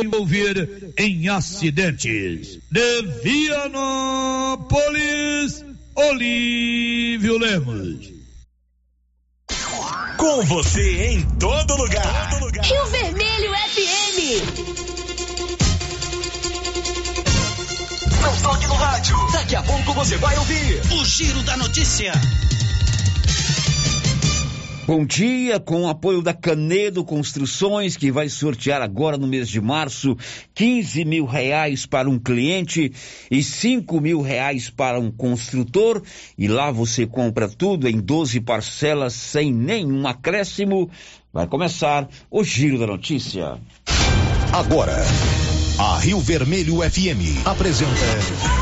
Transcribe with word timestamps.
envolver 0.00 0.92
em 0.96 1.28
acidentes. 1.28 2.58
De 2.70 3.02
Vianópolis, 3.22 4.62
Olívio 5.94 7.38
Lemos. 7.38 8.12
Com 10.16 10.42
você 10.42 11.06
em 11.06 11.22
todo 11.38 11.76
lugar. 11.76 12.30
Rio 12.62 12.86
Vermelho 12.86 13.52
FM. 13.52 14.18
Não 18.22 18.42
toque 18.42 18.66
no 18.66 18.74
rádio. 18.74 19.16
Daqui 19.32 19.56
a 19.56 19.62
pouco 19.62 19.92
você 19.94 20.16
vai 20.16 20.38
ouvir 20.38 20.80
o 20.92 21.04
Giro 21.04 21.42
da 21.42 21.56
Notícia. 21.56 22.12
Bom 24.94 25.06
dia, 25.06 25.58
com 25.58 25.84
o 25.84 25.88
apoio 25.88 26.20
da 26.20 26.34
Canedo 26.34 27.02
Construções, 27.02 27.96
que 27.96 28.12
vai 28.12 28.28
sortear 28.28 28.82
agora 28.82 29.16
no 29.16 29.26
mês 29.26 29.48
de 29.48 29.58
março 29.58 30.14
15 30.54 31.06
mil 31.06 31.24
reais 31.24 31.86
para 31.86 32.10
um 32.10 32.18
cliente 32.18 32.92
e 33.30 33.42
5 33.42 33.98
mil 34.02 34.20
reais 34.20 34.68
para 34.68 35.00
um 35.00 35.10
construtor. 35.10 36.02
E 36.36 36.46
lá 36.46 36.70
você 36.70 37.06
compra 37.06 37.48
tudo 37.48 37.88
em 37.88 37.98
12 37.98 38.38
parcelas 38.42 39.14
sem 39.14 39.50
nenhum 39.50 40.06
acréscimo. 40.06 40.90
Vai 41.32 41.46
começar 41.46 42.06
o 42.30 42.44
Giro 42.44 42.78
da 42.78 42.86
Notícia. 42.86 43.58
Agora, 44.52 44.98
a 45.78 46.00
Rio 46.00 46.20
Vermelho 46.20 46.82
FM 46.82 47.46
apresenta. 47.46 48.61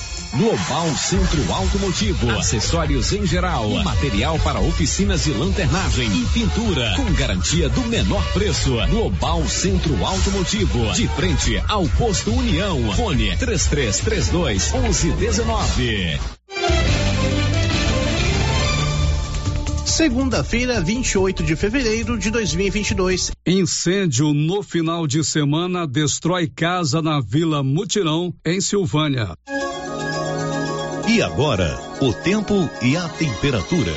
Global 0.33 0.87
Centro 0.95 1.51
Automotivo, 1.51 2.31
acessórios 2.31 3.11
em 3.11 3.25
geral, 3.25 3.69
material 3.83 4.39
para 4.39 4.61
oficinas 4.61 5.25
de 5.25 5.31
lanternagem 5.31 6.07
e 6.07 6.25
pintura, 6.27 6.93
com 6.95 7.11
garantia 7.13 7.67
do 7.67 7.81
menor 7.81 8.23
preço. 8.31 8.71
Global 8.89 9.45
Centro 9.49 10.05
Automotivo, 10.05 10.93
de 10.93 11.05
frente 11.09 11.61
ao 11.67 11.85
posto 11.89 12.31
União. 12.31 12.93
Fone 12.93 13.35
3332 13.35 14.71
1119. 14.71 16.19
Segunda-feira, 19.85 20.79
28 20.79 21.43
de 21.43 21.57
fevereiro 21.57 22.17
de 22.17 22.31
2022. 22.31 23.31
Incêndio 23.45 24.33
no 24.33 24.63
final 24.63 25.05
de 25.05 25.23
semana 25.25 25.85
destrói 25.85 26.47
casa 26.47 27.01
na 27.01 27.19
Vila 27.19 27.61
Mutirão, 27.61 28.33
em 28.45 28.61
Silvânia. 28.61 29.35
E 31.07 31.21
agora, 31.21 31.79
o 31.99 32.13
tempo 32.13 32.69
e 32.81 32.95
a 32.95 33.09
temperatura. 33.09 33.93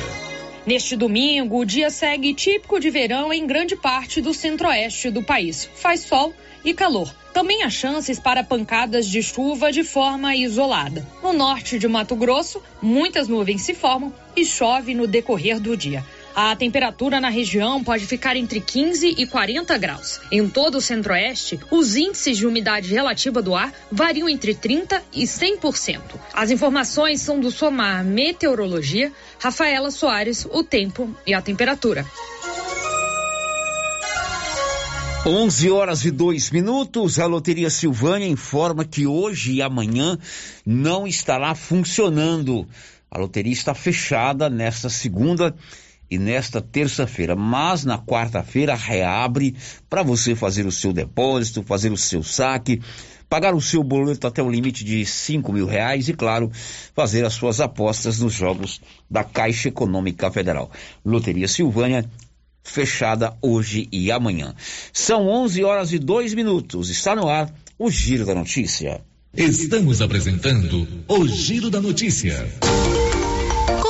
Neste 0.65 0.95
domingo, 0.95 1.59
o 1.59 1.65
dia 1.65 1.91
segue 1.91 2.33
típico 2.33 2.79
de 2.79 2.89
verão 2.89 3.31
em 3.31 3.45
grande 3.45 3.75
parte 3.75 4.19
do 4.19 4.33
centro-oeste 4.33 5.11
do 5.11 5.21
país. 5.21 5.69
Faz 5.75 6.01
sol 6.01 6.33
e 6.63 6.73
calor. 6.73 7.13
Também 7.31 7.63
há 7.63 7.69
chances 7.69 8.19
para 8.19 8.43
pancadas 8.43 9.07
de 9.07 9.21
chuva 9.21 9.71
de 9.71 9.83
forma 9.83 10.35
isolada. 10.35 11.05
No 11.21 11.31
norte 11.31 11.77
de 11.77 11.87
Mato 11.87 12.15
Grosso, 12.15 12.61
muitas 12.81 13.27
nuvens 13.27 13.61
se 13.61 13.75
formam 13.75 14.11
e 14.35 14.43
chove 14.43 14.95
no 14.95 15.05
decorrer 15.05 15.59
do 15.59 15.77
dia. 15.77 16.03
A 16.35 16.53
temperatura 16.53 17.21
na 17.21 17.29
região 17.29 17.81
pode 17.81 18.05
ficar 18.05 18.35
entre 18.35 18.59
15 18.59 19.15
e 19.17 19.25
40 19.25 19.77
graus. 19.77 20.19
Em 20.29 20.49
todo 20.49 20.79
o 20.79 20.81
centro-oeste, 20.81 21.57
os 21.71 21.95
índices 21.95 22.37
de 22.37 22.45
umidade 22.45 22.93
relativa 22.93 23.41
do 23.41 23.55
ar 23.55 23.73
variam 23.89 24.27
entre 24.27 24.53
30 24.53 25.01
e 25.13 25.23
100%. 25.23 26.01
As 26.33 26.51
informações 26.51 27.21
são 27.21 27.39
do 27.39 27.49
Somar 27.49 28.03
Meteorologia, 28.03 29.13
Rafaela 29.39 29.89
Soares, 29.89 30.45
o 30.51 30.61
tempo 30.61 31.15
e 31.25 31.33
a 31.33 31.41
temperatura. 31.41 32.05
11 35.25 35.71
horas 35.71 36.03
e 36.03 36.11
2 36.11 36.51
minutos. 36.51 37.17
A 37.17 37.25
Loteria 37.27 37.69
Silvânia 37.69 38.27
informa 38.27 38.83
que 38.83 39.07
hoje 39.07 39.53
e 39.53 39.61
amanhã 39.61 40.19
não 40.65 41.07
estará 41.07 41.55
funcionando. 41.55 42.67
A 43.09 43.17
loteria 43.17 43.53
está 43.53 43.73
fechada 43.73 44.49
nesta 44.49 44.89
segunda 44.89 45.55
e 46.09 46.17
nesta 46.17 46.61
terça-feira, 46.61 47.35
mas 47.35 47.83
na 47.83 47.97
quarta-feira 47.97 48.75
reabre 48.75 49.55
para 49.89 50.03
você 50.03 50.35
fazer 50.35 50.65
o 50.65 50.71
seu 50.71 50.93
depósito, 50.93 51.63
fazer 51.63 51.91
o 51.91 51.97
seu 51.97 52.23
saque, 52.23 52.81
pagar 53.29 53.53
o 53.55 53.61
seu 53.61 53.83
boleto 53.83 54.27
até 54.27 54.41
o 54.41 54.49
limite 54.49 54.83
de 54.83 55.05
cinco 55.05 55.51
mil 55.51 55.65
reais 55.65 56.07
e, 56.07 56.13
claro, 56.13 56.51
fazer 56.93 57.25
as 57.25 57.33
suas 57.33 57.59
apostas 57.59 58.19
nos 58.19 58.33
jogos 58.33 58.81
da 59.09 59.23
Caixa 59.23 59.69
Econômica 59.69 60.31
Federal. 60.31 60.71
Loteria 61.03 61.47
Silvânia, 61.47 62.09
fechada 62.63 63.35
hoje 63.41 63.87
e 63.91 64.11
amanhã. 64.11 64.53
São 64.91 65.27
11 65.27 65.63
horas 65.63 65.93
e 65.93 65.99
2 65.99 66.33
minutos. 66.33 66.89
Está 66.89 67.15
no 67.15 67.27
ar 67.27 67.53
o 67.77 67.89
Giro 67.89 68.25
da 68.25 68.33
Notícia. 68.33 69.01
Estamos 69.35 70.01
apresentando 70.01 70.87
o 71.07 71.27
Giro 71.27 71.69
da 71.69 71.81
Notícia. 71.81 72.47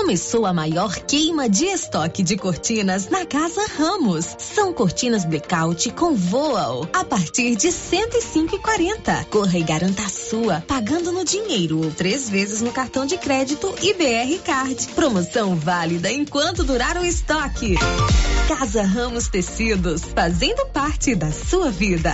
Começou 0.05 0.45
a 0.45 0.53
maior 0.53 0.93
queima 0.97 1.49
de 1.49 1.65
estoque 1.65 2.21
de 2.21 2.37
cortinas 2.37 3.09
na 3.09 3.25
Casa 3.25 3.65
Ramos. 3.75 4.35
São 4.37 4.71
cortinas 4.71 5.25
blackout 5.25 5.89
com 5.93 6.13
voal 6.13 6.87
a 6.93 7.03
partir 7.03 7.55
de 7.55 7.69
105,40. 7.69 9.25
Corra 9.31 9.57
e 9.57 9.63
garanta 9.63 10.03
a 10.03 10.09
sua, 10.09 10.61
pagando 10.67 11.11
no 11.11 11.25
dinheiro 11.25 11.83
ou 11.83 11.89
três 11.89 12.29
vezes 12.29 12.61
no 12.61 12.71
cartão 12.71 13.07
de 13.07 13.17
crédito 13.17 13.73
e 13.81 13.95
BR 13.95 14.43
Card. 14.45 14.89
Promoção 14.89 15.55
válida 15.55 16.11
enquanto 16.11 16.63
durar 16.63 16.97
o 16.97 17.03
estoque. 17.03 17.73
Casa 18.47 18.83
Ramos 18.83 19.27
Tecidos, 19.27 20.03
fazendo 20.03 20.67
parte 20.67 21.15
da 21.15 21.31
sua 21.31 21.71
vida. 21.71 22.13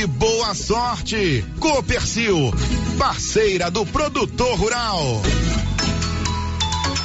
boa 0.07 0.53
sorte. 0.53 1.43
Copercil, 1.59 2.51
parceira 2.97 3.69
do 3.69 3.85
produtor 3.85 4.55
rural. 4.57 5.21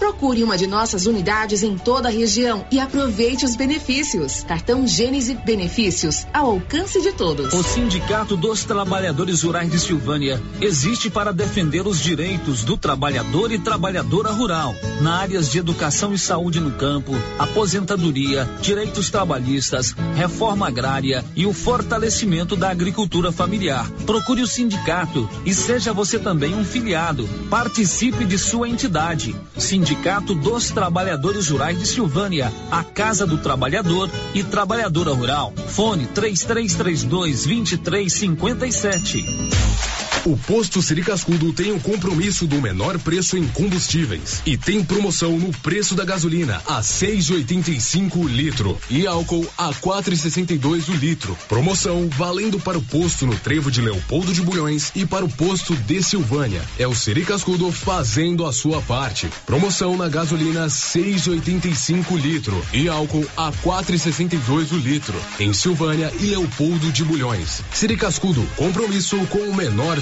Procure 0.00 0.42
uma 0.42 0.56
de 0.56 0.66
nossas 0.66 1.04
unidades 1.04 1.62
em 1.62 1.76
toda 1.76 2.08
a 2.08 2.10
região 2.10 2.64
e 2.72 2.80
aproveite 2.80 3.44
os 3.44 3.54
benefícios. 3.54 4.42
Cartão 4.44 4.86
Gênese 4.86 5.34
Benefícios, 5.34 6.26
ao 6.32 6.52
alcance 6.52 7.02
de 7.02 7.12
todos. 7.12 7.52
O 7.52 7.62
Sindicato 7.62 8.34
dos 8.34 8.64
Trabalhadores 8.64 9.42
Rurais 9.42 9.70
de 9.70 9.78
Silvânia 9.78 10.42
existe 10.58 11.10
para 11.10 11.34
defender 11.34 11.86
os 11.86 12.00
direitos 12.00 12.64
do 12.64 12.78
trabalhador 12.78 13.52
e 13.52 13.58
trabalhadora 13.58 14.30
rural, 14.30 14.74
na 15.02 15.18
áreas 15.18 15.50
de 15.50 15.58
educação 15.58 16.14
e 16.14 16.18
saúde 16.18 16.60
no 16.60 16.70
campo, 16.70 17.12
aposentadoria, 17.38 18.48
direitos 18.62 19.10
trabalhistas, 19.10 19.94
reforma 20.14 20.66
agrária 20.66 21.22
e 21.36 21.44
o 21.44 21.52
fortalecimento 21.52 22.56
da 22.56 22.70
agricultura 22.70 23.30
familiar. 23.30 23.86
Procure 24.06 24.40
o 24.40 24.46
sindicato 24.46 25.28
e 25.44 25.52
seja 25.52 25.92
você 25.92 26.18
também 26.18 26.54
um 26.54 26.64
filiado. 26.64 27.28
Participe 27.50 28.24
de 28.24 28.38
sua 28.38 28.66
entidade. 28.66 29.36
Sindicato 29.58 29.89
dos 30.34 30.70
Trabalhadores 30.70 31.48
Rurais 31.48 31.78
de 31.78 31.86
Silvânia, 31.86 32.52
a 32.70 32.84
Casa 32.84 33.26
do 33.26 33.38
Trabalhador 33.38 34.08
e 34.34 34.44
Trabalhadora 34.44 35.12
Rural. 35.12 35.52
Fone 35.66 36.06
3332 36.06 37.44
2357. 37.44 39.24
O 40.26 40.36
posto 40.36 40.82
Siri 40.82 41.02
Cascudo 41.02 41.50
tem 41.50 41.72
o 41.72 41.80
compromisso 41.80 42.46
do 42.46 42.60
menor 42.60 42.98
preço 42.98 43.38
em 43.38 43.48
combustíveis 43.48 44.42
e 44.44 44.54
tem 44.54 44.84
promoção 44.84 45.38
no 45.38 45.50
preço 45.50 45.94
da 45.94 46.04
gasolina 46.04 46.62
a 46.66 46.82
6,85 46.82 48.16
o 48.16 48.28
litro 48.28 48.78
e 48.90 49.06
álcool 49.06 49.46
a 49.56 49.72
4,62 49.72 50.90
o 50.90 50.92
litro. 50.92 51.36
Promoção 51.48 52.06
valendo 52.10 52.60
para 52.60 52.76
o 52.76 52.82
posto 52.82 53.24
no 53.24 53.34
Trevo 53.34 53.70
de 53.70 53.80
Leopoldo 53.80 54.34
de 54.34 54.42
Bulhões 54.42 54.92
e 54.94 55.06
para 55.06 55.24
o 55.24 55.28
posto 55.28 55.74
de 55.74 56.02
Silvânia. 56.02 56.62
É 56.78 56.86
o 56.86 56.94
Siri 56.94 57.24
Cascudo 57.24 57.72
fazendo 57.72 58.44
a 58.44 58.52
sua 58.52 58.82
parte. 58.82 59.26
Promoção 59.46 59.96
na 59.96 60.08
gasolina 60.08 60.66
6,85 60.66 62.20
litro 62.20 62.62
e 62.74 62.90
álcool 62.90 63.26
a 63.38 63.50
4,62 63.64 64.72
o 64.72 64.76
litro 64.76 65.18
em 65.38 65.54
Silvânia 65.54 66.12
e 66.20 66.26
Leopoldo 66.26 66.92
de 66.92 67.04
Bulhões. 67.04 67.62
Siri 67.72 67.96
Cascudo, 67.96 68.46
compromisso 68.56 69.16
com 69.28 69.38
o 69.38 69.56
menor 69.56 69.98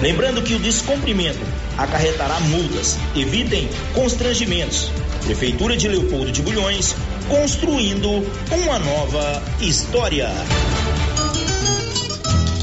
Lembrando 0.00 0.42
que 0.42 0.54
o 0.54 0.58
descumprimento 0.60 1.40
acarretará 1.76 2.38
multas. 2.40 2.96
Evitem 3.16 3.68
constrangimentos. 3.94 4.90
Prefeitura 5.24 5.76
de 5.76 5.88
Leopoldo 5.88 6.30
de 6.30 6.40
Bulhões, 6.40 6.94
construindo 7.28 8.08
uma 8.52 8.78
nova 8.78 9.42
história. 9.60 10.28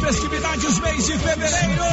festividades, 0.00 0.78
mês 0.80 1.06
de 1.06 1.18
fevereiro. 1.18 1.84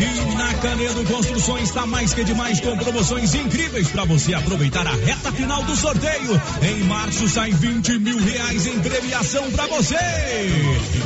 E 0.00 0.34
na 0.34 0.54
Canedo 0.54 1.04
Construções 1.04 1.68
está 1.68 1.86
mais 1.86 2.14
que 2.14 2.24
demais 2.24 2.60
com 2.60 2.76
promoções 2.76 3.34
incríveis 3.34 3.88
para 3.88 4.04
você 4.04 4.34
aproveitar 4.34 4.86
a 4.86 4.92
reta 4.92 5.30
final 5.32 5.62
do 5.64 5.76
sorteio. 5.76 6.40
Em 6.62 6.82
março 6.84 7.28
sai 7.28 7.52
20 7.52 7.98
mil 7.98 8.18
reais 8.18 8.66
em 8.66 8.78
premiação 8.80 9.50
para 9.50 9.66
você. 9.66 9.96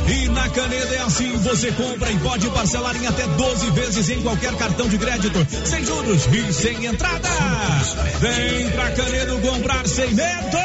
E 0.08 0.28
na 0.28 0.48
Canedo 0.48 0.94
é 0.94 0.98
assim, 1.00 1.36
você 1.38 1.72
compra 1.72 2.10
e 2.10 2.18
pode 2.18 2.48
parcelar 2.50 2.96
em 2.96 3.06
até 3.06 3.26
12 3.26 3.70
vezes 3.70 4.08
em 4.10 4.22
qualquer 4.22 4.54
cartão 4.56 4.88
de 4.88 4.98
crédito, 4.98 5.46
sem 5.64 5.84
juros 5.84 6.26
e 6.26 6.52
sem 6.52 6.86
entrada. 6.86 7.28
Vem 8.20 8.70
pra 8.70 8.90
Canedo 8.92 9.38
comprar 9.40 9.86
sem 9.86 10.14
medo. 10.14 10.58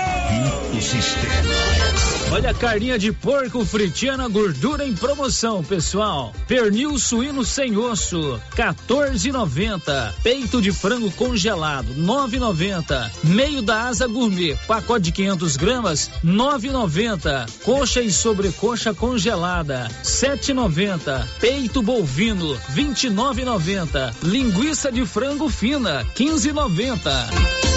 Sistema. 0.79 2.18
Olha 2.31 2.51
a 2.51 2.53
carninha 2.53 2.97
de 2.99 3.11
porco 3.11 3.65
fritiana 3.65 4.27
gordura 4.27 4.85
em 4.85 4.93
promoção, 4.93 5.63
pessoal. 5.63 6.31
Pernil 6.47 6.99
suíno 6.99 7.43
sem 7.43 7.75
osso, 7.75 8.39
14,90. 8.55 10.13
Peito 10.21 10.61
de 10.61 10.71
frango 10.71 11.11
congelado, 11.13 11.87
9,90. 11.95 13.09
Meio 13.23 13.63
da 13.63 13.87
asa 13.87 14.05
gourmet, 14.05 14.55
pacote 14.67 15.05
de 15.05 15.11
500 15.11 15.57
gramas, 15.57 16.11
9,90. 16.23 17.49
Coxa 17.63 17.99
e 17.99 18.11
sobrecoxa 18.11 18.93
congelada, 18.93 19.89
7,90. 20.03 21.27
Peito 21.39 21.81
bovino, 21.81 22.55
29,90. 22.75 24.13
Linguiça 24.21 24.91
de 24.91 25.03
frango 25.03 25.49
fina, 25.49 26.05
15,90 26.15 27.68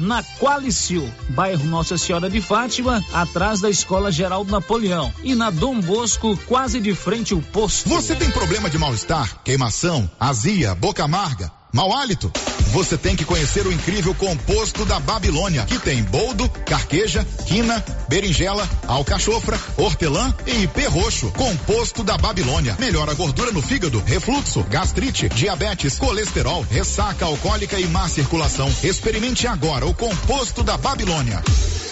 na 0.00 0.22
Qualicil, 0.22 1.12
bairro 1.30 1.64
Nossa 1.64 1.96
Senhora 1.96 2.28
de 2.28 2.40
Fátima, 2.40 3.04
atrás 3.12 3.60
da 3.60 3.70
Escola 3.70 4.10
Geraldo 4.10 4.50
Napoleão. 4.50 5.12
E 5.22 5.34
na 5.34 5.50
Dom 5.50 5.80
Bosco, 5.80 6.36
quase 6.46 6.80
de 6.80 6.94
frente 6.94 7.32
ao 7.32 7.40
posto. 7.40 7.88
Você 7.88 8.14
tem 8.14 8.30
problema 8.30 8.68
de 8.70 8.78
mal-estar, 8.78 9.42
queimação, 9.44 10.10
azia, 10.18 10.74
boca 10.74 11.04
amarga? 11.04 11.50
Mau 11.72 11.92
hálito? 11.92 12.32
Você 12.74 12.98
tem 12.98 13.14
que 13.14 13.24
conhecer 13.24 13.64
o 13.68 13.72
incrível 13.72 14.12
composto 14.16 14.84
da 14.84 14.98
Babilônia, 14.98 15.64
que 15.64 15.78
tem 15.78 16.02
boldo, 16.02 16.48
carqueja, 16.66 17.24
quina, 17.46 17.82
berinjela, 18.08 18.68
alcachofra, 18.88 19.56
hortelã 19.76 20.34
e 20.44 20.66
perroxo. 20.66 21.30
Composto 21.30 22.02
da 22.02 22.18
Babilônia. 22.18 22.76
Melhora 22.80 23.12
a 23.12 23.14
gordura 23.14 23.52
no 23.52 23.62
fígado, 23.62 24.02
refluxo, 24.04 24.64
gastrite, 24.64 25.28
diabetes, 25.28 26.00
colesterol, 26.00 26.66
ressaca 26.68 27.24
alcoólica 27.24 27.78
e 27.78 27.86
má 27.86 28.08
circulação. 28.08 28.68
Experimente 28.82 29.46
agora 29.46 29.86
o 29.86 29.94
composto 29.94 30.64
da 30.64 30.76
Babilônia. 30.76 31.44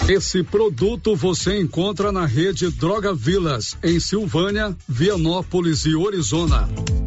Esse 0.09 0.43
produto 0.43 1.15
você 1.15 1.61
encontra 1.61 2.11
na 2.11 2.27
rede 2.27 2.69
Droga 2.71 3.15
Vilas, 3.15 3.77
em 3.85 4.01
Silvânia, 4.01 4.77
Vianópolis 4.89 5.87
e 5.87 5.95
Orizona. 5.95 6.69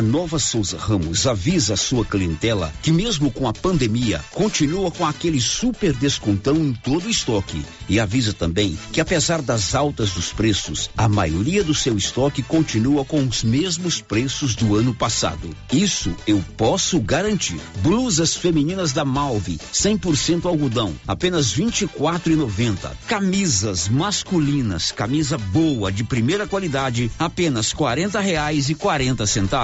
A 0.00 0.02
Nova 0.02 0.38
Souza 0.38 0.78
Ramos 0.78 1.26
avisa 1.26 1.74
a 1.74 1.76
sua 1.76 2.06
clientela 2.06 2.72
que 2.80 2.90
mesmo 2.90 3.30
com 3.30 3.46
a 3.46 3.52
pandemia, 3.52 4.24
continua 4.32 4.90
com 4.90 5.04
aquele 5.04 5.38
super 5.38 5.92
descontão 5.92 6.56
em 6.56 6.72
todo 6.72 7.04
o 7.04 7.10
estoque. 7.10 7.62
E 7.86 8.00
avisa 8.00 8.32
também 8.32 8.78
que 8.92 9.00
apesar 9.00 9.42
das 9.42 9.74
altas 9.74 10.12
dos 10.12 10.32
preços, 10.32 10.88
a 10.96 11.06
maioria 11.06 11.62
do 11.62 11.74
seu 11.74 11.98
estoque 11.98 12.42
continua 12.42 13.04
com 13.04 13.22
os 13.22 13.42
mesmos 13.42 14.00
preços 14.00 14.54
do 14.54 14.74
ano 14.74 14.94
passado. 14.94 15.54
Isso 15.70 16.14
eu 16.26 16.42
posso 16.56 16.98
garantir. 16.98 17.60
Blusas 17.82 18.34
femininas 18.34 18.92
da 18.92 19.04
Malve, 19.04 19.60
100% 19.70 20.46
algodão, 20.46 20.94
apenas 21.06 21.52
R$ 21.52 21.64
24,90. 21.66 22.90
Camisas 23.06 23.86
masculinas, 23.88 24.92
camisa 24.92 25.36
boa 25.36 25.92
de 25.92 26.04
primeira 26.04 26.46
qualidade, 26.46 27.10
apenas 27.18 27.72
40 27.74 28.18
reais 28.18 28.70
e 28.70 28.74
40 28.74 29.26
centavos. 29.26 29.59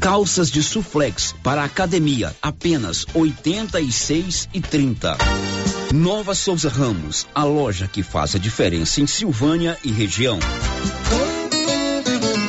Calças 0.00 0.50
de 0.50 0.62
suflex 0.64 1.32
para 1.44 1.62
academia, 1.62 2.34
apenas 2.42 3.04
R$ 3.04 3.20
86 3.20 4.48
e 4.52 4.60
30. 4.60 5.16
Nova 5.94 6.34
Souza 6.34 6.68
Ramos, 6.68 7.24
a 7.32 7.44
loja 7.44 7.86
que 7.86 8.02
faz 8.02 8.34
a 8.34 8.38
diferença 8.38 9.00
em 9.00 9.06
Silvânia 9.06 9.78
e 9.84 9.92
região. 9.92 10.40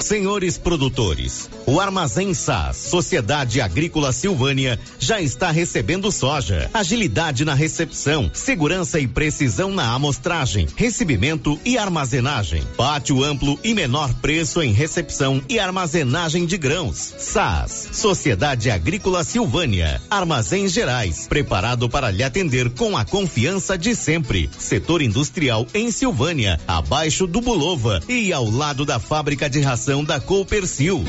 Senhores 0.09 0.57
produtores, 0.57 1.47
o 1.67 1.79
Armazém 1.79 2.33
SAS, 2.33 2.77
Sociedade 2.77 3.61
Agrícola 3.61 4.11
Silvânia, 4.11 4.79
já 4.97 5.21
está 5.21 5.51
recebendo 5.51 6.11
soja. 6.11 6.67
Agilidade 6.73 7.45
na 7.45 7.53
recepção, 7.53 8.31
segurança 8.33 8.99
e 8.99 9.07
precisão 9.07 9.71
na 9.71 9.93
amostragem, 9.93 10.67
recebimento 10.75 11.59
e 11.63 11.77
armazenagem. 11.77 12.63
Pátio 12.75 13.23
amplo 13.23 13.59
e 13.63 13.75
menor 13.75 14.11
preço 14.15 14.63
em 14.63 14.71
recepção 14.71 15.43
e 15.47 15.59
armazenagem 15.59 16.47
de 16.47 16.57
grãos. 16.57 17.13
SAS, 17.19 17.89
Sociedade 17.91 18.71
Agrícola 18.71 19.23
Silvânia, 19.23 20.01
Armazéns 20.09 20.71
Gerais, 20.71 21.27
preparado 21.27 21.87
para 21.87 22.09
lhe 22.09 22.23
atender 22.23 22.71
com 22.71 22.97
a 22.97 23.05
confiança 23.05 23.77
de 23.77 23.95
sempre. 23.95 24.49
Setor 24.57 25.03
industrial 25.03 25.67
em 25.71 25.91
Silvânia, 25.91 26.59
abaixo 26.67 27.27
do 27.27 27.41
Bulova 27.41 28.01
e 28.09 28.33
ao 28.33 28.49
lado 28.49 28.83
da 28.83 28.97
fábrica 28.97 29.47
de 29.47 29.59
ração 29.59 29.98
da 30.03 30.19
Coopercil. 30.19 31.03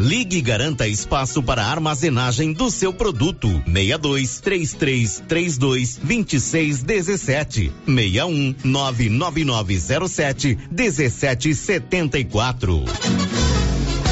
Ligue 0.00 0.36
e 0.36 0.40
garanta 0.40 0.86
espaço 0.86 1.42
para 1.42 1.64
armazenagem 1.64 2.52
do 2.52 2.70
seu 2.70 2.92
produto. 2.92 3.48
62 3.66 4.40
3332 4.40 5.96
2617 5.96 7.72
61 7.84 8.54
99907 8.62 10.56
1774. 10.70 12.84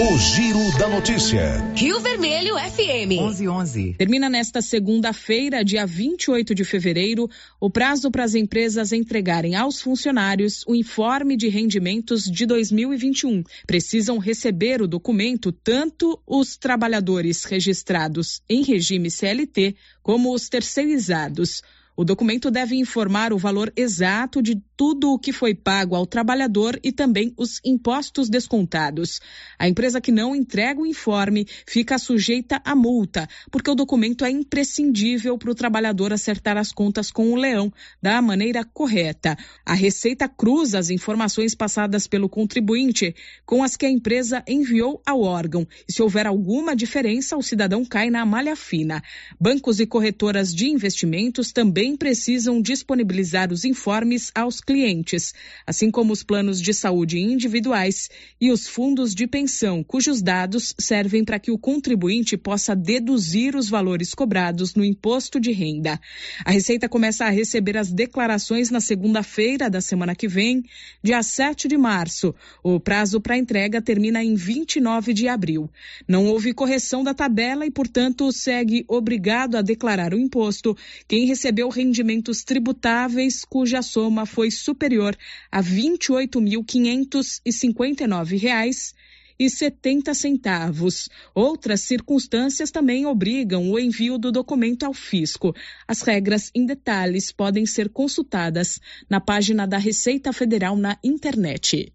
O 0.00 0.16
Giro 0.16 0.78
da 0.78 0.86
Notícia. 0.86 1.60
Rio 1.74 1.98
Vermelho 1.98 2.54
FM. 2.56 3.08
1111. 3.08 3.94
Termina 3.98 4.28
nesta 4.30 4.62
segunda-feira, 4.62 5.64
dia 5.64 5.84
28 5.84 6.54
de 6.54 6.62
fevereiro, 6.62 7.28
o 7.58 7.68
prazo 7.68 8.08
para 8.08 8.22
as 8.22 8.36
empresas 8.36 8.92
entregarem 8.92 9.56
aos 9.56 9.80
funcionários 9.80 10.64
o 10.68 10.74
informe 10.76 11.36
de 11.36 11.48
rendimentos 11.48 12.22
de 12.22 12.46
2021. 12.46 13.42
Precisam 13.66 14.18
receber 14.18 14.80
o 14.80 14.86
documento 14.86 15.50
tanto 15.50 16.16
os 16.24 16.56
trabalhadores 16.56 17.42
registrados 17.42 18.40
em 18.48 18.62
regime 18.62 19.10
CLT 19.10 19.74
como 20.00 20.32
os 20.32 20.48
terceirizados. 20.48 21.60
O 22.00 22.04
documento 22.04 22.48
deve 22.48 22.76
informar 22.76 23.32
o 23.32 23.38
valor 23.38 23.72
exato 23.74 24.40
de 24.40 24.62
tudo 24.76 25.10
o 25.12 25.18
que 25.18 25.32
foi 25.32 25.52
pago 25.52 25.96
ao 25.96 26.06
trabalhador 26.06 26.78
e 26.80 26.92
também 26.92 27.34
os 27.36 27.60
impostos 27.64 28.28
descontados. 28.28 29.20
A 29.58 29.68
empresa 29.68 30.00
que 30.00 30.12
não 30.12 30.32
entrega 30.32 30.80
o 30.80 30.86
informe 30.86 31.44
fica 31.66 31.98
sujeita 31.98 32.62
a 32.64 32.76
multa, 32.76 33.28
porque 33.50 33.68
o 33.68 33.74
documento 33.74 34.24
é 34.24 34.30
imprescindível 34.30 35.36
para 35.36 35.50
o 35.50 35.54
trabalhador 35.56 36.12
acertar 36.12 36.56
as 36.56 36.70
contas 36.70 37.10
com 37.10 37.32
o 37.32 37.34
leão 37.34 37.72
da 38.00 38.22
maneira 38.22 38.64
correta. 38.64 39.36
A 39.66 39.74
Receita 39.74 40.28
cruza 40.28 40.78
as 40.78 40.90
informações 40.90 41.52
passadas 41.52 42.06
pelo 42.06 42.28
contribuinte 42.28 43.12
com 43.44 43.60
as 43.60 43.76
que 43.76 43.84
a 43.84 43.90
empresa 43.90 44.44
enviou 44.46 45.02
ao 45.04 45.22
órgão. 45.22 45.66
E 45.88 45.92
se 45.92 46.00
houver 46.00 46.28
alguma 46.28 46.76
diferença, 46.76 47.36
o 47.36 47.42
cidadão 47.42 47.84
cai 47.84 48.08
na 48.08 48.24
malha 48.24 48.54
fina. 48.54 49.02
Bancos 49.40 49.80
e 49.80 49.86
corretoras 49.86 50.54
de 50.54 50.68
investimentos 50.68 51.50
também 51.50 51.87
precisam 51.96 52.60
disponibilizar 52.60 53.52
os 53.52 53.64
informes 53.64 54.30
aos 54.34 54.60
clientes, 54.60 55.34
assim 55.66 55.90
como 55.90 56.12
os 56.12 56.22
planos 56.22 56.60
de 56.60 56.72
saúde 56.72 57.18
individuais 57.18 58.08
e 58.40 58.50
os 58.50 58.66
fundos 58.66 59.14
de 59.14 59.26
pensão, 59.26 59.82
cujos 59.82 60.22
dados 60.22 60.74
servem 60.78 61.24
para 61.24 61.38
que 61.38 61.50
o 61.50 61.58
contribuinte 61.58 62.36
possa 62.36 62.74
deduzir 62.74 63.56
os 63.56 63.68
valores 63.68 64.14
cobrados 64.14 64.74
no 64.74 64.84
imposto 64.84 65.40
de 65.40 65.52
renda. 65.52 66.00
A 66.44 66.50
Receita 66.50 66.88
começa 66.88 67.24
a 67.24 67.30
receber 67.30 67.76
as 67.76 67.90
declarações 67.90 68.70
na 68.70 68.80
segunda-feira 68.80 69.70
da 69.70 69.80
semana 69.80 70.14
que 70.14 70.28
vem, 70.28 70.62
dia 71.02 71.22
7 71.22 71.68
de 71.68 71.76
março. 71.76 72.34
O 72.62 72.80
prazo 72.80 73.20
para 73.20 73.38
entrega 73.38 73.80
termina 73.82 74.22
em 74.22 74.34
29 74.34 75.12
de 75.12 75.28
abril. 75.28 75.70
Não 76.06 76.26
houve 76.26 76.52
correção 76.52 77.02
da 77.02 77.14
tabela 77.14 77.66
e, 77.66 77.70
portanto, 77.70 78.30
segue 78.32 78.84
obrigado 78.88 79.56
a 79.56 79.62
declarar 79.62 80.14
o 80.14 80.18
imposto 80.18 80.76
quem 81.06 81.26
recebeu 81.26 81.68
rendimentos 81.78 82.42
tributáveis 82.42 83.44
cuja 83.44 83.80
soma 83.82 84.26
foi 84.26 84.50
superior 84.50 85.16
a 85.50 85.60
R$ 85.60 85.98
28.559 85.98 88.94
e 89.38 89.48
70 89.48 90.12
centavos. 90.12 91.08
Outras 91.32 91.82
circunstâncias 91.82 92.72
também 92.72 93.06
obrigam 93.06 93.70
o 93.70 93.78
envio 93.78 94.18
do 94.18 94.32
documento 94.32 94.82
ao 94.82 94.92
fisco. 94.92 95.54
As 95.86 96.02
regras 96.02 96.50
em 96.52 96.66
detalhes 96.66 97.30
podem 97.30 97.64
ser 97.64 97.88
consultadas 97.88 98.80
na 99.08 99.20
página 99.20 99.64
da 99.64 99.78
Receita 99.78 100.32
Federal 100.32 100.76
na 100.76 100.98
internet. 101.04 101.92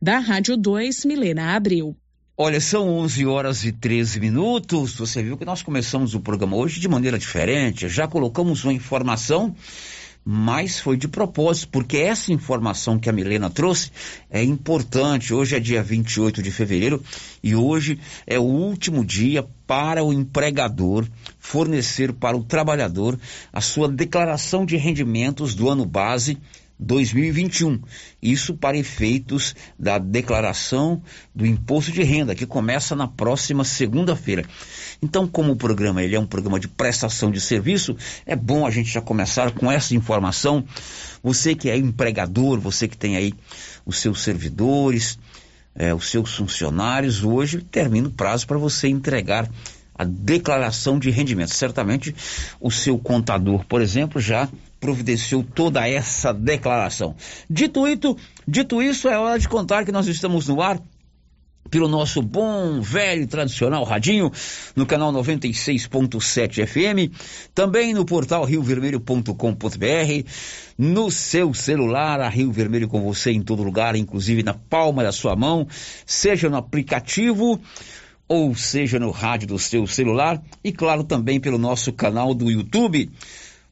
Da 0.00 0.20
Rádio 0.20 0.56
2, 0.56 1.04
Milena 1.04 1.56
Abril. 1.56 1.96
Olha, 2.38 2.60
são 2.60 2.86
11 2.98 3.24
horas 3.24 3.64
e 3.64 3.72
13 3.72 4.20
minutos. 4.20 4.96
Você 4.96 5.22
viu 5.22 5.38
que 5.38 5.44
nós 5.46 5.62
começamos 5.62 6.14
o 6.14 6.20
programa 6.20 6.54
hoje 6.54 6.78
de 6.78 6.86
maneira 6.86 7.18
diferente. 7.18 7.88
Já 7.88 8.06
colocamos 8.06 8.62
uma 8.62 8.74
informação 8.74 9.56
mas 10.28 10.80
foi 10.80 10.96
de 10.96 11.06
propósito, 11.06 11.68
porque 11.68 11.98
essa 11.98 12.32
informação 12.32 12.98
que 12.98 13.08
a 13.08 13.12
Milena 13.12 13.48
trouxe 13.48 13.92
é 14.28 14.42
importante. 14.42 15.32
Hoje 15.32 15.54
é 15.54 15.60
dia 15.60 15.80
28 15.84 16.42
de 16.42 16.50
fevereiro 16.50 17.00
e 17.40 17.54
hoje 17.54 18.00
é 18.26 18.36
o 18.36 18.42
último 18.42 19.04
dia 19.04 19.46
para 19.68 20.02
o 20.02 20.12
empregador 20.12 21.06
fornecer 21.38 22.12
para 22.12 22.36
o 22.36 22.42
trabalhador 22.42 23.16
a 23.52 23.60
sua 23.60 23.88
declaração 23.88 24.66
de 24.66 24.76
rendimentos 24.76 25.54
do 25.54 25.70
ano 25.70 25.86
base 25.86 26.36
2021. 26.78 27.80
Isso 28.22 28.54
para 28.54 28.76
efeitos 28.76 29.54
da 29.78 29.98
declaração 29.98 31.02
do 31.34 31.46
imposto 31.46 31.92
de 31.92 32.02
renda, 32.02 32.34
que 32.34 32.46
começa 32.46 32.94
na 32.94 33.08
próxima 33.08 33.64
segunda-feira. 33.64 34.44
Então, 35.02 35.26
como 35.26 35.52
o 35.52 35.56
programa 35.56 36.02
ele 36.02 36.16
é 36.16 36.20
um 36.20 36.26
programa 36.26 36.60
de 36.60 36.68
prestação 36.68 37.30
de 37.30 37.40
serviço, 37.40 37.96
é 38.24 38.36
bom 38.36 38.66
a 38.66 38.70
gente 38.70 38.90
já 38.90 39.00
começar 39.00 39.52
com 39.52 39.70
essa 39.70 39.94
informação. 39.94 40.64
Você 41.22 41.54
que 41.54 41.70
é 41.70 41.76
empregador, 41.76 42.60
você 42.60 42.86
que 42.88 42.96
tem 42.96 43.16
aí 43.16 43.34
os 43.84 43.98
seus 43.98 44.22
servidores, 44.22 45.18
é, 45.74 45.94
os 45.94 46.08
seus 46.08 46.34
funcionários, 46.34 47.22
hoje 47.22 47.60
termina 47.60 48.08
o 48.08 48.12
prazo 48.12 48.46
para 48.46 48.58
você 48.58 48.88
entregar 48.88 49.48
a 49.98 50.04
declaração 50.04 50.98
de 50.98 51.10
rendimento. 51.10 51.54
Certamente 51.54 52.14
o 52.60 52.70
seu 52.70 52.98
contador, 52.98 53.64
por 53.64 53.80
exemplo, 53.80 54.20
já 54.20 54.48
providenciou 54.78 55.42
toda 55.42 55.88
essa 55.88 56.32
declaração. 56.32 57.14
Dito 57.48 57.86
isso, 57.86 58.16
dito 58.46 58.82
isso, 58.82 59.08
é 59.08 59.18
hora 59.18 59.38
de 59.38 59.48
contar 59.48 59.84
que 59.84 59.92
nós 59.92 60.06
estamos 60.06 60.48
no 60.48 60.60
ar 60.60 60.80
pelo 61.70 61.88
nosso 61.88 62.22
bom, 62.22 62.80
velho 62.80 63.22
e 63.22 63.26
tradicional 63.26 63.84
radinho, 63.84 64.30
no 64.74 64.86
canal 64.86 65.12
96.7 65.12 66.66
FM, 66.66 67.12
também 67.54 67.92
no 67.92 68.04
portal 68.04 68.44
riovermelho.com.br, 68.44 70.28
no 70.78 71.10
seu 71.10 71.52
celular, 71.54 72.20
a 72.20 72.28
Rio 72.28 72.52
Vermelho 72.52 72.88
com 72.88 73.02
você 73.02 73.32
em 73.32 73.42
todo 73.42 73.62
lugar, 73.62 73.96
inclusive 73.96 74.42
na 74.42 74.54
palma 74.54 75.02
da 75.02 75.12
sua 75.12 75.34
mão, 75.34 75.66
seja 76.04 76.48
no 76.48 76.56
aplicativo 76.56 77.60
ou 78.28 78.54
seja 78.54 78.98
no 78.98 79.10
rádio 79.10 79.48
do 79.48 79.58
seu 79.58 79.86
celular 79.86 80.42
e 80.62 80.72
claro 80.72 81.04
também 81.04 81.40
pelo 81.40 81.58
nosso 81.58 81.92
canal 81.92 82.34
do 82.34 82.50
YouTube 82.50 83.10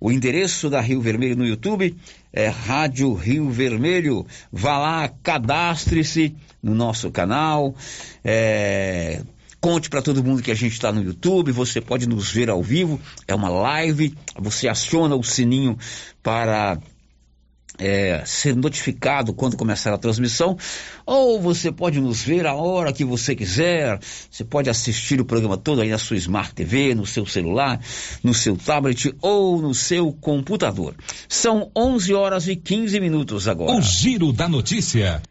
O 0.01 0.13
endereço 0.13 0.69
da 0.69 0.81
Rio 0.81 1.01
Vermelho 1.01 1.37
no 1.37 1.47
YouTube 1.47 1.97
é 2.33 2.49
Rádio 2.49 3.15
Rio 3.15 3.49
Vermelho. 3.49 4.27
Vá 4.53 4.77
lá, 4.77 5.09
cadastre-se 5.23 6.35
no 6.63 6.75
nosso 6.75 7.11
canal. 7.11 7.75
É, 8.23 9.23
Conte 9.65 9.89
para 9.89 10.03
todo 10.03 10.23
mundo 10.23 10.43
que 10.43 10.51
a 10.51 10.55
gente 10.55 10.75
está 10.75 10.93
no 10.93 11.03
YouTube, 11.03 11.51
você 11.51 11.81
pode 11.81 12.07
nos 12.07 12.31
ver 12.31 12.51
ao 12.51 12.63
vivo, 12.63 13.01
é 13.27 13.35
uma 13.35 13.49
live, 13.49 14.15
você 14.39 14.69
aciona 14.69 15.17
o 15.17 15.23
sininho 15.23 15.79
para 16.23 16.79
é, 17.79 18.23
ser 18.25 18.55
notificado 18.55 19.33
quando 19.33 19.57
começar 19.57 19.93
a 19.93 19.99
transmissão, 19.99 20.57
ou 21.05 21.41
você 21.41 21.73
pode 21.73 22.01
nos 22.01 22.23
ver 22.23 22.47
a 22.47 22.55
hora 22.55 22.93
que 22.93 23.05
você 23.05 23.35
quiser, 23.35 23.99
você 24.31 24.45
pode 24.45 24.71
assistir 24.71 25.21
o 25.21 25.25
programa 25.25 25.57
todo 25.57 25.81
aí 25.81 25.91
na 25.91 25.99
sua 25.99 26.17
Smart 26.17 26.55
TV, 26.55 26.95
no 26.95 27.07
seu 27.07 27.27
celular, 27.27 27.81
no 28.23 28.35
seu 28.35 28.57
tablet 28.57 29.15
ou 29.21 29.61
no 29.61 29.75
seu 29.75 30.13
computador. 30.13 30.95
São 31.29 31.71
11 31.77 32.15
horas 32.15 32.49
e 32.49 32.57
15 32.57 33.01
minutos 33.01 33.49
agora. 33.49 33.77
O 33.77 33.83
Giro 33.83 34.33
da 34.33 34.49
Notícia. 34.49 35.23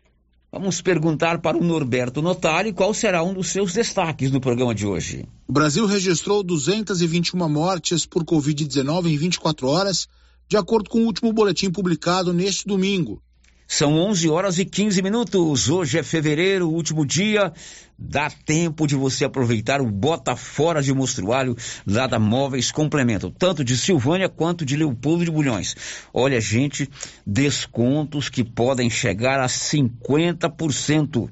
Vamos 0.52 0.82
perguntar 0.82 1.40
para 1.40 1.58
o 1.58 1.64
Norberto 1.64 2.22
Notari 2.22 2.72
qual 2.72 2.94
será 2.94 3.24
um 3.24 3.34
dos 3.34 3.48
seus 3.48 3.74
destaques 3.74 4.32
no 4.32 4.40
programa 4.40 4.76
de 4.76 4.86
hoje. 4.86 5.26
O 5.48 5.52
Brasil 5.52 5.88
registrou 5.88 6.44
221 6.44 7.50
mortes 7.50 8.06
por 8.06 8.24
Covid-19 8.24 9.08
em 9.08 9.18
24 9.18 9.68
horas, 9.68 10.08
de 10.54 10.58
acordo 10.58 10.88
com 10.88 11.00
o 11.00 11.06
último 11.06 11.34
boletim 11.34 11.72
publicado 11.72 12.32
neste 12.32 12.68
domingo. 12.68 13.20
São 13.68 13.98
11 13.98 14.30
horas 14.30 14.60
e 14.60 14.66
15 14.66 15.02
minutos. 15.02 15.68
Hoje 15.68 15.98
é 15.98 16.04
fevereiro, 16.04 16.70
último 16.70 17.04
dia. 17.08 17.52
Dá 17.98 18.30
tempo 18.30 18.88
de 18.88 18.96
você 18.96 19.24
aproveitar 19.24 19.80
o 19.80 19.90
bota 19.90 20.36
fora 20.36 20.82
de 20.82 20.94
mostruário 20.94 21.56
lá 21.86 22.08
da 22.08 22.20
Móveis 22.20 22.72
Complemento, 22.72 23.32
tanto 23.32 23.64
de 23.64 23.78
Silvânia 23.78 24.28
quanto 24.28 24.66
de 24.66 24.76
Leopoldo 24.76 25.24
de 25.24 25.32
Bulhões. 25.32 25.76
Olha, 26.14 26.42
gente, 26.42 26.90
descontos 27.26 28.30
que 28.30 28.44
podem 28.44 28.90
chegar 28.90 29.40
a 29.40 29.48
50% 29.48 31.30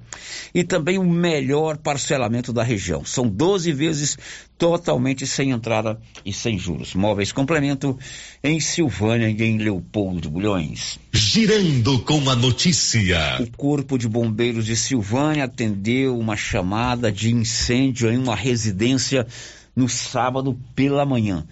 e 0.53 0.63
também 0.63 0.97
o 0.97 1.03
melhor 1.03 1.77
parcelamento 1.77 2.53
da 2.53 2.63
região. 2.63 3.03
São 3.03 3.27
12 3.27 3.71
vezes 3.73 4.17
totalmente 4.61 5.25
sem 5.25 5.49
entrada 5.49 5.99
e 6.23 6.31
sem 6.31 6.59
juros. 6.59 6.93
Móveis 6.93 7.31
Complemento 7.31 7.97
em 8.43 8.59
Silvânia 8.59 9.27
e 9.27 9.43
em 9.43 9.57
Leopoldo 9.57 10.21
de 10.21 10.29
Bulhões. 10.29 10.99
Girando 11.11 11.99
com 12.03 12.29
a 12.29 12.35
notícia. 12.35 13.39
O 13.39 13.57
Corpo 13.57 13.97
de 13.97 14.07
Bombeiros 14.07 14.67
de 14.67 14.75
Silvânia 14.75 15.45
atendeu 15.45 16.15
uma 16.15 16.37
chamada 16.51 17.09
de 17.09 17.33
incêndio 17.33 18.11
em 18.11 18.17
uma 18.17 18.35
residência 18.35 19.25
no 19.73 19.87
sábado 19.87 20.59
pela 20.75 21.05
manhã. 21.05 21.47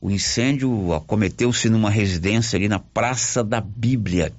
O 0.00 0.12
incêndio 0.12 0.92
acometeu-se 0.94 1.68
numa 1.68 1.90
residência 1.90 2.56
ali 2.56 2.68
na 2.68 2.78
Praça 2.78 3.42
da 3.42 3.60
Bíblia. 3.60 4.32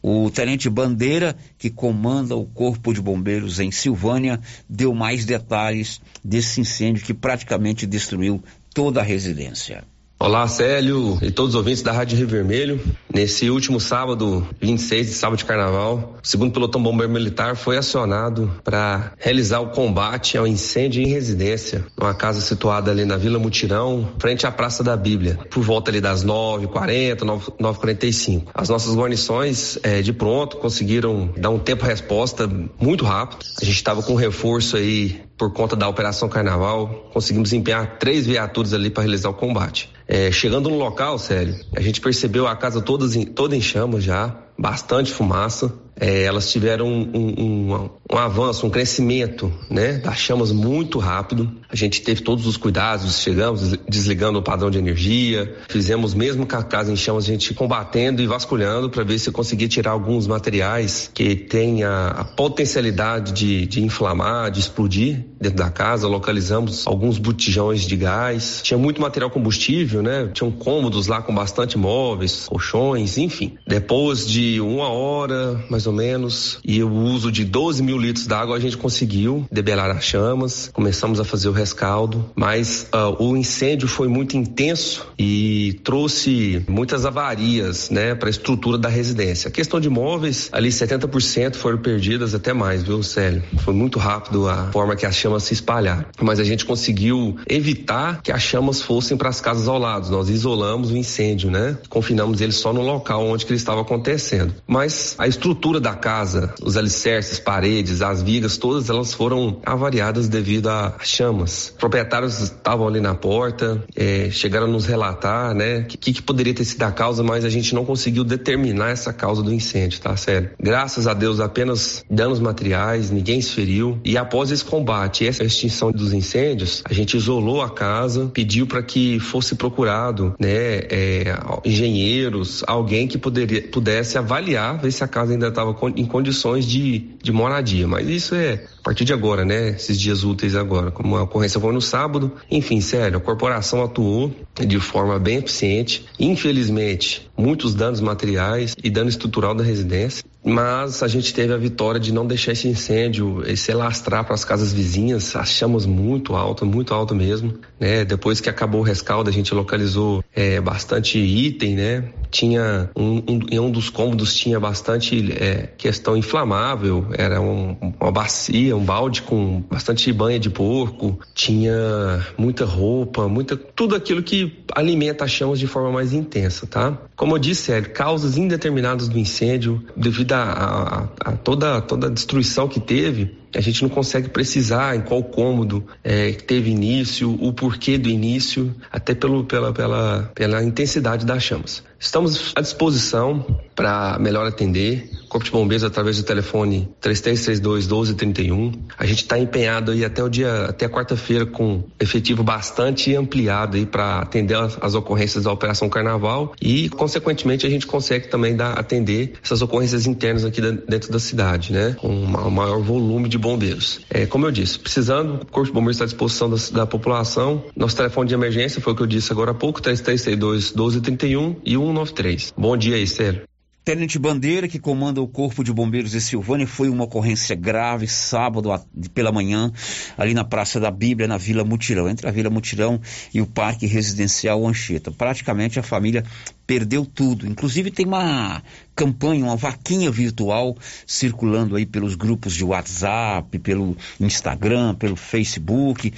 O 0.00 0.30
tenente 0.30 0.70
Bandeira, 0.70 1.36
que 1.58 1.70
comanda 1.70 2.36
o 2.36 2.46
Corpo 2.46 2.94
de 2.94 3.00
Bombeiros 3.00 3.58
em 3.58 3.72
Silvânia, 3.72 4.40
deu 4.68 4.94
mais 4.94 5.24
detalhes 5.24 6.00
desse 6.22 6.60
incêndio 6.60 7.04
que 7.04 7.12
praticamente 7.12 7.84
destruiu 7.84 8.40
toda 8.72 9.00
a 9.00 9.04
residência. 9.04 9.82
Olá, 10.20 10.48
Célio 10.48 11.16
e 11.22 11.30
todos 11.30 11.50
os 11.50 11.54
ouvintes 11.54 11.80
da 11.80 11.92
Rádio 11.92 12.18
Rio 12.18 12.26
Vermelho. 12.26 12.80
Nesse 13.14 13.48
último 13.48 13.78
sábado, 13.78 14.44
26 14.60 15.06
de 15.06 15.12
sábado 15.12 15.38
de 15.38 15.44
carnaval, 15.44 16.16
o 16.20 16.26
segundo 16.26 16.52
pelotão 16.52 16.82
bombeiro 16.82 17.12
militar 17.12 17.54
foi 17.54 17.76
acionado 17.76 18.50
para 18.64 19.12
realizar 19.16 19.60
o 19.60 19.68
combate 19.68 20.36
ao 20.36 20.44
incêndio 20.44 21.00
em 21.00 21.06
residência, 21.06 21.86
numa 21.96 22.12
casa 22.14 22.40
situada 22.40 22.90
ali 22.90 23.04
na 23.04 23.16
Vila 23.16 23.38
Mutirão, 23.38 24.08
frente 24.18 24.44
à 24.44 24.50
Praça 24.50 24.82
da 24.82 24.96
Bíblia, 24.96 25.38
por 25.48 25.62
volta 25.62 25.92
ali 25.92 26.00
das 26.00 26.24
9h40, 26.24 27.18
9h45. 27.60 28.48
As 28.52 28.68
nossas 28.68 28.96
guarnições, 28.96 29.78
é, 29.84 30.02
de 30.02 30.12
pronto, 30.12 30.56
conseguiram 30.56 31.30
dar 31.36 31.50
um 31.50 31.60
tempo-resposta 31.60 32.50
muito 32.80 33.04
rápido. 33.04 33.46
A 33.62 33.64
gente 33.64 33.76
estava 33.76 34.02
com 34.02 34.16
reforço 34.16 34.76
aí 34.76 35.27
por 35.38 35.52
conta 35.52 35.76
da 35.76 35.88
Operação 35.88 36.28
Carnaval, 36.28 37.08
conseguimos 37.12 37.52
empenhar 37.52 37.98
três 37.98 38.26
viaturas 38.26 38.74
ali 38.74 38.90
para 38.90 39.04
realizar 39.04 39.30
o 39.30 39.34
combate. 39.34 39.88
É, 40.06 40.32
chegando 40.32 40.68
no 40.68 40.76
local, 40.76 41.16
sério, 41.16 41.54
a 41.76 41.80
gente 41.80 42.00
percebeu 42.00 42.48
a 42.48 42.56
casa 42.56 42.80
toda 42.82 43.06
em, 43.16 43.24
toda 43.24 43.54
em 43.54 43.60
chamas 43.60 44.02
já, 44.02 44.36
bastante 44.58 45.12
fumaça. 45.12 45.72
É, 46.00 46.22
elas 46.22 46.50
tiveram 46.50 46.86
um, 46.86 47.10
um, 47.14 47.90
um, 48.12 48.18
avanço, 48.18 48.66
um 48.66 48.70
crescimento, 48.70 49.52
né, 49.68 49.94
das 49.98 50.18
chamas 50.18 50.52
muito 50.52 50.98
rápido. 50.98 51.50
A 51.68 51.74
gente 51.74 52.02
teve 52.02 52.22
todos 52.22 52.46
os 52.46 52.56
cuidados, 52.56 53.20
chegamos 53.20 53.76
desligando 53.88 54.38
o 54.38 54.42
padrão 54.42 54.70
de 54.70 54.78
energia, 54.78 55.56
fizemos 55.68 56.14
mesmo 56.14 56.46
com 56.46 56.56
a 56.56 56.62
casa 56.62 56.92
em 56.92 56.96
chamas, 56.96 57.24
a 57.24 57.26
gente 57.26 57.52
combatendo 57.52 58.22
e 58.22 58.26
vasculhando 58.26 58.88
para 58.88 59.02
ver 59.02 59.18
se 59.18 59.30
conseguia 59.32 59.68
tirar 59.68 59.90
alguns 59.90 60.26
materiais 60.26 61.10
que 61.12 61.34
têm 61.34 61.82
a, 61.82 62.08
a 62.08 62.24
potencialidade 62.24 63.32
de, 63.32 63.66
de 63.66 63.82
inflamar, 63.82 64.50
de 64.50 64.60
explodir 64.60 65.24
dentro 65.40 65.58
da 65.58 65.70
casa. 65.70 66.06
Localizamos 66.06 66.86
alguns 66.86 67.18
botijões 67.18 67.82
de 67.82 67.96
gás. 67.96 68.60
Tinha 68.62 68.78
muito 68.78 69.00
material 69.00 69.30
combustível, 69.30 70.02
né? 70.02 70.30
Tinham 70.32 70.50
cômodos 70.50 71.06
lá 71.06 71.20
com 71.20 71.34
bastante 71.34 71.76
móveis, 71.76 72.46
colchões, 72.46 73.18
enfim. 73.18 73.56
Depois 73.66 74.26
de 74.26 74.60
uma 74.60 74.88
hora, 74.88 75.64
mais 75.68 75.87
ou 75.88 75.92
menos, 75.92 76.58
e 76.64 76.82
o 76.82 76.90
uso 76.90 77.30
de 77.30 77.44
12 77.44 77.82
mil 77.82 77.98
litros 77.98 78.26
d'água, 78.26 78.56
a 78.56 78.60
gente 78.60 78.76
conseguiu 78.76 79.46
debelar 79.50 79.90
as 79.90 80.04
chamas, 80.04 80.70
começamos 80.72 81.20
a 81.20 81.24
fazer 81.24 81.48
o 81.48 81.52
rescaldo, 81.52 82.30
mas 82.34 82.88
uh, 82.94 83.22
o 83.22 83.36
incêndio 83.36 83.88
foi 83.88 84.08
muito 84.08 84.36
intenso 84.36 85.06
e 85.18 85.80
trouxe 85.84 86.64
muitas 86.68 87.04
avarias, 87.04 87.90
né, 87.90 88.14
para 88.14 88.28
a 88.28 88.30
estrutura 88.30 88.78
da 88.78 88.88
residência. 88.88 89.48
A 89.48 89.50
questão 89.50 89.80
de 89.80 89.88
móveis, 89.88 90.48
ali 90.52 90.68
70% 90.68 91.56
foram 91.56 91.78
perdidas, 91.78 92.34
até 92.34 92.52
mais, 92.52 92.82
viu, 92.82 93.02
Célio? 93.02 93.42
Foi 93.58 93.74
muito 93.74 93.98
rápido 93.98 94.48
a 94.48 94.70
forma 94.72 94.96
que 94.96 95.06
as 95.06 95.14
chamas 95.14 95.44
se 95.44 95.54
espalharam, 95.54 96.04
mas 96.20 96.38
a 96.38 96.44
gente 96.44 96.64
conseguiu 96.64 97.36
evitar 97.48 98.20
que 98.22 98.32
as 98.32 98.42
chamas 98.42 98.82
fossem 98.82 99.16
para 99.16 99.28
as 99.28 99.40
casas 99.40 99.68
ao 99.68 99.78
lado. 99.78 100.10
Nós 100.10 100.28
isolamos 100.28 100.90
o 100.90 100.96
incêndio, 100.96 101.50
né? 101.50 101.76
Confinamos 101.88 102.40
ele 102.40 102.52
só 102.52 102.72
no 102.72 102.82
local 102.82 103.26
onde 103.26 103.44
ele 103.46 103.54
estava 103.54 103.80
acontecendo. 103.80 104.54
Mas 104.66 105.14
a 105.18 105.26
estrutura 105.26 105.77
estrutura 105.78 105.80
da 105.80 105.94
casa, 105.94 106.52
os 106.60 106.76
alicerces, 106.76 107.38
paredes, 107.38 108.02
as 108.02 108.22
vigas, 108.22 108.56
todas 108.56 108.90
elas 108.90 109.14
foram 109.14 109.60
avariadas 109.64 110.28
devido 110.28 110.68
a 110.68 110.94
chamas. 111.00 111.72
Proprietários 111.78 112.40
estavam 112.40 112.86
ali 112.86 113.00
na 113.00 113.14
porta, 113.14 113.82
é, 113.96 114.28
chegaram 114.30 114.66
a 114.66 114.70
nos 114.70 114.86
relatar, 114.86 115.54
né, 115.54 115.82
que, 115.82 116.12
que 116.12 116.22
poderia 116.22 116.52
ter 116.52 116.64
sido 116.64 116.82
a 116.82 116.92
causa, 116.92 117.22
mas 117.22 117.44
a 117.44 117.48
gente 117.48 117.74
não 117.74 117.84
conseguiu 117.84 118.24
determinar 118.24 118.90
essa 118.90 119.12
causa 119.12 119.42
do 119.42 119.52
incêndio, 119.52 120.00
tá 120.00 120.16
sério? 120.16 120.50
Graças 120.60 121.06
a 121.06 121.14
Deus, 121.14 121.40
apenas 121.40 122.04
danos 122.10 122.40
materiais, 122.40 123.10
ninguém 123.10 123.40
se 123.40 123.50
feriu. 123.50 123.98
E 124.04 124.18
após 124.18 124.50
esse 124.50 124.64
combate 124.64 125.24
e 125.24 125.28
essa 125.28 125.44
extinção 125.44 125.92
dos 125.92 126.12
incêndios, 126.12 126.82
a 126.84 126.92
gente 126.92 127.16
isolou 127.16 127.62
a 127.62 127.70
casa, 127.70 128.30
pediu 128.32 128.66
para 128.66 128.82
que 128.82 129.18
fosse 129.20 129.54
procurado, 129.54 130.34
né, 130.38 130.80
é, 130.90 131.38
engenheiros, 131.64 132.64
alguém 132.66 133.06
que 133.06 133.16
poderia, 133.16 133.62
pudesse 133.62 134.18
avaliar, 134.18 134.78
ver 134.78 134.90
se 134.90 135.04
a 135.04 135.08
casa 135.08 135.32
ainda 135.32 135.48
estava 135.48 135.67
estava 135.70 135.92
em 135.96 136.04
condições 136.04 136.66
de, 136.66 137.10
de 137.22 137.32
moradia. 137.32 137.86
Mas 137.86 138.08
isso 138.08 138.34
é 138.34 138.64
a 138.78 138.82
partir 138.82 139.04
de 139.04 139.12
agora, 139.12 139.44
né? 139.44 139.70
Esses 139.70 139.98
dias 139.98 140.24
úteis 140.24 140.54
agora. 140.54 140.90
Como 140.90 141.16
a 141.16 141.22
ocorrência 141.22 141.60
foi 141.60 141.72
no 141.72 141.80
sábado. 141.80 142.32
Enfim, 142.50 142.80
sério, 142.80 143.18
a 143.18 143.20
corporação 143.20 143.82
atuou 143.82 144.32
de 144.54 144.80
forma 144.80 145.18
bem 145.18 145.38
eficiente. 145.38 146.06
Infelizmente, 146.18 147.28
muitos 147.36 147.74
danos 147.74 148.00
materiais 148.00 148.74
e 148.82 148.90
dano 148.90 149.08
estrutural 149.08 149.54
da 149.54 149.62
residência. 149.62 150.24
Mas 150.48 151.02
a 151.02 151.08
gente 151.08 151.34
teve 151.34 151.52
a 151.52 151.58
vitória 151.58 152.00
de 152.00 152.10
não 152.10 152.26
deixar 152.26 152.52
esse 152.52 152.66
incêndio 152.66 153.44
se 153.54 153.70
alastrar 153.70 154.24
para 154.24 154.34
as 154.34 154.44
casas 154.44 154.72
vizinhas, 154.72 155.36
as 155.36 155.50
chamas 155.50 155.84
muito 155.84 156.34
altas, 156.34 156.66
muito 156.66 156.94
alto 156.94 157.14
mesmo, 157.14 157.54
né? 157.78 158.04
Depois 158.04 158.40
que 158.40 158.48
acabou 158.48 158.80
o 158.80 158.84
rescaldo, 158.84 159.28
a 159.28 159.32
gente 159.32 159.52
localizou 159.52 160.24
é, 160.34 160.58
bastante 160.58 161.18
item, 161.18 161.74
né? 161.74 162.04
Tinha 162.30 162.90
um, 162.96 163.16
um, 163.28 163.40
em 163.50 163.58
um 163.58 163.70
dos 163.70 163.90
cômodos 163.90 164.34
tinha 164.34 164.58
bastante 164.58 165.32
é, 165.32 165.68
questão 165.76 166.16
inflamável, 166.16 167.08
era 167.12 167.40
um, 167.40 167.76
uma 168.00 168.10
bacia, 168.10 168.74
um 168.76 168.84
balde 168.84 169.22
com 169.22 169.62
bastante 169.70 170.10
banha 170.12 170.38
de 170.38 170.48
porco, 170.48 171.18
tinha 171.34 172.26
muita 172.38 172.64
roupa, 172.64 173.28
muita 173.28 173.56
tudo 173.56 173.94
aquilo 173.94 174.22
que 174.22 174.64
alimenta 174.74 175.24
as 175.24 175.30
chamas 175.30 175.58
de 175.58 175.66
forma 175.66 175.90
mais 175.90 176.12
intensa, 176.12 176.66
tá? 176.66 176.96
Como 177.16 177.34
eu 177.34 177.38
disse, 177.38 177.72
é, 177.72 177.82
causas 177.82 178.36
indeterminadas 178.36 179.08
do 179.08 179.18
incêndio 179.18 179.84
devido 179.96 180.32
a, 180.32 180.37
a, 180.42 181.08
a 181.20 181.32
toda 181.36 181.80
toda 181.80 182.06
a 182.06 182.10
destruição 182.10 182.68
que 182.68 182.80
teve, 182.80 183.36
a 183.54 183.60
gente 183.60 183.82
não 183.82 183.88
consegue 183.88 184.28
precisar 184.28 184.96
em 184.96 185.00
qual 185.00 185.22
cômodo 185.22 185.84
é, 186.04 186.32
teve 186.32 186.70
início, 186.70 187.32
o 187.42 187.52
porquê 187.52 187.96
do 187.96 188.08
início, 188.08 188.74
até 188.90 189.14
pelo, 189.14 189.44
pela, 189.44 189.72
pela, 189.72 190.30
pela 190.34 190.62
intensidade 190.62 191.24
das 191.24 191.42
chamas. 191.42 191.82
Estamos 191.98 192.52
à 192.54 192.60
disposição 192.60 193.44
para 193.74 194.18
melhor 194.20 194.46
atender 194.46 195.10
Corpo 195.28 195.44
de 195.44 195.50
Bombeiros 195.50 195.84
através 195.84 196.16
do 196.16 196.22
telefone 196.22 196.88
3332 197.00 197.86
1231. 197.86 198.72
A 198.96 199.06
gente 199.06 199.22
está 199.22 199.38
empenhado 199.38 199.92
aí 199.92 200.04
até 200.04 200.22
o 200.22 200.28
dia, 200.28 200.64
até 200.64 200.88
quarta-feira 200.88 201.44
com 201.44 201.84
efetivo 202.00 202.42
bastante 202.42 203.14
ampliado 203.14 203.76
aí 203.76 203.84
para 203.84 204.20
atender 204.20 204.56
as, 204.56 204.78
as, 204.80 204.94
ocorrências 204.94 205.44
da 205.44 205.52
Operação 205.52 205.88
Carnaval 205.88 206.54
e, 206.60 206.88
consequentemente, 206.88 207.66
a 207.66 207.70
gente 207.70 207.86
consegue 207.86 208.28
também 208.28 208.56
dar, 208.56 208.72
atender 208.72 209.34
essas 209.42 209.60
ocorrências 209.60 210.06
internas 210.06 210.44
aqui 210.44 210.60
da, 210.60 210.70
dentro 210.70 211.12
da 211.12 211.18
cidade, 211.18 211.72
né? 211.72 211.94
Com 211.98 212.08
um 212.08 212.50
maior 212.50 212.80
volume 212.80 213.28
de 213.28 213.36
bombeiros. 213.36 214.00
É, 214.10 214.24
como 214.26 214.46
eu 214.46 214.50
disse, 214.50 214.78
precisando, 214.78 215.42
o 215.42 215.46
Corpo 215.46 215.66
de 215.66 215.72
Bombeiros 215.72 215.96
está 215.96 216.04
à 216.04 216.06
disposição 216.06 216.48
da, 216.48 216.56
da 216.72 216.86
população. 216.86 217.64
Nosso 217.76 217.96
telefone 217.96 218.28
de 218.28 218.34
emergência 218.34 218.80
foi 218.80 218.92
o 218.92 218.96
que 218.96 219.02
eu 219.02 219.06
disse 219.06 219.30
agora 219.30 219.50
há 219.50 219.54
pouco, 219.54 219.80
3332 219.82 220.72
1231 220.72 221.56
e 221.64 221.76
193. 221.88 222.54
Bom 222.56 222.76
dia 222.76 222.96
aí, 222.96 223.06
Sérgio. 223.06 223.48
Tenente 223.88 224.18
Bandeira, 224.18 224.68
que 224.68 224.78
comanda 224.78 225.22
o 225.22 225.26
Corpo 225.26 225.64
de 225.64 225.72
Bombeiros 225.72 226.10
de 226.10 226.20
Silvânia, 226.20 226.66
foi 226.66 226.90
uma 226.90 227.04
ocorrência 227.04 227.56
grave 227.56 228.06
sábado 228.06 228.68
pela 229.14 229.32
manhã, 229.32 229.72
ali 230.18 230.34
na 230.34 230.44
Praça 230.44 230.78
da 230.78 230.90
Bíblia, 230.90 231.26
na 231.26 231.38
Vila 231.38 231.64
Mutirão, 231.64 232.06
entre 232.06 232.28
a 232.28 232.30
Vila 232.30 232.50
Mutirão 232.50 233.00
e 233.32 233.40
o 233.40 233.46
Parque 233.46 233.86
Residencial 233.86 234.66
Anchieta. 234.66 235.10
Praticamente 235.10 235.80
a 235.80 235.82
família 235.82 236.22
perdeu 236.66 237.06
tudo. 237.06 237.46
Inclusive 237.46 237.90
tem 237.90 238.04
uma 238.04 238.62
campanha, 238.94 239.46
uma 239.46 239.56
vaquinha 239.56 240.10
virtual 240.10 240.76
circulando 241.06 241.74
aí 241.74 241.86
pelos 241.86 242.14
grupos 242.14 242.54
de 242.54 242.64
WhatsApp, 242.64 243.58
pelo 243.58 243.96
Instagram, 244.20 244.94
pelo 244.96 245.16
Facebook 245.16 246.12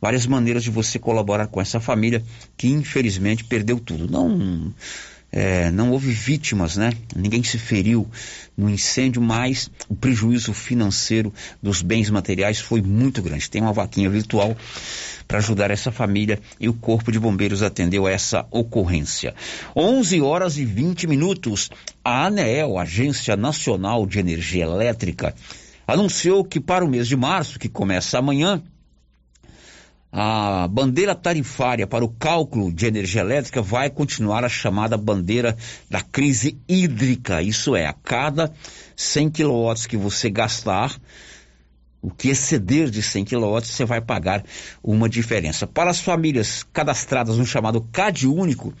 várias 0.00 0.26
maneiras 0.26 0.62
de 0.62 0.70
você 0.70 0.98
colaborar 0.98 1.46
com 1.46 1.60
essa 1.60 1.80
família 1.80 2.22
que 2.56 2.68
infelizmente 2.68 3.44
perdeu 3.44 3.78
tudo. 3.78 4.10
Não 4.10 4.72
é, 5.30 5.70
não 5.70 5.92
houve 5.92 6.10
vítimas, 6.10 6.76
né? 6.76 6.90
Ninguém 7.14 7.42
se 7.42 7.58
feriu 7.58 8.08
no 8.56 8.68
incêndio, 8.68 9.20
mas 9.20 9.70
o 9.88 9.94
prejuízo 9.94 10.54
financeiro 10.54 11.32
dos 11.62 11.82
bens 11.82 12.08
materiais 12.08 12.58
foi 12.58 12.80
muito 12.80 13.20
grande. 13.20 13.50
Tem 13.50 13.60
uma 13.60 13.72
vaquinha 13.72 14.08
virtual 14.08 14.56
para 15.26 15.38
ajudar 15.38 15.70
essa 15.70 15.92
família 15.92 16.40
e 16.58 16.68
o 16.68 16.72
Corpo 16.72 17.12
de 17.12 17.20
Bombeiros 17.20 17.62
atendeu 17.62 18.08
essa 18.08 18.46
ocorrência. 18.50 19.34
11 19.76 20.20
horas 20.22 20.56
e 20.56 20.64
20 20.64 21.06
minutos. 21.06 21.70
A 22.02 22.26
ANEEL, 22.26 22.78
Agência 22.78 23.36
Nacional 23.36 24.06
de 24.06 24.18
Energia 24.18 24.64
Elétrica, 24.64 25.34
anunciou 25.86 26.42
que 26.42 26.58
para 26.58 26.84
o 26.84 26.88
mês 26.88 27.06
de 27.06 27.16
março, 27.16 27.58
que 27.58 27.68
começa 27.68 28.18
amanhã, 28.18 28.62
a 30.10 30.66
bandeira 30.68 31.14
tarifária 31.14 31.86
para 31.86 32.04
o 32.04 32.08
cálculo 32.08 32.72
de 32.72 32.86
energia 32.86 33.20
elétrica 33.20 33.60
vai 33.60 33.90
continuar 33.90 34.44
a 34.44 34.48
chamada 34.48 34.96
bandeira 34.96 35.56
da 35.88 36.00
crise 36.00 36.58
hídrica. 36.66 37.42
Isso 37.42 37.76
é, 37.76 37.86
a 37.86 37.92
cada 37.92 38.52
100 38.96 39.30
quilowatts 39.30 39.86
que 39.86 39.96
você 39.96 40.30
gastar, 40.30 40.98
o 42.00 42.10
que 42.10 42.30
exceder 42.30 42.90
de 42.90 43.02
100 43.02 43.24
quilowatts, 43.26 43.70
você 43.70 43.84
vai 43.84 44.00
pagar 44.00 44.42
uma 44.82 45.08
diferença. 45.08 45.66
Para 45.66 45.90
as 45.90 46.00
famílias 46.00 46.62
cadastradas 46.72 47.36
no 47.36 47.44
chamado 47.44 47.82
CAD 47.92 48.26
único, 48.26 48.72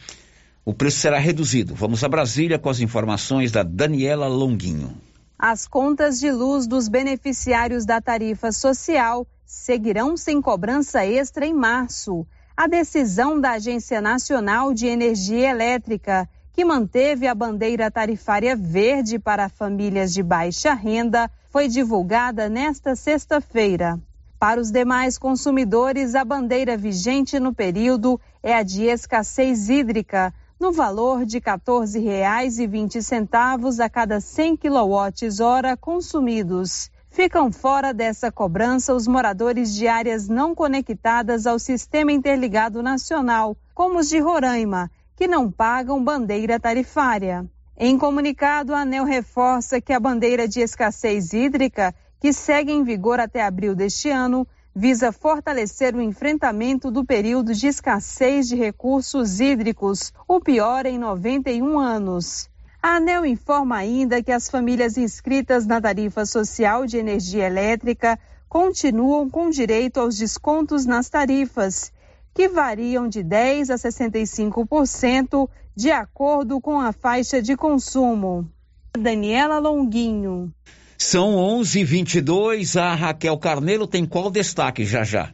o 0.64 0.72
preço 0.72 0.98
será 0.98 1.18
reduzido. 1.18 1.74
Vamos 1.74 2.02
a 2.02 2.08
Brasília 2.08 2.58
com 2.58 2.70
as 2.70 2.80
informações 2.80 3.52
da 3.52 3.62
Daniela 3.62 4.28
Longuinho. 4.28 4.96
As 5.38 5.68
contas 5.68 6.18
de 6.18 6.30
luz 6.32 6.66
dos 6.66 6.88
beneficiários 6.88 7.84
da 7.84 8.00
tarifa 8.00 8.50
social 8.50 9.26
seguirão 9.48 10.14
sem 10.14 10.40
cobrança 10.42 11.06
extra 11.06 11.46
em 11.46 11.54
março. 11.54 12.26
A 12.54 12.66
decisão 12.66 13.40
da 13.40 13.52
Agência 13.52 13.98
Nacional 13.98 14.74
de 14.74 14.86
Energia 14.86 15.48
Elétrica, 15.48 16.28
que 16.52 16.66
manteve 16.66 17.26
a 17.26 17.34
bandeira 17.34 17.90
tarifária 17.90 18.54
verde 18.54 19.18
para 19.18 19.48
famílias 19.48 20.12
de 20.12 20.22
baixa 20.22 20.74
renda, 20.74 21.30
foi 21.50 21.66
divulgada 21.66 22.50
nesta 22.50 22.94
sexta-feira. 22.94 23.98
Para 24.38 24.60
os 24.60 24.70
demais 24.70 25.16
consumidores, 25.16 26.14
a 26.14 26.26
bandeira 26.26 26.76
vigente 26.76 27.40
no 27.40 27.54
período 27.54 28.20
é 28.42 28.54
a 28.54 28.62
de 28.62 28.84
escassez 28.84 29.70
hídrica, 29.70 30.34
no 30.60 30.72
valor 30.72 31.24
de 31.24 31.38
R$ 31.38 31.44
14,20 31.44 33.80
a 33.80 33.88
cada 33.88 34.20
100 34.20 34.58
kWh 34.58 35.74
consumidos. 35.80 36.90
Ficam 37.18 37.50
fora 37.50 37.92
dessa 37.92 38.30
cobrança 38.30 38.94
os 38.94 39.08
moradores 39.08 39.74
de 39.74 39.88
áreas 39.88 40.28
não 40.28 40.54
conectadas 40.54 41.48
ao 41.48 41.58
Sistema 41.58 42.12
Interligado 42.12 42.80
Nacional, 42.80 43.56
como 43.74 43.98
os 43.98 44.08
de 44.08 44.20
Roraima, 44.20 44.88
que 45.16 45.26
não 45.26 45.50
pagam 45.50 46.00
bandeira 46.00 46.60
tarifária. 46.60 47.44
Em 47.76 47.98
comunicado, 47.98 48.72
a 48.72 48.82
ANEL 48.82 49.02
reforça 49.02 49.80
que 49.80 49.92
a 49.92 49.98
bandeira 49.98 50.46
de 50.46 50.60
escassez 50.60 51.32
hídrica, 51.32 51.92
que 52.20 52.32
segue 52.32 52.70
em 52.70 52.84
vigor 52.84 53.18
até 53.18 53.42
abril 53.42 53.74
deste 53.74 54.08
ano, 54.10 54.46
visa 54.72 55.10
fortalecer 55.10 55.96
o 55.96 56.00
enfrentamento 56.00 56.88
do 56.88 57.04
período 57.04 57.52
de 57.52 57.66
escassez 57.66 58.46
de 58.46 58.54
recursos 58.54 59.40
hídricos, 59.40 60.12
o 60.28 60.38
pior 60.38 60.86
em 60.86 60.96
91 60.96 61.80
anos. 61.80 62.48
A 62.80 62.96
ANEL 62.96 63.26
informa 63.26 63.76
ainda 63.76 64.22
que 64.22 64.30
as 64.30 64.48
famílias 64.48 64.96
inscritas 64.96 65.66
na 65.66 65.80
tarifa 65.80 66.24
social 66.24 66.86
de 66.86 66.96
energia 66.96 67.46
elétrica 67.46 68.18
continuam 68.48 69.28
com 69.28 69.50
direito 69.50 69.98
aos 69.98 70.16
descontos 70.16 70.86
nas 70.86 71.08
tarifas, 71.08 71.92
que 72.32 72.48
variam 72.48 73.08
de 73.08 73.22
10% 73.22 73.70
a 73.70 73.74
65% 73.74 75.48
de 75.74 75.90
acordo 75.90 76.60
com 76.60 76.80
a 76.80 76.92
faixa 76.92 77.42
de 77.42 77.56
consumo. 77.56 78.48
Daniela 78.96 79.58
Longuinho. 79.58 80.52
São 80.96 81.34
11:22. 81.34 82.76
A 82.76 82.94
Raquel 82.94 83.38
Carneiro 83.38 83.86
tem 83.86 84.06
qual 84.06 84.30
destaque 84.30 84.84
já 84.84 85.02
já? 85.02 85.32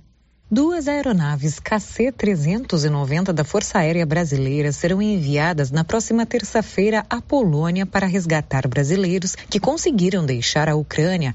Duas 0.50 0.88
aeronaves 0.88 1.58
KC-390 1.58 3.32
da 3.32 3.44
Força 3.44 3.78
Aérea 3.78 4.04
Brasileira 4.04 4.70
serão 4.72 5.00
enviadas 5.00 5.70
na 5.70 5.82
próxima 5.82 6.26
terça-feira 6.26 7.04
à 7.08 7.20
Polônia 7.20 7.86
para 7.86 8.06
resgatar 8.06 8.68
brasileiros 8.68 9.34
que 9.34 9.58
conseguiram 9.58 10.24
deixar 10.24 10.68
a 10.68 10.74
Ucrânia. 10.76 11.34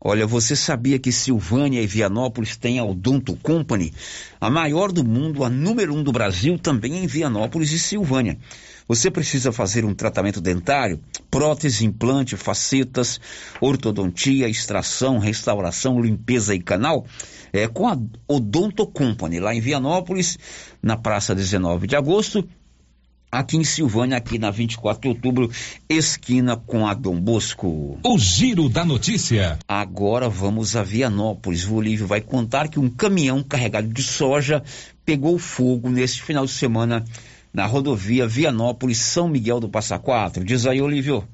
Olha, 0.00 0.26
você 0.26 0.54
sabia 0.54 0.98
que 0.98 1.10
Silvânia 1.10 1.82
e 1.82 1.86
Vianópolis 1.86 2.56
têm 2.56 2.78
a 2.78 2.84
Odonto 2.84 3.36
Company? 3.36 3.92
A 4.40 4.48
maior 4.48 4.92
do 4.92 5.04
mundo, 5.04 5.42
a 5.42 5.50
número 5.50 5.92
um 5.92 6.04
do 6.04 6.12
Brasil, 6.12 6.56
também 6.56 7.02
em 7.02 7.06
Vianópolis 7.06 7.72
e 7.72 7.78
Silvânia. 7.80 8.38
Você 8.86 9.10
precisa 9.10 9.50
fazer 9.50 9.84
um 9.84 9.94
tratamento 9.94 10.40
dentário, 10.40 11.00
prótese, 11.28 11.84
implante, 11.84 12.36
facetas, 12.36 13.20
ortodontia, 13.60 14.48
extração, 14.48 15.18
restauração, 15.18 16.00
limpeza 16.00 16.54
e 16.54 16.60
canal? 16.60 17.04
é, 17.52 17.66
com 17.66 17.88
a 17.88 17.96
Odonto 18.26 18.86
Company, 18.86 19.40
lá 19.40 19.54
em 19.54 19.60
Vianópolis, 19.60 20.38
na 20.82 20.96
Praça 20.96 21.34
19 21.34 21.86
de 21.86 21.96
Agosto, 21.96 22.46
aqui 23.30 23.56
em 23.56 23.64
Silvânia, 23.64 24.16
aqui 24.16 24.38
na 24.38 24.50
24 24.50 25.00
de 25.02 25.08
outubro, 25.08 25.50
esquina 25.88 26.56
com 26.56 26.86
a 26.86 26.94
Dom 26.94 27.20
Bosco. 27.20 27.98
O 28.04 28.18
Giro 28.18 28.68
da 28.68 28.84
Notícia. 28.84 29.58
Agora 29.66 30.28
vamos 30.28 30.76
a 30.76 30.82
Vianópolis. 30.82 31.66
O 31.66 31.74
Olívio 31.74 32.06
vai 32.06 32.20
contar 32.20 32.68
que 32.68 32.80
um 32.80 32.88
caminhão 32.88 33.42
carregado 33.42 33.88
de 33.88 34.02
soja 34.02 34.62
pegou 35.04 35.38
fogo 35.38 35.88
neste 35.88 36.22
final 36.22 36.44
de 36.44 36.52
semana 36.52 37.04
na 37.52 37.66
rodovia 37.66 38.26
Vianópolis 38.26 38.98
São 38.98 39.28
Miguel 39.28 39.60
do 39.60 39.68
Passa 39.68 39.98
Quatro. 39.98 40.44
Diz 40.44 40.66
aí, 40.66 40.80
Olívio. 40.80 41.26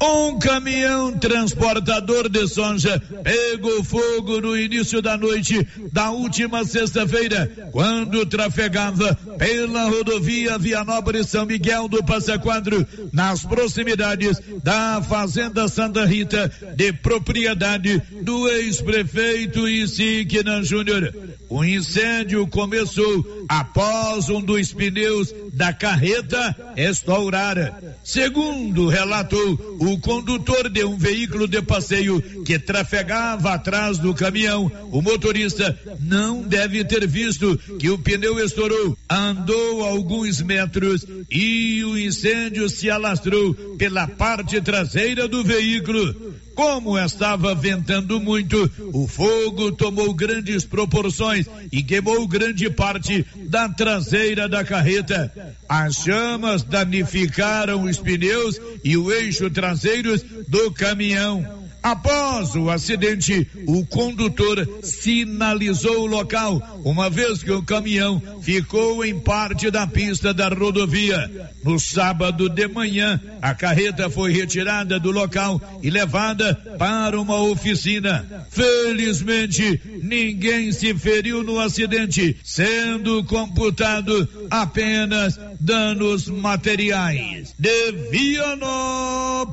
Um 0.00 0.38
caminhão 0.38 1.12
transportador 1.18 2.28
de 2.28 2.46
soja 2.46 3.02
pegou 3.24 3.82
fogo 3.82 4.40
no 4.40 4.56
início 4.56 5.02
da 5.02 5.16
noite 5.16 5.66
da 5.92 6.10
última 6.10 6.64
sexta-feira, 6.64 7.50
quando 7.72 8.24
trafegava 8.24 9.18
pela 9.36 9.90
rodovia 9.90 10.56
Vianópolis 10.56 11.28
São 11.28 11.44
Miguel 11.44 11.88
do 11.88 12.04
Passa 12.04 12.38
Quadro, 12.38 12.86
nas 13.12 13.44
proximidades 13.44 14.40
da 14.62 15.02
Fazenda 15.02 15.66
Santa 15.66 16.04
Rita, 16.04 16.52
de 16.76 16.92
propriedade 16.92 18.00
do 18.22 18.48
ex-prefeito 18.48 19.68
Isiquinan 19.68 20.62
Júnior. 20.62 21.12
O 21.48 21.64
incêndio 21.64 22.46
começou 22.46 23.44
após 23.48 24.28
um 24.28 24.40
dos 24.40 24.72
pneus 24.72 25.34
da 25.52 25.72
carreta 25.72 26.54
estourar. 26.76 27.82
Segundo 28.04 28.88
relatou 28.88 29.78
o 29.80 29.98
condutor 29.98 30.68
de 30.68 30.84
um 30.84 30.98
veículo 30.98 31.48
de 31.48 31.62
passeio 31.62 32.20
que 32.44 32.58
trafegava 32.58 33.54
atrás 33.54 33.98
do 33.98 34.14
caminhão, 34.14 34.70
o 34.92 35.00
motorista 35.00 35.78
não 36.00 36.42
deve 36.42 36.84
ter 36.84 37.06
visto 37.06 37.58
que 37.78 37.88
o 37.88 37.98
pneu 37.98 38.38
estourou. 38.38 38.96
Andou 39.08 39.84
alguns 39.84 40.42
metros 40.42 41.06
e 41.30 41.82
o 41.84 41.96
incêndio 41.96 42.68
se 42.68 42.90
alastrou 42.90 43.54
pela 43.78 44.06
parte 44.06 44.60
traseira 44.60 45.26
do 45.26 45.42
veículo. 45.42 46.14
Como 46.58 46.98
estava 46.98 47.54
ventando 47.54 48.18
muito, 48.18 48.68
o 48.92 49.06
fogo 49.06 49.70
tomou 49.70 50.12
grandes 50.12 50.64
proporções 50.64 51.46
e 51.70 51.84
queimou 51.84 52.26
grande 52.26 52.68
parte 52.68 53.24
da 53.44 53.68
traseira 53.68 54.48
da 54.48 54.64
carreta. 54.64 55.32
As 55.68 55.94
chamas 55.98 56.64
danificaram 56.64 57.84
os 57.84 57.98
pneus 57.98 58.60
e 58.82 58.96
o 58.96 59.12
eixo 59.12 59.48
traseiros 59.48 60.24
do 60.48 60.72
caminhão. 60.72 61.57
Após 61.82 62.54
o 62.56 62.70
acidente, 62.70 63.46
o 63.66 63.84
condutor 63.86 64.68
sinalizou 64.82 66.00
o 66.00 66.06
local, 66.06 66.80
uma 66.84 67.08
vez 67.08 67.42
que 67.42 67.52
o 67.52 67.62
caminhão 67.62 68.20
ficou 68.42 69.04
em 69.04 69.18
parte 69.18 69.70
da 69.70 69.86
pista 69.86 70.34
da 70.34 70.48
rodovia. 70.48 71.52
No 71.62 71.78
sábado 71.78 72.48
de 72.48 72.66
manhã, 72.66 73.20
a 73.40 73.54
carreta 73.54 74.10
foi 74.10 74.32
retirada 74.32 74.98
do 74.98 75.10
local 75.10 75.60
e 75.82 75.88
levada 75.90 76.54
para 76.78 77.20
uma 77.20 77.40
oficina. 77.40 78.46
Felizmente, 78.50 79.80
ninguém 80.02 80.72
se 80.72 80.92
feriu 80.94 81.44
no 81.44 81.60
acidente, 81.60 82.36
sendo 82.42 83.22
computado 83.24 84.28
apenas 84.50 85.38
danos 85.60 86.28
materiais. 86.28 87.54
De 87.58 87.92
Vianópolis. 88.10 89.48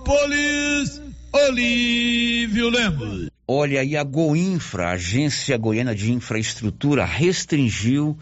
Olívio 1.37 2.69
Lemos. 2.69 3.29
Olha, 3.45 3.83
e 3.83 3.97
a 3.97 4.05
Goinfra, 4.05 4.87
a 4.87 4.91
Agência 4.91 5.57
Goiana 5.57 5.93
de 5.93 6.13
Infraestrutura, 6.13 7.03
restringiu 7.03 8.17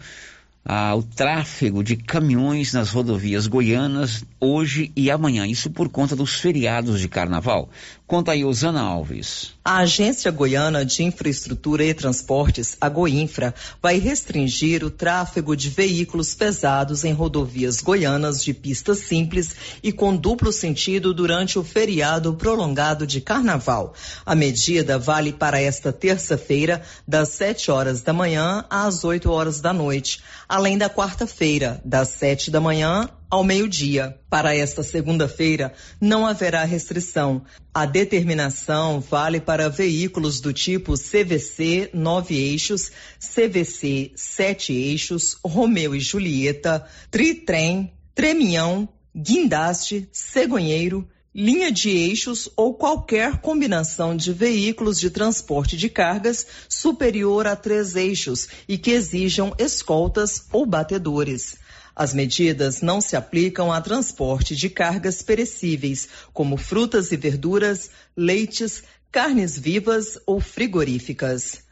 ah, 0.64 0.96
o 0.96 1.02
tráfego 1.04 1.84
de 1.84 1.96
caminhões 1.96 2.72
nas 2.72 2.90
rodovias 2.90 3.46
goianas 3.46 4.24
hoje 4.40 4.90
e 4.96 5.12
amanhã. 5.12 5.46
Isso 5.46 5.70
por 5.70 5.88
conta 5.88 6.16
dos 6.16 6.40
feriados 6.40 6.98
de 6.98 7.08
carnaval. 7.08 7.70
Conta 8.06 8.32
aí, 8.32 8.44
Osana 8.44 8.82
Alves. 8.82 9.54
A 9.64 9.78
Agência 9.78 10.30
Goiana 10.30 10.84
de 10.84 11.02
Infraestrutura 11.02 11.82
e 11.82 11.94
Transportes, 11.94 12.76
a 12.78 12.86
Goinfra, 12.86 13.54
vai 13.80 13.98
restringir 13.98 14.84
o 14.84 14.90
tráfego 14.90 15.56
de 15.56 15.70
veículos 15.70 16.34
pesados 16.34 17.02
em 17.02 17.14
rodovias 17.14 17.80
goianas 17.80 18.44
de 18.44 18.52
pista 18.52 18.94
simples 18.94 19.54
e 19.82 19.90
com 19.90 20.14
duplo 20.14 20.52
sentido 20.52 21.14
durante 21.14 21.58
o 21.58 21.64
feriado 21.64 22.34
prolongado 22.34 23.06
de 23.06 23.22
carnaval. 23.22 23.94
A 24.26 24.34
medida 24.34 24.98
vale 24.98 25.32
para 25.32 25.58
esta 25.58 25.90
terça-feira, 25.90 26.82
das 27.08 27.30
7 27.30 27.70
horas 27.70 28.02
da 28.02 28.12
manhã 28.12 28.66
às 28.68 29.02
8 29.02 29.30
horas 29.30 29.62
da 29.62 29.72
noite, 29.72 30.22
além 30.46 30.76
da 30.76 30.90
quarta-feira, 30.90 31.80
das 31.82 32.08
7 32.10 32.50
da 32.50 32.60
manhã 32.60 33.08
ao 33.34 33.42
meio-dia. 33.42 34.16
Para 34.30 34.54
esta 34.54 34.84
segunda-feira, 34.84 35.72
não 36.00 36.24
haverá 36.24 36.62
restrição. 36.62 37.42
A 37.74 37.84
determinação 37.84 39.00
vale 39.00 39.40
para 39.40 39.68
veículos 39.68 40.40
do 40.40 40.52
tipo 40.52 40.94
CVC 40.94 41.90
9 41.92 42.36
eixos, 42.36 42.92
CVC 43.18 44.12
7 44.14 44.72
eixos, 44.72 45.36
Romeu 45.44 45.96
e 45.96 46.00
Julieta, 46.00 46.86
Tritrem, 47.10 47.92
Tremião, 48.14 48.88
Guindaste, 49.16 50.08
Cegonheiro, 50.12 51.08
linha 51.34 51.72
de 51.72 51.90
eixos 51.90 52.48
ou 52.56 52.74
qualquer 52.74 53.40
combinação 53.40 54.16
de 54.16 54.32
veículos 54.32 55.00
de 55.00 55.10
transporte 55.10 55.76
de 55.76 55.88
cargas 55.88 56.46
superior 56.68 57.48
a 57.48 57.56
três 57.56 57.96
eixos 57.96 58.46
e 58.68 58.78
que 58.78 58.92
exijam 58.92 59.52
escoltas 59.58 60.46
ou 60.52 60.64
batedores. 60.64 61.63
As 61.96 62.12
medidas 62.12 62.80
não 62.80 63.00
se 63.00 63.14
aplicam 63.14 63.72
a 63.72 63.80
transporte 63.80 64.56
de 64.56 64.68
cargas 64.68 65.22
perecíveis, 65.22 66.08
como 66.32 66.56
frutas 66.56 67.12
e 67.12 67.16
verduras, 67.16 67.90
leites, 68.16 68.82
carnes 69.12 69.56
vivas 69.56 70.18
ou 70.26 70.40
frigoríficas. 70.40 71.62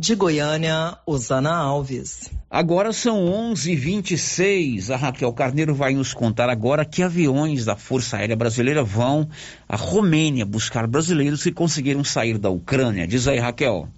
De 0.00 0.14
Goiânia, 0.14 0.96
Osana 1.04 1.52
Alves. 1.52 2.30
Agora 2.48 2.92
são 2.92 3.26
11:26. 3.26 4.90
A 4.90 4.96
Raquel 4.96 5.32
Carneiro 5.32 5.74
vai 5.74 5.92
nos 5.94 6.14
contar 6.14 6.48
agora 6.48 6.84
que 6.84 7.02
aviões 7.02 7.64
da 7.64 7.74
Força 7.74 8.16
Aérea 8.16 8.36
Brasileira 8.36 8.84
vão 8.84 9.28
à 9.68 9.74
Romênia 9.74 10.46
buscar 10.46 10.86
brasileiros 10.86 11.42
que 11.42 11.50
conseguiram 11.50 12.04
sair 12.04 12.38
da 12.38 12.48
Ucrânia. 12.48 13.08
Diz 13.08 13.26
aí, 13.26 13.40
Raquel. 13.40 13.88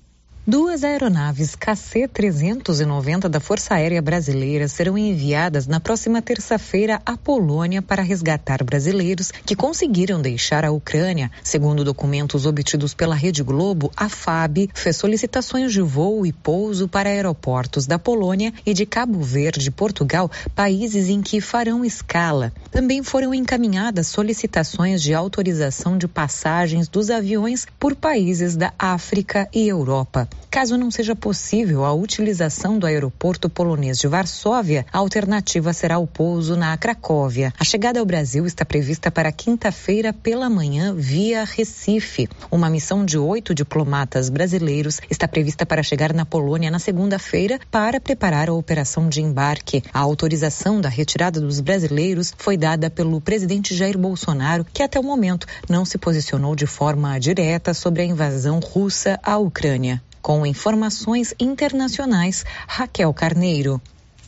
Duas 0.46 0.82
aeronaves 0.84 1.54
KC-390 1.54 3.28
da 3.28 3.38
Força 3.38 3.74
Aérea 3.74 4.00
Brasileira 4.00 4.66
serão 4.68 4.96
enviadas 4.96 5.66
na 5.66 5.78
próxima 5.78 6.22
terça-feira 6.22 7.00
à 7.04 7.14
Polônia 7.14 7.82
para 7.82 8.02
resgatar 8.02 8.64
brasileiros 8.64 9.30
que 9.30 9.54
conseguiram 9.54 10.20
deixar 10.20 10.64
a 10.64 10.70
Ucrânia. 10.70 11.30
Segundo 11.44 11.84
documentos 11.84 12.46
obtidos 12.46 12.94
pela 12.94 13.14
Rede 13.14 13.42
Globo, 13.42 13.92
a 13.94 14.08
FAB 14.08 14.70
fez 14.72 14.96
solicitações 14.96 15.74
de 15.74 15.82
voo 15.82 16.24
e 16.24 16.32
pouso 16.32 16.88
para 16.88 17.10
aeroportos 17.10 17.86
da 17.86 17.98
Polônia 17.98 18.50
e 18.64 18.72
de 18.72 18.86
Cabo 18.86 19.20
Verde, 19.20 19.70
Portugal, 19.70 20.30
países 20.54 21.10
em 21.10 21.20
que 21.20 21.42
farão 21.42 21.84
escala. 21.84 22.50
Também 22.70 23.02
foram 23.02 23.34
encaminhadas 23.34 24.06
solicitações 24.06 25.02
de 25.02 25.12
autorização 25.12 25.98
de 25.98 26.08
passagens 26.08 26.88
dos 26.88 27.10
aviões 27.10 27.66
por 27.78 27.94
países 27.94 28.56
da 28.56 28.72
África 28.78 29.46
e 29.52 29.68
Europa. 29.68 30.29
Caso 30.50 30.76
não 30.76 30.90
seja 30.90 31.14
possível 31.14 31.84
a 31.84 31.92
utilização 31.92 32.76
do 32.76 32.84
aeroporto 32.84 33.48
polonês 33.48 33.98
de 33.98 34.08
Varsóvia, 34.08 34.84
a 34.92 34.98
alternativa 34.98 35.72
será 35.72 35.96
o 35.96 36.08
pouso 36.08 36.56
na 36.56 36.76
Cracóvia. 36.76 37.54
A 37.56 37.62
chegada 37.62 38.00
ao 38.00 38.04
Brasil 38.04 38.44
está 38.44 38.64
prevista 38.64 39.12
para 39.12 39.30
quinta-feira 39.30 40.12
pela 40.12 40.50
manhã 40.50 40.92
via 40.92 41.44
Recife. 41.44 42.28
Uma 42.50 42.68
missão 42.68 43.04
de 43.04 43.16
oito 43.16 43.54
diplomatas 43.54 44.28
brasileiros 44.28 45.00
está 45.08 45.28
prevista 45.28 45.64
para 45.64 45.84
chegar 45.84 46.12
na 46.12 46.26
Polônia 46.26 46.68
na 46.68 46.80
segunda-feira 46.80 47.60
para 47.70 48.00
preparar 48.00 48.48
a 48.48 48.52
operação 48.52 49.08
de 49.08 49.22
embarque. 49.22 49.84
A 49.94 50.00
autorização 50.00 50.80
da 50.80 50.88
retirada 50.88 51.40
dos 51.40 51.60
brasileiros 51.60 52.34
foi 52.36 52.56
dada 52.56 52.90
pelo 52.90 53.20
presidente 53.20 53.72
Jair 53.72 53.96
Bolsonaro, 53.96 54.66
que 54.72 54.82
até 54.82 54.98
o 54.98 55.04
momento 55.04 55.46
não 55.68 55.84
se 55.84 55.96
posicionou 55.96 56.56
de 56.56 56.66
forma 56.66 57.20
direta 57.20 57.72
sobre 57.72 58.02
a 58.02 58.04
invasão 58.04 58.58
russa 58.58 59.16
à 59.22 59.38
Ucrânia. 59.38 60.02
Com 60.22 60.44
informações 60.44 61.34
internacionais, 61.38 62.44
Raquel 62.66 63.12
Carneiro. 63.14 63.80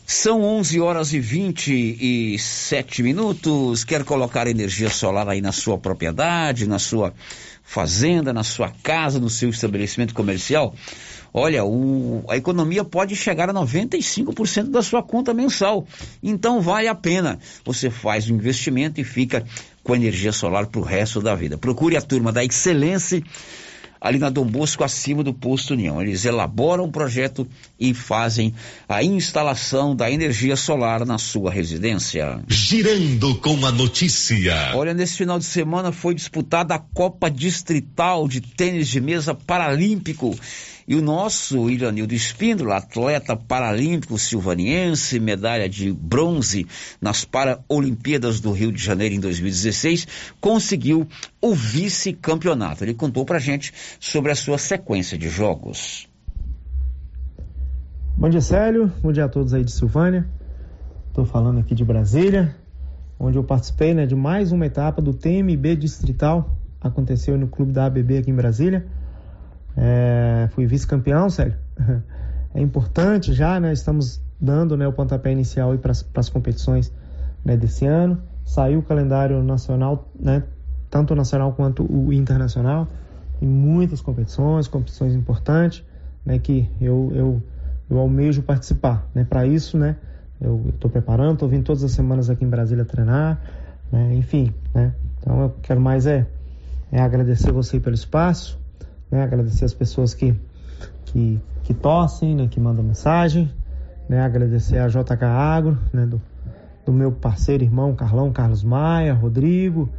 São 0.06 0.42
11 0.42 0.80
horas 0.80 1.12
e 1.12 1.20
27 1.20 3.02
minutos. 3.02 3.84
Quer 3.84 4.04
colocar 4.04 4.46
energia 4.46 4.90
solar 4.90 5.28
aí 5.28 5.40
na 5.40 5.52
sua 5.52 5.78
propriedade, 5.78 6.66
na 6.66 6.78
sua 6.78 7.14
fazenda, 7.62 8.32
na 8.32 8.42
sua 8.42 8.70
casa, 8.82 9.18
no 9.18 9.30
seu 9.30 9.48
estabelecimento 9.48 10.12
comercial? 10.12 10.74
Olha, 11.32 11.64
o, 11.64 12.22
a 12.28 12.36
economia 12.36 12.84
pode 12.84 13.16
chegar 13.16 13.48
a 13.48 13.54
95% 13.54 14.70
da 14.70 14.82
sua 14.82 15.02
conta 15.02 15.32
mensal. 15.32 15.86
Então 16.22 16.60
vale 16.60 16.88
a 16.88 16.94
pena. 16.94 17.38
Você 17.64 17.88
faz 17.88 18.28
o 18.28 18.34
investimento 18.34 19.00
e 19.00 19.04
fica 19.04 19.44
com 19.82 19.94
energia 19.94 20.32
solar 20.32 20.66
para 20.66 20.80
o 20.80 20.84
resto 20.84 21.22
da 21.22 21.34
vida. 21.34 21.56
Procure 21.56 21.96
a 21.96 22.02
turma 22.02 22.30
da 22.30 22.44
Excelência 22.44 23.22
ali 24.02 24.18
na 24.18 24.28
Dom 24.28 24.44
Bosco, 24.44 24.82
acima 24.82 25.22
do 25.22 25.32
posto 25.32 25.74
União. 25.74 26.02
Eles 26.02 26.24
elaboram 26.24 26.84
o 26.84 26.90
projeto 26.90 27.46
e 27.78 27.94
fazem 27.94 28.52
a 28.88 29.02
instalação 29.02 29.94
da 29.94 30.10
energia 30.10 30.56
solar 30.56 31.06
na 31.06 31.18
sua 31.18 31.52
residência. 31.52 32.42
Girando 32.48 33.36
com 33.36 33.64
a 33.64 33.70
notícia. 33.70 34.72
Olha, 34.74 34.92
nesse 34.92 35.18
final 35.18 35.38
de 35.38 35.44
semana 35.44 35.92
foi 35.92 36.16
disputada 36.16 36.74
a 36.74 36.80
Copa 36.80 37.30
Distrital 37.30 38.26
de 38.26 38.40
Tênis 38.40 38.88
de 38.88 39.00
Mesa 39.00 39.34
Paralímpico 39.34 40.36
e 40.86 40.94
o 40.94 41.02
nosso 41.02 41.70
Iranildo 41.70 42.14
Espíndola, 42.14 42.76
atleta 42.76 43.36
paralímpico 43.36 44.18
silvaniense, 44.18 45.20
medalha 45.20 45.68
de 45.68 45.92
bronze 45.92 46.66
nas 47.00 47.24
Paralimpíadas 47.24 48.40
do 48.40 48.52
Rio 48.52 48.72
de 48.72 48.82
Janeiro 48.82 49.14
em 49.14 49.20
2016, 49.20 50.06
conseguiu 50.40 51.06
o 51.40 51.54
vice-campeonato. 51.54 52.84
Ele 52.84 52.94
contou 52.94 53.24
pra 53.24 53.38
gente 53.38 53.72
sobre 54.00 54.32
a 54.32 54.34
sua 54.34 54.58
sequência 54.58 55.16
de 55.16 55.28
jogos. 55.28 56.08
Bom 58.16 58.28
dia, 58.28 58.40
Célio. 58.40 58.92
Bom 59.02 59.10
dia 59.10 59.24
a 59.24 59.28
todos 59.28 59.54
aí 59.54 59.64
de 59.64 59.72
Silvânia. 59.72 60.26
Estou 61.08 61.24
falando 61.24 61.60
aqui 61.60 61.74
de 61.74 61.84
Brasília, 61.84 62.54
onde 63.18 63.36
eu 63.36 63.44
participei 63.44 63.94
né, 63.94 64.06
de 64.06 64.14
mais 64.14 64.52
uma 64.52 64.66
etapa 64.66 65.02
do 65.02 65.12
TMB 65.12 65.76
Distrital. 65.76 66.56
Aconteceu 66.80 67.36
no 67.36 67.48
Clube 67.48 67.72
da 67.72 67.86
ABB 67.86 68.18
aqui 68.18 68.30
em 68.30 68.34
Brasília. 68.34 68.86
É, 69.76 70.48
fui 70.52 70.66
vice-campeão, 70.66 71.28
sério. 71.30 71.56
É 72.54 72.60
importante 72.60 73.32
já, 73.32 73.58
né? 73.58 73.72
Estamos 73.72 74.20
dando 74.38 74.76
né, 74.76 74.86
o 74.86 74.92
pontapé 74.92 75.32
inicial 75.32 75.76
para 75.78 75.92
as 75.92 76.28
competições 76.28 76.92
né, 77.42 77.56
desse 77.56 77.86
ano. 77.86 78.20
Saiu 78.44 78.80
o 78.80 78.82
calendário 78.82 79.42
nacional, 79.42 80.06
né? 80.20 80.42
Tanto 80.90 81.14
o 81.14 81.16
nacional 81.16 81.54
quanto 81.54 81.82
o 81.90 82.12
internacional. 82.12 82.86
Tem 83.40 83.48
muitas 83.48 84.02
competições, 84.02 84.68
competições 84.68 85.14
importantes, 85.14 85.82
né? 86.26 86.38
Que 86.38 86.68
eu, 86.78 87.10
eu, 87.14 87.42
eu 87.88 87.98
almejo 87.98 88.42
participar. 88.42 89.08
Né? 89.14 89.24
Para 89.24 89.46
isso, 89.46 89.78
né? 89.78 89.96
Eu 90.38 90.62
estou 90.68 90.90
preparando, 90.90 91.34
estou 91.34 91.48
vindo 91.48 91.64
todas 91.64 91.84
as 91.84 91.92
semanas 91.92 92.28
aqui 92.28 92.44
em 92.44 92.48
Brasília 92.48 92.84
treinar, 92.84 93.40
né? 93.90 94.14
Enfim, 94.14 94.52
né? 94.74 94.92
Então 95.18 95.40
eu 95.40 95.54
quero 95.62 95.80
mais 95.80 96.04
é 96.04 96.26
É 96.90 97.00
agradecer 97.00 97.52
você 97.52 97.80
pelo 97.80 97.94
espaço, 97.94 98.58
né? 99.12 99.22
Agradecer 99.22 99.66
as 99.66 99.74
pessoas 99.74 100.14
que, 100.14 100.34
que, 101.04 101.38
que 101.62 101.74
torcem, 101.74 102.34
né? 102.34 102.48
Que 102.50 102.58
mandam 102.58 102.82
mensagem, 102.82 103.52
né? 104.08 104.22
Agradecer 104.22 104.78
a 104.78 104.88
JK 104.88 105.22
Agro, 105.22 105.78
né? 105.92 106.06
Do, 106.06 106.20
do 106.86 106.92
meu 106.92 107.12
parceiro 107.12 107.62
irmão 107.62 107.94
Carlão, 107.94 108.32
Carlos 108.32 108.64
Maia, 108.64 109.12
Rodrigo, 109.12 109.90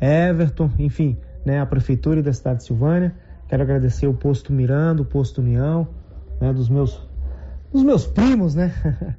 Everton, 0.00 0.70
enfim, 0.78 1.18
né? 1.44 1.60
A 1.60 1.66
Prefeitura 1.66 2.22
da 2.22 2.32
cidade 2.32 2.58
de 2.58 2.64
Silvânia. 2.64 3.12
Quero 3.48 3.64
agradecer 3.64 4.06
o 4.06 4.14
Posto 4.14 4.52
Miranda, 4.52 5.02
o 5.02 5.04
Posto 5.04 5.40
União, 5.40 5.88
né? 6.40 6.52
Dos 6.52 6.68
meus, 6.68 7.04
dos 7.72 7.82
meus 7.82 8.06
primos, 8.06 8.54
né? 8.54 8.72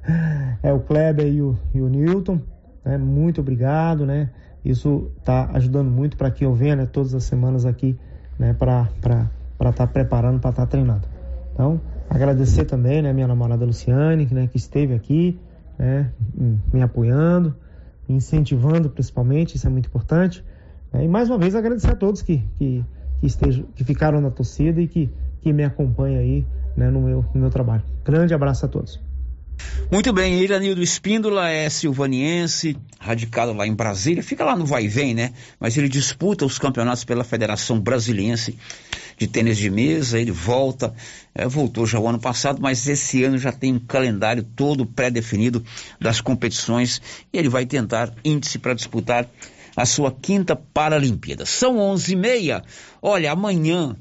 é 0.62 0.72
o 0.72 0.80
Kleber 0.80 1.26
e 1.26 1.42
o, 1.42 1.58
e 1.74 1.82
o 1.82 1.90
Newton, 1.90 2.40
né? 2.82 2.96
Muito 2.96 3.42
obrigado, 3.42 4.06
né? 4.06 4.30
Isso 4.64 5.10
está 5.18 5.50
ajudando 5.52 5.90
muito 5.90 6.16
para 6.16 6.30
que 6.30 6.44
eu 6.44 6.54
venha 6.54 6.76
né, 6.76 6.86
todas 6.86 7.14
as 7.14 7.24
semanas 7.24 7.66
aqui 7.66 7.98
né, 8.38 8.54
para 8.54 8.88
estar 9.70 9.86
tá 9.86 9.92
preparando, 9.92 10.40
para 10.40 10.50
estar 10.50 10.62
tá 10.62 10.66
treinando. 10.66 11.06
Então, 11.52 11.80
agradecer 12.08 12.64
também 12.64 13.02
né, 13.02 13.12
minha 13.12 13.28
namorada 13.28 13.64
Luciane, 13.64 14.26
né, 14.30 14.46
que 14.46 14.56
esteve 14.56 14.94
aqui, 14.94 15.38
né, 15.78 16.10
me 16.72 16.82
apoiando, 16.82 17.54
me 18.08 18.16
incentivando 18.16 18.88
principalmente, 18.90 19.56
isso 19.56 19.66
é 19.66 19.70
muito 19.70 19.86
importante. 19.86 20.44
Né, 20.92 21.04
e 21.04 21.08
mais 21.08 21.28
uma 21.28 21.38
vez 21.38 21.54
agradecer 21.54 21.90
a 21.90 21.96
todos 21.96 22.22
que, 22.22 22.38
que, 22.56 22.84
que, 23.20 23.26
estejam, 23.26 23.64
que 23.74 23.84
ficaram 23.84 24.20
na 24.20 24.30
torcida 24.30 24.80
e 24.80 24.88
que, 24.88 25.10
que 25.40 25.52
me 25.52 25.64
acompanham 25.64 26.20
aí 26.20 26.46
né, 26.76 26.90
no, 26.90 27.00
meu, 27.00 27.24
no 27.34 27.40
meu 27.40 27.50
trabalho. 27.50 27.82
Grande 28.04 28.34
abraço 28.34 28.64
a 28.64 28.68
todos. 28.68 29.11
Muito 29.90 30.10
bem, 30.10 30.40
Iranildo 30.40 30.82
Espíndola 30.82 31.50
é 31.50 31.68
silvaniense, 31.68 32.78
radicado 32.98 33.52
lá 33.52 33.66
em 33.66 33.74
Brasília, 33.74 34.22
fica 34.22 34.42
lá 34.42 34.56
no 34.56 34.64
vai 34.64 34.88
vem, 34.88 35.12
né? 35.12 35.34
Mas 35.60 35.76
ele 35.76 35.88
disputa 35.88 36.46
os 36.46 36.58
campeonatos 36.58 37.04
pela 37.04 37.22
Federação 37.22 37.78
Brasiliense 37.78 38.58
de 39.18 39.26
Tênis 39.26 39.58
de 39.58 39.68
Mesa, 39.68 40.18
ele 40.18 40.30
volta, 40.30 40.94
é, 41.34 41.46
voltou 41.46 41.86
já 41.86 41.98
o 41.98 42.08
ano 42.08 42.18
passado, 42.18 42.60
mas 42.62 42.88
esse 42.88 43.22
ano 43.22 43.36
já 43.36 43.52
tem 43.52 43.74
um 43.74 43.78
calendário 43.78 44.42
todo 44.42 44.86
pré-definido 44.86 45.62
das 46.00 46.22
competições 46.22 47.02
e 47.30 47.38
ele 47.38 47.50
vai 47.50 47.66
tentar 47.66 48.14
índice 48.24 48.58
para 48.58 48.72
disputar 48.72 49.28
a 49.76 49.84
sua 49.84 50.10
quinta 50.10 50.56
Paralimpíada. 50.56 51.44
São 51.44 51.78
onze 51.78 52.14
e 52.14 52.16
meia, 52.16 52.62
olha, 53.02 53.30
amanhã 53.30 53.94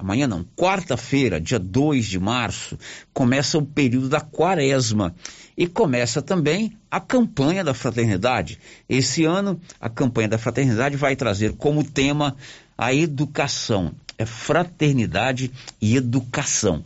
amanhã 0.00 0.26
não, 0.26 0.44
quarta-feira, 0.56 1.38
dia 1.38 1.58
2 1.58 2.06
de 2.06 2.18
março, 2.18 2.78
começa 3.12 3.58
o 3.58 3.66
período 3.66 4.08
da 4.08 4.20
quaresma 4.20 5.14
e 5.56 5.66
começa 5.66 6.22
também 6.22 6.76
a 6.90 6.98
campanha 6.98 7.62
da 7.62 7.74
fraternidade. 7.74 8.58
Esse 8.88 9.24
ano, 9.24 9.60
a 9.78 9.90
campanha 9.90 10.28
da 10.28 10.38
fraternidade 10.38 10.96
vai 10.96 11.14
trazer 11.14 11.52
como 11.52 11.84
tema 11.84 12.34
a 12.78 12.94
educação. 12.94 13.92
É 14.16 14.24
fraternidade 14.24 15.50
e 15.80 15.96
educação. 15.96 16.82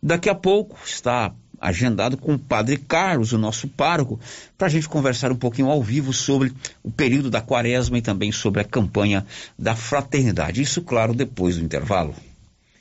Daqui 0.00 0.28
a 0.28 0.34
pouco 0.34 0.78
está 0.86 1.34
agendado 1.60 2.16
com 2.16 2.34
o 2.34 2.38
Padre 2.38 2.76
Carlos, 2.76 3.32
o 3.32 3.38
nosso 3.38 3.66
pároco, 3.66 4.20
para 4.56 4.68
a 4.68 4.70
gente 4.70 4.88
conversar 4.88 5.32
um 5.32 5.36
pouquinho 5.36 5.70
ao 5.70 5.82
vivo 5.82 6.12
sobre 6.12 6.52
o 6.82 6.90
período 6.90 7.30
da 7.30 7.40
quaresma 7.40 7.98
e 7.98 8.02
também 8.02 8.30
sobre 8.30 8.60
a 8.60 8.64
campanha 8.64 9.26
da 9.58 9.74
fraternidade. 9.74 10.62
Isso, 10.62 10.82
claro, 10.82 11.14
depois 11.14 11.56
do 11.56 11.64
intervalo. 11.64 12.14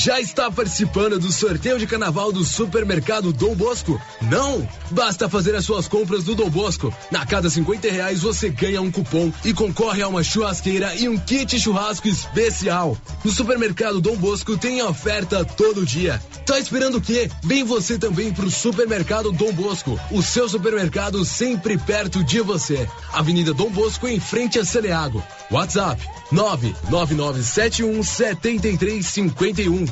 Já 0.00 0.20
está 0.20 0.48
participando 0.48 1.18
do 1.18 1.32
sorteio 1.32 1.76
de 1.76 1.84
carnaval 1.84 2.30
do 2.30 2.44
supermercado 2.44 3.32
Dom 3.32 3.56
Bosco? 3.56 4.00
Não? 4.30 4.64
Basta 4.92 5.28
fazer 5.28 5.56
as 5.56 5.64
suas 5.64 5.88
compras 5.88 6.22
do 6.22 6.36
Dom 6.36 6.48
Bosco. 6.48 6.94
Na 7.10 7.26
cada 7.26 7.50
50 7.50 7.90
reais 7.90 8.22
você 8.22 8.48
ganha 8.48 8.80
um 8.80 8.92
cupom 8.92 9.32
e 9.44 9.52
concorre 9.52 10.00
a 10.00 10.06
uma 10.06 10.22
churrasqueira 10.22 10.94
e 10.94 11.08
um 11.08 11.18
kit 11.18 11.58
churrasco 11.58 12.06
especial. 12.06 12.96
No 13.24 13.32
supermercado 13.32 14.00
Dom 14.00 14.14
Bosco 14.14 14.56
tem 14.56 14.80
oferta 14.80 15.44
todo 15.44 15.84
dia. 15.84 16.22
Tá 16.46 16.60
esperando 16.60 16.98
o 16.98 17.00
quê? 17.00 17.28
Vem 17.42 17.64
você 17.64 17.98
também 17.98 18.32
pro 18.32 18.48
supermercado 18.48 19.32
Dom 19.32 19.52
Bosco. 19.52 19.98
O 20.12 20.22
seu 20.22 20.48
supermercado 20.48 21.24
sempre 21.24 21.76
perto 21.76 22.22
de 22.22 22.40
você. 22.40 22.88
Avenida 23.12 23.52
Dom 23.52 23.68
Bosco 23.68 24.06
em 24.06 24.20
frente 24.20 24.60
a 24.60 24.64
Saneago. 24.64 25.20
WhatsApp 25.50 26.00
99971 26.30 28.02
7351. 28.04 29.87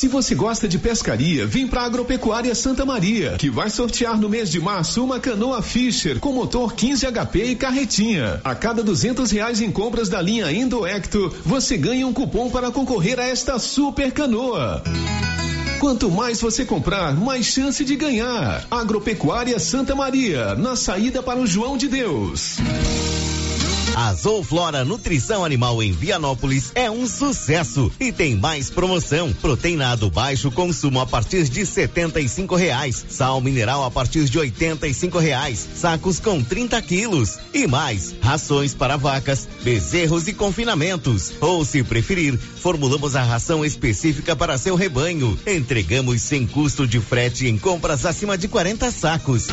Se 0.00 0.08
você 0.08 0.34
gosta 0.34 0.66
de 0.66 0.78
pescaria, 0.78 1.46
vem 1.46 1.66
para 1.66 1.82
Agropecuária 1.82 2.54
Santa 2.54 2.86
Maria, 2.86 3.36
que 3.36 3.50
vai 3.50 3.68
sortear 3.68 4.18
no 4.18 4.30
mês 4.30 4.50
de 4.50 4.58
março 4.58 5.04
uma 5.04 5.20
canoa 5.20 5.60
Fisher 5.60 6.18
com 6.18 6.32
motor 6.32 6.72
15 6.72 7.06
HP 7.06 7.44
e 7.44 7.54
carretinha. 7.54 8.40
A 8.42 8.54
cada 8.54 8.82
duzentos 8.82 9.30
reais 9.30 9.60
em 9.60 9.70
compras 9.70 10.08
da 10.08 10.22
linha 10.22 10.50
Indoecto, 10.50 11.30
você 11.44 11.76
ganha 11.76 12.06
um 12.06 12.14
cupom 12.14 12.48
para 12.48 12.70
concorrer 12.70 13.20
a 13.20 13.24
esta 13.24 13.58
super 13.58 14.10
canoa. 14.10 14.82
Quanto 15.80 16.10
mais 16.10 16.40
você 16.40 16.64
comprar, 16.64 17.14
mais 17.14 17.46
chance 17.46 17.84
de 17.84 17.96
ganhar. 17.96 18.64
Agropecuária 18.70 19.58
Santa 19.58 19.94
Maria, 19.94 20.54
na 20.54 20.76
saída 20.76 21.22
para 21.22 21.38
o 21.38 21.46
João 21.46 21.76
de 21.76 21.88
Deus. 21.88 22.56
A 23.94 24.14
Zooflora 24.14 24.84
Nutrição 24.84 25.44
Animal 25.44 25.82
em 25.82 25.92
Vianópolis 25.92 26.70
é 26.74 26.90
um 26.90 27.06
sucesso 27.06 27.90
e 27.98 28.12
tem 28.12 28.36
mais 28.36 28.70
promoção. 28.70 29.32
Proteinado 29.32 30.08
baixo 30.10 30.50
consumo 30.50 31.00
a 31.00 31.06
partir 31.06 31.48
de 31.48 31.66
setenta 31.66 32.20
e 32.20 32.28
cinco 32.28 32.54
reais. 32.54 33.04
Sal 33.08 33.40
mineral 33.40 33.84
a 33.84 33.90
partir 33.90 34.24
de 34.24 34.38
oitenta 34.38 34.86
e 34.86 34.94
cinco 34.94 35.18
reais. 35.18 35.68
Sacos 35.74 36.20
com 36.20 36.42
30 36.42 36.80
quilos. 36.82 37.38
E 37.52 37.66
mais, 37.66 38.14
rações 38.22 38.74
para 38.74 38.96
vacas, 38.96 39.48
bezerros 39.62 40.28
e 40.28 40.32
confinamentos. 40.32 41.32
Ou 41.40 41.64
se 41.64 41.82
preferir, 41.82 42.38
formulamos 42.38 43.16
a 43.16 43.22
ração 43.22 43.64
específica 43.64 44.36
para 44.36 44.58
seu 44.58 44.76
rebanho. 44.76 45.38
Entregamos 45.46 46.22
sem 46.22 46.46
custo 46.46 46.86
de 46.86 47.00
frete 47.00 47.46
em 47.46 47.58
compras 47.58 48.06
acima 48.06 48.38
de 48.38 48.48
40 48.48 48.90
sacos. 48.90 49.48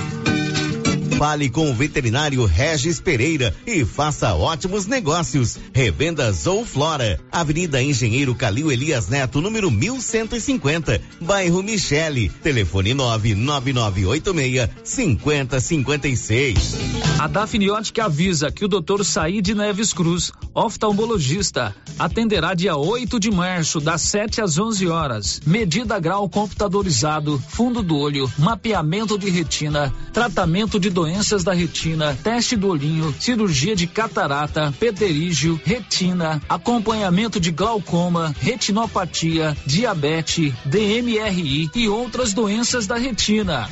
Fale 1.17 1.49
com 1.49 1.71
o 1.71 1.73
veterinário 1.73 2.45
Regis 2.45 2.99
Pereira 2.99 3.51
e 3.65 3.83
faça 3.83 4.35
ótimos 4.35 4.85
negócios. 4.85 5.57
Revendas 5.73 6.45
ou 6.45 6.63
Flora, 6.63 7.19
Avenida 7.31 7.81
Engenheiro 7.81 8.35
Calil 8.35 8.71
Elias 8.71 9.07
Neto, 9.07 9.41
número 9.41 9.71
1150, 9.71 11.01
bairro 11.19 11.63
Michele. 11.63 12.29
Telefone 12.29 12.93
99986 12.93 14.69
5056. 14.83 16.75
A 17.17 17.25
Dafniótica 17.25 18.05
avisa 18.05 18.51
que 18.51 18.63
o 18.63 18.67
Dr. 18.67 19.03
Said 19.03 19.55
Neves 19.55 19.91
Cruz, 19.93 20.31
oftalmologista, 20.53 21.75
atenderá 21.97 22.53
dia 22.53 22.77
8 22.77 23.19
de 23.19 23.31
março, 23.31 23.79
das 23.79 24.03
7 24.03 24.39
às 24.39 24.59
11 24.59 24.87
horas. 24.87 25.41
Medida 25.47 25.99
grau 25.99 26.29
computadorizado, 26.29 27.41
fundo 27.49 27.81
do 27.81 27.97
olho, 27.97 28.31
mapeamento 28.37 29.17
de 29.17 29.31
retina, 29.31 29.91
tratamento 30.13 30.79
de 30.79 30.91
doenças 30.91 31.06
da 31.43 31.53
retina, 31.53 32.17
teste 32.21 32.55
do 32.55 32.67
olhinho, 32.67 33.13
cirurgia 33.19 33.75
de 33.75 33.87
catarata, 33.87 34.73
pterígio, 34.79 35.59
retina, 35.63 36.41
acompanhamento 36.49 37.39
de 37.39 37.51
glaucoma, 37.51 38.35
retinopatia, 38.39 39.55
diabetes, 39.65 40.53
DMRI 40.65 41.69
e 41.73 41.87
outras 41.87 42.33
doenças 42.33 42.87
da 42.87 42.97
retina. 42.97 43.69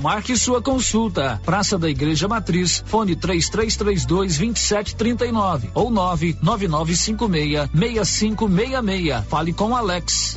Marque 0.00 0.36
sua 0.36 0.62
consulta. 0.62 1.40
Praça 1.44 1.76
da 1.76 1.90
Igreja 1.90 2.28
Matriz, 2.28 2.82
fone 2.86 3.16
3332 3.16 4.36
2739 4.36 5.70
ou 5.74 5.90
99956 5.90 7.68
6566. 7.74 9.24
Fale 9.28 9.52
com 9.52 9.74
Alex. 9.74 10.36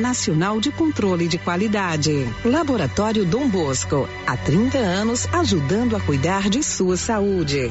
Nacional 0.00 0.60
de 0.60 0.70
Controle 0.70 1.26
de 1.26 1.38
Qualidade. 1.38 2.28
Laboratório 2.44 3.24
Dom 3.24 3.48
Bosco, 3.48 4.08
há 4.26 4.36
30 4.36 4.78
anos 4.78 5.26
ajudando 5.32 5.96
a 5.96 6.00
cuidar 6.00 6.50
de 6.50 6.62
sua 6.62 6.96
saúde. 6.96 7.70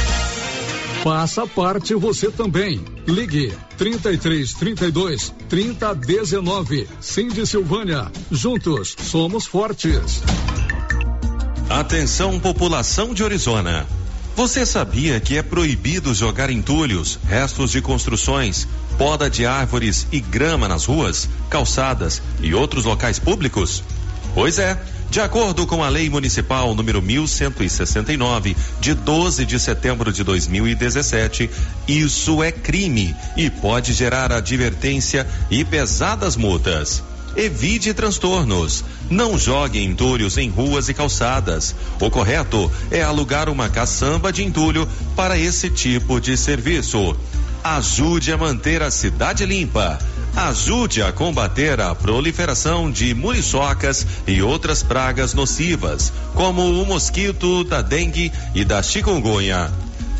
Faça 1.03 1.47
parte 1.47 1.95
você 1.95 2.29
também. 2.29 2.79
Ligue 3.07 3.51
33 3.75 4.53
32 4.53 5.33
30 5.49 5.95
19. 5.95 6.87
Cindy 6.99 7.47
Silvânia. 7.47 8.11
Juntos 8.29 8.95
somos 8.99 9.47
fortes. 9.47 10.21
Atenção, 11.67 12.39
população 12.39 13.15
de 13.15 13.23
Orizona. 13.23 13.87
Você 14.35 14.63
sabia 14.63 15.19
que 15.19 15.37
é 15.37 15.41
proibido 15.41 16.13
jogar 16.13 16.51
entulhos, 16.51 17.19
restos 17.27 17.71
de 17.71 17.81
construções, 17.81 18.67
poda 18.95 19.27
de 19.27 19.43
árvores 19.43 20.05
e 20.11 20.19
grama 20.19 20.67
nas 20.67 20.85
ruas, 20.85 21.27
calçadas 21.49 22.21
e 22.41 22.53
outros 22.53 22.85
locais 22.85 23.17
públicos? 23.17 23.83
Pois 24.35 24.59
é. 24.59 24.79
De 25.11 25.19
acordo 25.19 25.67
com 25.67 25.83
a 25.83 25.89
Lei 25.89 26.09
Municipal 26.09 26.73
número 26.73 27.01
1169, 27.01 28.55
de 28.79 28.93
12 28.93 29.45
de 29.45 29.59
setembro 29.59 30.09
de 30.09 30.23
2017, 30.23 31.49
isso 31.85 32.41
é 32.41 32.49
crime 32.49 33.13
e 33.35 33.49
pode 33.49 33.91
gerar 33.91 34.31
advertência 34.31 35.27
e 35.49 35.65
pesadas 35.65 36.37
multas. 36.37 37.03
Evite 37.35 37.93
transtornos. 37.93 38.85
Não 39.09 39.37
jogue 39.37 39.83
entulhos 39.83 40.37
em 40.37 40.49
ruas 40.49 40.87
e 40.87 40.93
calçadas. 40.93 41.75
O 41.99 42.09
correto 42.09 42.71
é 42.89 43.03
alugar 43.03 43.49
uma 43.49 43.67
caçamba 43.67 44.31
de 44.31 44.45
entulho 44.45 44.87
para 45.13 45.37
esse 45.37 45.69
tipo 45.69 46.21
de 46.21 46.37
serviço. 46.37 47.17
Ajude 47.61 48.31
a 48.31 48.37
manter 48.37 48.81
a 48.81 48.89
cidade 48.89 49.45
limpa. 49.45 49.99
Ajude 50.35 51.03
a 51.03 51.11
combater 51.11 51.81
a 51.81 51.93
proliferação 51.93 52.89
de 52.89 53.13
muriçocas 53.13 54.07
e 54.25 54.41
outras 54.41 54.81
pragas 54.81 55.33
nocivas, 55.33 56.11
como 56.33 56.81
o 56.81 56.85
mosquito 56.85 57.63
da 57.65 57.81
dengue 57.81 58.31
e 58.55 58.63
da 58.63 58.81
chikungunya. 58.81 59.69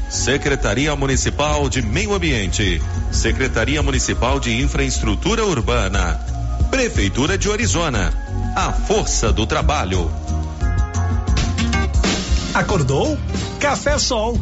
Secretaria 0.09 0.93
Municipal 0.97 1.69
de 1.69 1.81
Meio 1.81 2.13
Ambiente, 2.13 2.81
Secretaria 3.11 3.81
Municipal 3.81 4.39
de 4.39 4.61
Infraestrutura 4.61 5.45
Urbana, 5.45 6.19
Prefeitura 6.69 7.37
de 7.37 7.47
Orizona. 7.47 8.13
A 8.53 8.73
força 8.73 9.31
do 9.31 9.45
trabalho. 9.45 10.11
Acordou? 12.53 13.17
Café 13.61 13.97
Sol. 13.97 14.37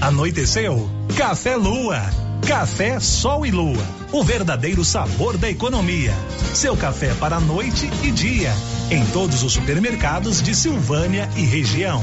Anoiteceu? 0.00 0.90
Café 1.16 1.54
Lua. 1.54 2.21
Café 2.46 2.98
Sol 2.98 3.46
e 3.46 3.50
Lua. 3.50 3.86
O 4.12 4.22
verdadeiro 4.24 4.84
sabor 4.84 5.38
da 5.38 5.48
economia. 5.48 6.12
Seu 6.52 6.76
café 6.76 7.14
para 7.14 7.40
noite 7.40 7.88
e 8.02 8.10
dia. 8.10 8.52
Em 8.90 9.04
todos 9.06 9.42
os 9.42 9.52
supermercados 9.52 10.42
de 10.42 10.54
Silvânia 10.54 11.28
e 11.36 11.42
região. 11.42 12.02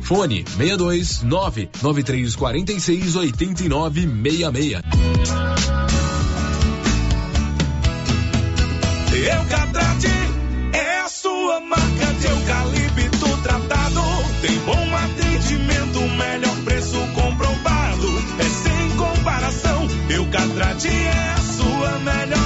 Fone 0.00 0.44
62 0.46 1.22
99346 1.22 3.16
8966. 3.16 4.80
Eucatrate 9.16 10.08
é 10.72 11.00
a 11.00 11.08
sua 11.08 11.60
marca 11.60 12.06
de 12.20 12.26
eucalipto 12.26 13.36
tratado. 13.42 14.02
Tem 14.42 14.58
bom 14.60 14.96
atendimento, 14.96 16.00
melhor 16.00 16.56
preço 16.64 16.98
comprovado. 17.14 18.08
É 18.38 18.44
sem 18.44 18.90
comparação. 18.96 19.88
Eucatrate 20.10 20.88
é 20.88 21.32
a 21.32 21.38
sua 21.38 21.98
melhor 21.98 22.45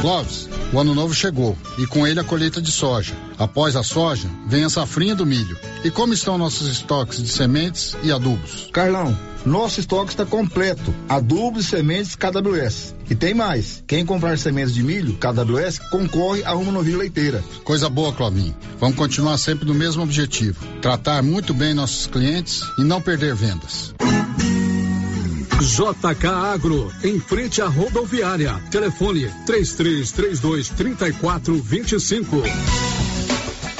Clóvis, 0.00 0.48
o 0.72 0.78
ano 0.78 0.94
novo 0.94 1.12
chegou 1.12 1.56
e 1.76 1.86
com 1.86 2.06
ele 2.06 2.18
a 2.18 2.24
colheita 2.24 2.60
de 2.62 2.72
soja. 2.72 3.14
Após 3.38 3.76
a 3.76 3.82
soja, 3.82 4.28
vem 4.46 4.64
a 4.64 4.70
safrinha 4.70 5.14
do 5.14 5.26
milho. 5.26 5.58
E 5.84 5.90
como 5.90 6.14
estão 6.14 6.38
nossos 6.38 6.70
estoques 6.70 7.22
de 7.22 7.28
sementes 7.28 7.94
e 8.02 8.10
adubos? 8.10 8.70
Carlão, 8.72 9.14
nosso 9.44 9.78
estoque 9.78 10.10
está 10.10 10.24
completo. 10.24 10.94
Adubos 11.06 11.66
e 11.66 11.68
sementes 11.68 12.16
KWS. 12.16 12.94
E 13.10 13.14
tem 13.14 13.34
mais. 13.34 13.84
Quem 13.86 14.06
comprar 14.06 14.38
sementes 14.38 14.72
de 14.72 14.82
milho 14.82 15.18
KWS 15.18 15.78
concorre 15.90 16.44
a 16.44 16.54
uma 16.54 16.72
novilha 16.72 16.98
leiteira. 16.98 17.44
Coisa 17.62 17.90
boa, 17.90 18.12
Clovinho. 18.12 18.56
Vamos 18.78 18.96
continuar 18.96 19.36
sempre 19.36 19.66
no 19.66 19.74
mesmo 19.74 20.02
objetivo: 20.02 20.64
tratar 20.80 21.22
muito 21.22 21.52
bem 21.52 21.74
nossos 21.74 22.06
clientes 22.06 22.62
e 22.78 22.84
não 22.84 23.02
perder 23.02 23.34
vendas. 23.34 23.94
JK 25.60 26.26
Agro, 26.26 26.90
em 27.04 27.20
frente 27.20 27.60
à 27.60 27.66
rodoviária. 27.66 28.58
Telefone 28.70 29.30
3332 29.46 30.70
3425. 30.70 32.99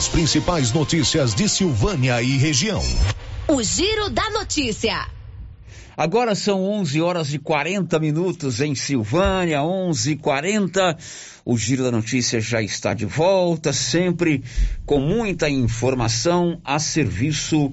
As 0.00 0.08
principais 0.08 0.72
notícias 0.72 1.34
de 1.34 1.46
Silvânia 1.46 2.22
e 2.22 2.38
região. 2.38 2.82
O 3.46 3.62
Giro 3.62 4.08
da 4.08 4.30
Notícia. 4.30 5.06
Agora 5.94 6.34
são 6.34 6.64
11 6.64 7.02
horas 7.02 7.34
e 7.34 7.38
40 7.38 7.98
minutos 7.98 8.62
em 8.62 8.74
Silvânia, 8.74 9.60
11:40. 9.60 10.96
O 11.44 11.54
Giro 11.58 11.84
da 11.84 11.90
Notícia 11.90 12.40
já 12.40 12.62
está 12.62 12.94
de 12.94 13.04
volta, 13.04 13.74
sempre 13.74 14.42
com 14.86 15.00
muita 15.00 15.50
informação 15.50 16.58
a 16.64 16.78
serviço 16.78 17.70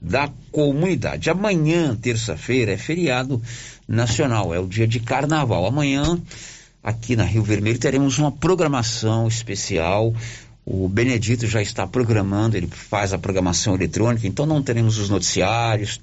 da 0.00 0.30
comunidade. 0.50 1.28
Amanhã, 1.28 1.94
terça-feira, 1.94 2.72
é 2.72 2.78
feriado 2.78 3.42
nacional, 3.86 4.54
é 4.54 4.58
o 4.58 4.66
dia 4.66 4.86
de 4.86 5.00
carnaval. 5.00 5.66
Amanhã, 5.66 6.18
aqui 6.82 7.14
na 7.14 7.24
Rio 7.24 7.42
Vermelho, 7.42 7.78
teremos 7.78 8.18
uma 8.18 8.32
programação 8.32 9.28
especial 9.28 10.14
o 10.70 10.86
Benedito 10.86 11.46
já 11.46 11.62
está 11.62 11.86
programando, 11.86 12.54
ele 12.54 12.66
faz 12.66 13.14
a 13.14 13.18
programação 13.18 13.74
eletrônica, 13.74 14.26
então 14.26 14.44
não 14.44 14.62
teremos 14.62 14.98
os 14.98 15.08
noticiários, 15.08 15.98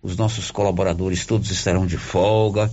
os 0.00 0.16
nossos 0.16 0.52
colaboradores 0.52 1.26
todos 1.26 1.50
estarão 1.50 1.84
de 1.84 1.98
folga. 1.98 2.70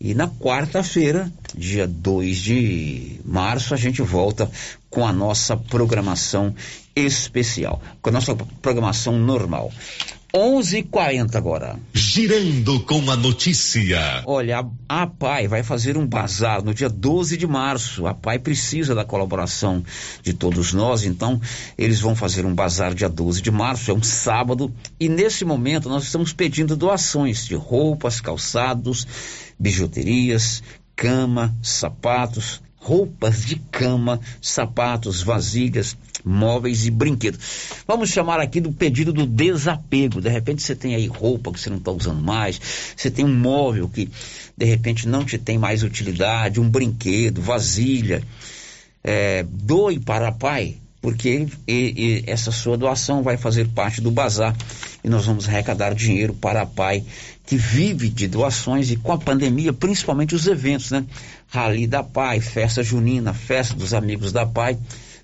E 0.00 0.14
na 0.14 0.28
quarta-feira, 0.28 1.30
dia 1.54 1.86
2 1.86 2.38
de 2.38 3.20
março, 3.22 3.74
a 3.74 3.76
gente 3.76 4.00
volta 4.00 4.50
com 4.88 5.06
a 5.06 5.12
nossa 5.12 5.58
programação 5.58 6.54
especial, 6.94 7.82
com 8.00 8.08
a 8.08 8.12
nossa 8.12 8.34
programação 8.34 9.18
normal. 9.18 9.70
11:40 10.36 11.34
agora. 11.34 11.78
Girando 11.94 12.80
com 12.80 13.10
a 13.10 13.16
notícia. 13.16 14.22
Olha, 14.26 14.58
a, 14.86 15.02
a 15.02 15.06
PAI 15.06 15.48
vai 15.48 15.62
fazer 15.62 15.96
um 15.96 16.06
bazar 16.06 16.62
no 16.62 16.74
dia 16.74 16.90
12 16.90 17.38
de 17.38 17.46
março. 17.46 18.06
A 18.06 18.12
PAI 18.12 18.38
precisa 18.38 18.94
da 18.94 19.02
colaboração 19.02 19.82
de 20.22 20.34
todos 20.34 20.74
nós, 20.74 21.04
então 21.04 21.40
eles 21.78 22.00
vão 22.00 22.14
fazer 22.14 22.44
um 22.44 22.54
bazar 22.54 22.92
dia 22.92 23.08
12 23.08 23.40
de 23.40 23.50
março, 23.50 23.90
é 23.90 23.94
um 23.94 24.02
sábado, 24.02 24.70
e 25.00 25.08
nesse 25.08 25.42
momento 25.42 25.88
nós 25.88 26.04
estamos 26.04 26.34
pedindo 26.34 26.76
doações 26.76 27.46
de 27.46 27.54
roupas, 27.54 28.20
calçados, 28.20 29.06
bijuterias, 29.58 30.62
cama, 30.94 31.56
sapatos, 31.62 32.60
roupas 32.86 33.44
de 33.44 33.56
cama, 33.56 34.20
sapatos, 34.40 35.22
vasilhas, 35.22 35.96
móveis 36.26 36.84
e 36.84 36.90
brinquedos. 36.90 37.38
Vamos 37.86 38.10
chamar 38.10 38.40
aqui 38.40 38.60
do 38.60 38.72
pedido 38.72 39.12
do 39.12 39.24
desapego. 39.24 40.20
De 40.20 40.28
repente 40.28 40.60
você 40.60 40.74
tem 40.74 40.96
aí 40.96 41.06
roupa 41.06 41.52
que 41.52 41.60
você 41.60 41.70
não 41.70 41.76
está 41.76 41.92
usando 41.92 42.20
mais, 42.20 42.60
você 42.96 43.10
tem 43.10 43.24
um 43.24 43.34
móvel 43.34 43.88
que 43.88 44.10
de 44.56 44.66
repente 44.66 45.06
não 45.06 45.24
te 45.24 45.38
tem 45.38 45.56
mais 45.56 45.84
utilidade, 45.84 46.60
um 46.60 46.68
brinquedo, 46.68 47.40
vasilha. 47.40 48.22
É, 49.04 49.46
doe 49.48 50.00
para 50.00 50.32
pai, 50.32 50.78
porque 51.00 51.46
e, 51.68 52.24
e 52.24 52.24
essa 52.26 52.50
sua 52.50 52.76
doação 52.76 53.22
vai 53.22 53.36
fazer 53.36 53.68
parte 53.68 54.00
do 54.00 54.10
bazar 54.10 54.56
e 55.04 55.08
nós 55.08 55.26
vamos 55.26 55.48
arrecadar 55.48 55.94
dinheiro 55.94 56.34
para 56.34 56.62
a 56.62 56.66
pai 56.66 57.04
que 57.46 57.56
vive 57.56 58.08
de 58.08 58.26
doações 58.26 58.90
e 58.90 58.96
com 58.96 59.12
a 59.12 59.18
pandemia, 59.18 59.72
principalmente 59.72 60.34
os 60.34 60.48
eventos, 60.48 60.90
né? 60.90 61.04
Rally 61.46 61.86
da 61.86 62.02
Pai, 62.02 62.40
festa 62.40 62.82
junina, 62.82 63.32
festa 63.32 63.76
dos 63.76 63.94
amigos 63.94 64.32
da 64.32 64.44
Pai 64.44 64.76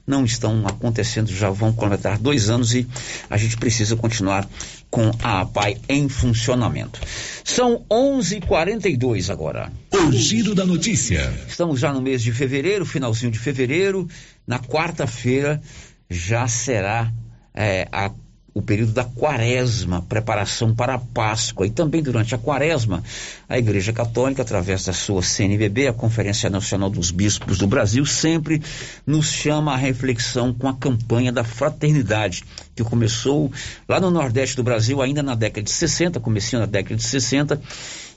não 0.07 0.25
estão 0.25 0.67
acontecendo, 0.67 1.33
já 1.33 1.51
vão 1.51 1.73
completar 1.73 2.19
dois 2.19 2.51
anos 2.51 2.75
e 2.75 2.87
a 3.31 3.37
gente 3.37 3.57
precisa 3.57 3.97
continuar 3.97 4.49
com 4.91 5.11
a 5.23 5.41
APAI 5.41 5.79
em 5.89 6.09
funcionamento. 6.09 7.01
São 7.45 7.85
11:42 7.91 9.31
agora. 9.31 9.73
O 9.93 10.13
giro 10.13 10.55
da 10.55 10.67
notícia. 10.67 11.33
Estamos 11.49 11.81
já 11.81 11.93
no 11.93 12.03
mês 12.03 12.23
de 12.23 12.33
fevereiro, 12.33 12.85
finalzinho 12.85 13.33
de 13.33 13.39
fevereiro. 13.39 14.09
Na 14.47 14.59
quarta-feira 14.59 15.63
já 16.11 16.47
será 16.47 17.13
é, 17.55 17.89
a 17.91 18.11
o 18.55 18.61
período 18.61 18.93
da 18.93 19.05
quaresma, 19.05 20.03
preparação 20.03 20.75
para 20.75 20.95
a 20.95 20.99
Páscoa. 20.99 21.67
E 21.67 21.71
também 21.71 22.03
durante 22.03 22.35
a 22.35 22.39
quaresma, 22.39 23.03
a 23.49 23.59
Igreja 23.59 23.93
Católica, 23.93 24.43
através 24.43 24.85
da 24.85 24.93
sua 24.93 25.23
CNBB, 25.23 25.89
a 25.89 25.93
Conferência 25.93 26.51
Nacional 26.51 26.91
dos 26.91 27.11
Bispos 27.11 27.59
do 27.59 27.67
Brasil, 27.67 28.05
sempre 28.05 28.63
nos 29.07 29.27
chama 29.27 29.73
à 29.73 29.77
reflexão 29.77 30.53
com 30.53 30.69
a 30.69 30.75
campanha 30.75 31.33
da 31.33 31.45
fraternidade, 31.45 32.45
que 32.75 32.85
começou 32.85 33.51
lá 33.89 33.99
no 33.99 34.11
Nordeste 34.11 34.57
do 34.57 34.63
Brasil, 34.63 35.01
ainda 35.01 35.23
na 35.23 35.35
década 35.35 35.63
de 35.63 35.71
60, 35.71 36.21
começou 36.21 36.61
na 36.61 36.67
década 36.67 36.97
de 36.97 37.03
60, 37.03 37.61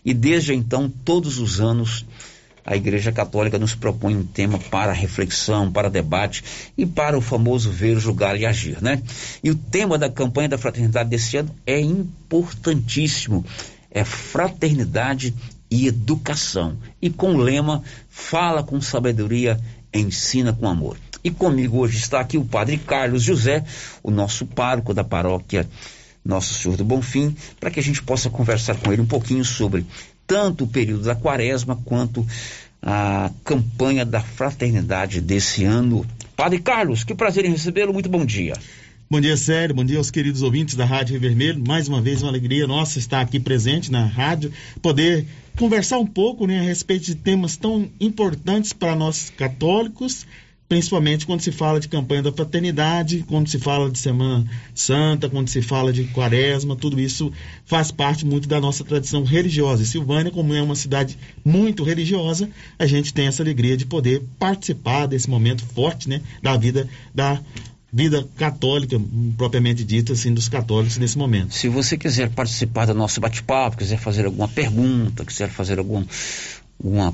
e 0.03 0.13
desde 0.13 0.53
então, 0.53 0.91
todos 1.03 1.39
os 1.39 1.61
anos, 1.61 2.05
a 2.66 2.76
Igreja 2.76 3.11
Católica 3.11 3.59
nos 3.59 3.76
propõe 3.76 4.16
um 4.16 4.26
tema 4.26 4.57
para 4.57 4.91
reflexão, 4.91 5.72
para 5.72 5.89
debate 5.89 6.43
e 6.76 6.86
para 6.86 7.18
o 7.18 7.22
famoso 7.22 7.70
ver, 7.70 7.99
julgar 7.99 8.39
e 8.39 8.45
agir, 8.45 8.82
né? 8.82 9.01
E 9.43 9.51
o 9.51 9.55
tema 9.55 9.97
da 9.97 10.09
campanha 10.09 10.49
da 10.49 10.57
fraternidade 10.57 11.09
desse 11.09 11.38
ano 11.38 11.53
é 11.66 11.80
importantíssimo, 11.80 13.45
é 13.91 14.03
fraternidade 14.03 15.34
e 15.70 15.88
educação. 15.88 16.78
E 16.99 17.09
com 17.09 17.36
o 17.36 17.38
lema 17.38 17.84
fala 18.09 18.63
com 18.63 18.82
sabedoria, 18.82 19.59
ensina 19.93 20.51
com 20.51 20.68
amor. 20.68 20.97
E 21.24 21.30
comigo 21.30 21.80
hoje 21.80 21.97
está 21.97 22.20
aqui 22.20 22.38
o 22.38 22.45
Padre 22.45 22.78
Carlos 22.78 23.22
José, 23.22 23.63
o 24.01 24.09
nosso 24.09 24.45
pároco 24.45 24.93
da 24.93 25.03
paróquia 25.03 25.68
Nosso 26.24 26.55
Senhor 26.55 26.78
do 26.78 26.84
Bonfim, 26.84 27.36
para 27.59 27.70
que 27.70 27.80
a 27.80 27.84
gente 27.84 28.01
possa 28.01 28.30
conversar 28.30 28.76
com 28.76 28.91
ele 28.91 29.01
um 29.01 29.07
pouquinho 29.07 29.45
sobre 29.45 29.86
tanto 30.28 30.63
o 30.63 30.67
período 30.67 31.03
da 31.03 31.15
quaresma 31.15 31.76
quanto 31.86 32.26
a 32.82 33.32
campanha 33.43 34.05
da 34.05 34.21
fraternidade 34.21 35.21
desse 35.21 35.63
ano. 35.63 36.05
Padre 36.36 36.59
Carlos, 36.59 37.03
que 37.03 37.15
prazer 37.15 37.45
em 37.45 37.51
recebê-lo, 37.51 37.93
muito 37.93 38.09
bom 38.09 38.26
dia. 38.26 38.53
Bom 39.09 39.21
dia, 39.21 39.38
Sério. 39.38 39.76
Bom 39.76 39.86
dia 39.86 39.97
aos 39.97 40.09
queridos 40.09 40.41
ouvintes 40.41 40.76
da 40.76 40.84
Rádio 40.84 41.13
Rio 41.13 41.21
Vermelho. 41.21 41.63
Mais 41.65 41.88
uma 41.88 42.01
vez, 42.01 42.21
uma 42.21 42.32
alegria 42.32 42.65
nossa 42.65 42.97
estar 42.97 43.21
aqui 43.21 43.39
presente 43.39 43.91
na 43.91 44.03
rádio, 44.03 44.51
poder 44.82 45.26
conversar 45.55 45.99
um 45.99 46.07
pouco 46.07 46.47
né, 46.47 46.59
a 46.59 46.63
respeito 46.63 47.05
de 47.05 47.15
temas 47.15 47.55
tão 47.55 47.89
importantes 47.99 48.73
para 48.73 48.95
nós 48.95 49.32
católicos 49.38 50.26
principalmente 50.68 51.26
quando 51.26 51.41
se 51.41 51.51
fala 51.51 51.80
de 51.80 51.88
campanha 51.88 52.24
da 52.24 52.32
fraternidade, 52.32 53.24
quando 53.28 53.47
se 53.47 53.59
fala 53.59 53.89
de 53.89 53.99
Semana 53.99 54.45
Santa, 54.74 55.30
quando 55.30 55.47
se 55.47 55.61
fala 55.61 55.93
de 55.93 56.05
Quaresma, 56.05 56.76
tudo 56.76 56.99
isso 56.99 57.32
faz 57.66 57.91
parte 57.91 58.26
muito 58.26 58.47
da 58.47 58.59
nossa 58.59 58.84
tradição 58.84 59.24
religiosa. 59.24 59.84
E 59.84 59.86
Silvânia, 59.86 60.32
como 60.32 60.53
é 60.53 60.61
uma 60.61 60.76
cidade 60.76 61.18
muito 61.43 61.84
religiosa, 61.84 62.49
a 62.80 62.86
gente 62.86 63.13
tem 63.13 63.28
essa 63.28 63.43
alegria 63.43 63.78
de 63.78 63.86
poder 63.86 64.24
participar 64.39 65.05
desse 65.05 65.30
momento 65.30 65.63
forte, 65.66 66.09
né, 66.09 66.22
da 66.41 66.57
vida 66.57 66.88
da 67.13 67.39
vida 67.95 68.28
católica, 68.36 68.99
propriamente 69.38 69.82
dita, 69.86 70.11
assim, 70.11 70.34
dos 70.34 70.49
católicos 70.49 70.97
nesse 70.97 71.18
momento. 71.18 71.55
Se 71.55 71.70
você 71.70 71.97
quiser 71.97 72.30
participar 72.30 72.88
do 72.88 72.93
nosso 72.93 73.22
bate-papo, 73.22 73.78
quiser 73.78 73.97
fazer 73.97 74.26
alguma 74.26 74.49
pergunta, 74.49 75.24
quiser 75.24 75.49
fazer 75.49 75.80
algum 75.80 76.03
uma, 76.80 77.13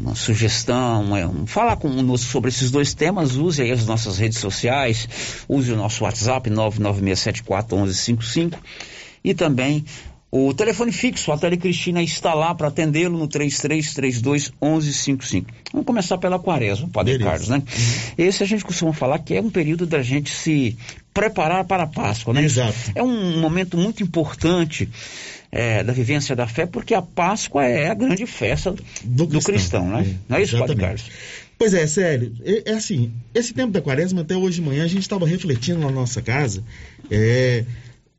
uma 0.00 0.14
sugestão, 0.14 1.02
uma, 1.02 1.46
falar 1.46 1.76
conosco 1.76 2.30
sobre 2.30 2.50
esses 2.50 2.70
dois 2.70 2.94
temas, 2.94 3.36
use 3.36 3.62
aí 3.62 3.70
as 3.70 3.86
nossas 3.86 4.18
redes 4.18 4.38
sociais, 4.38 5.08
use 5.48 5.72
o 5.72 5.76
nosso 5.76 6.04
WhatsApp 6.04 6.50
996741155 6.50 8.58
e 9.24 9.34
também 9.34 9.84
o 10.30 10.52
telefone 10.52 10.92
fixo, 10.92 11.32
a 11.32 11.38
Tele 11.38 11.56
Cristina 11.56 12.02
está 12.02 12.34
lá 12.34 12.54
para 12.54 12.68
atendê-lo 12.68 13.16
no 13.16 13.26
3332 13.26 14.52
1155. 14.60 15.50
Vamos 15.72 15.86
começar 15.86 16.18
pela 16.18 16.38
quaresma, 16.38 16.86
Padre 16.92 17.16
Beleza. 17.16 17.30
Carlos, 17.30 17.48
né? 17.48 17.56
Uhum. 17.56 18.26
Esse 18.26 18.42
a 18.42 18.46
gente 18.46 18.62
costuma 18.62 18.92
falar 18.92 19.20
que 19.20 19.34
é 19.34 19.40
um 19.40 19.48
período 19.48 19.86
da 19.86 20.02
gente 20.02 20.30
se 20.30 20.76
preparar 21.14 21.64
para 21.64 21.84
a 21.84 21.86
Páscoa, 21.86 22.34
né? 22.34 22.44
Exato. 22.44 22.76
É 22.94 23.02
um 23.02 23.40
momento 23.40 23.78
muito 23.78 24.02
importante 24.02 24.86
é, 25.50 25.82
da 25.82 25.92
vivência 25.92 26.36
da 26.36 26.46
fé, 26.46 26.66
porque 26.66 26.94
a 26.94 27.02
Páscoa 27.02 27.64
é 27.64 27.88
a 27.88 27.94
grande 27.94 28.26
festa 28.26 28.74
do, 29.02 29.26
do 29.26 29.40
cristão, 29.40 29.54
cristão, 29.54 29.88
né? 29.88 30.00
É, 30.02 30.14
Não 30.28 30.36
é 30.36 30.42
isso, 30.42 30.58
Padre 30.58 30.76
Carlos? 30.76 31.04
Pois 31.58 31.74
é, 31.74 31.86
sério. 31.86 32.34
É, 32.44 32.70
é, 32.70 32.74
assim, 32.74 33.12
esse 33.34 33.52
tempo 33.52 33.72
da 33.72 33.80
quaresma, 33.80 34.20
até 34.20 34.36
hoje 34.36 34.60
de 34.60 34.66
manhã, 34.66 34.84
a 34.84 34.88
gente 34.88 35.02
estava 35.02 35.26
refletindo 35.26 35.80
na 35.80 35.90
nossa 35.90 36.22
casa. 36.22 36.62
É, 37.10 37.64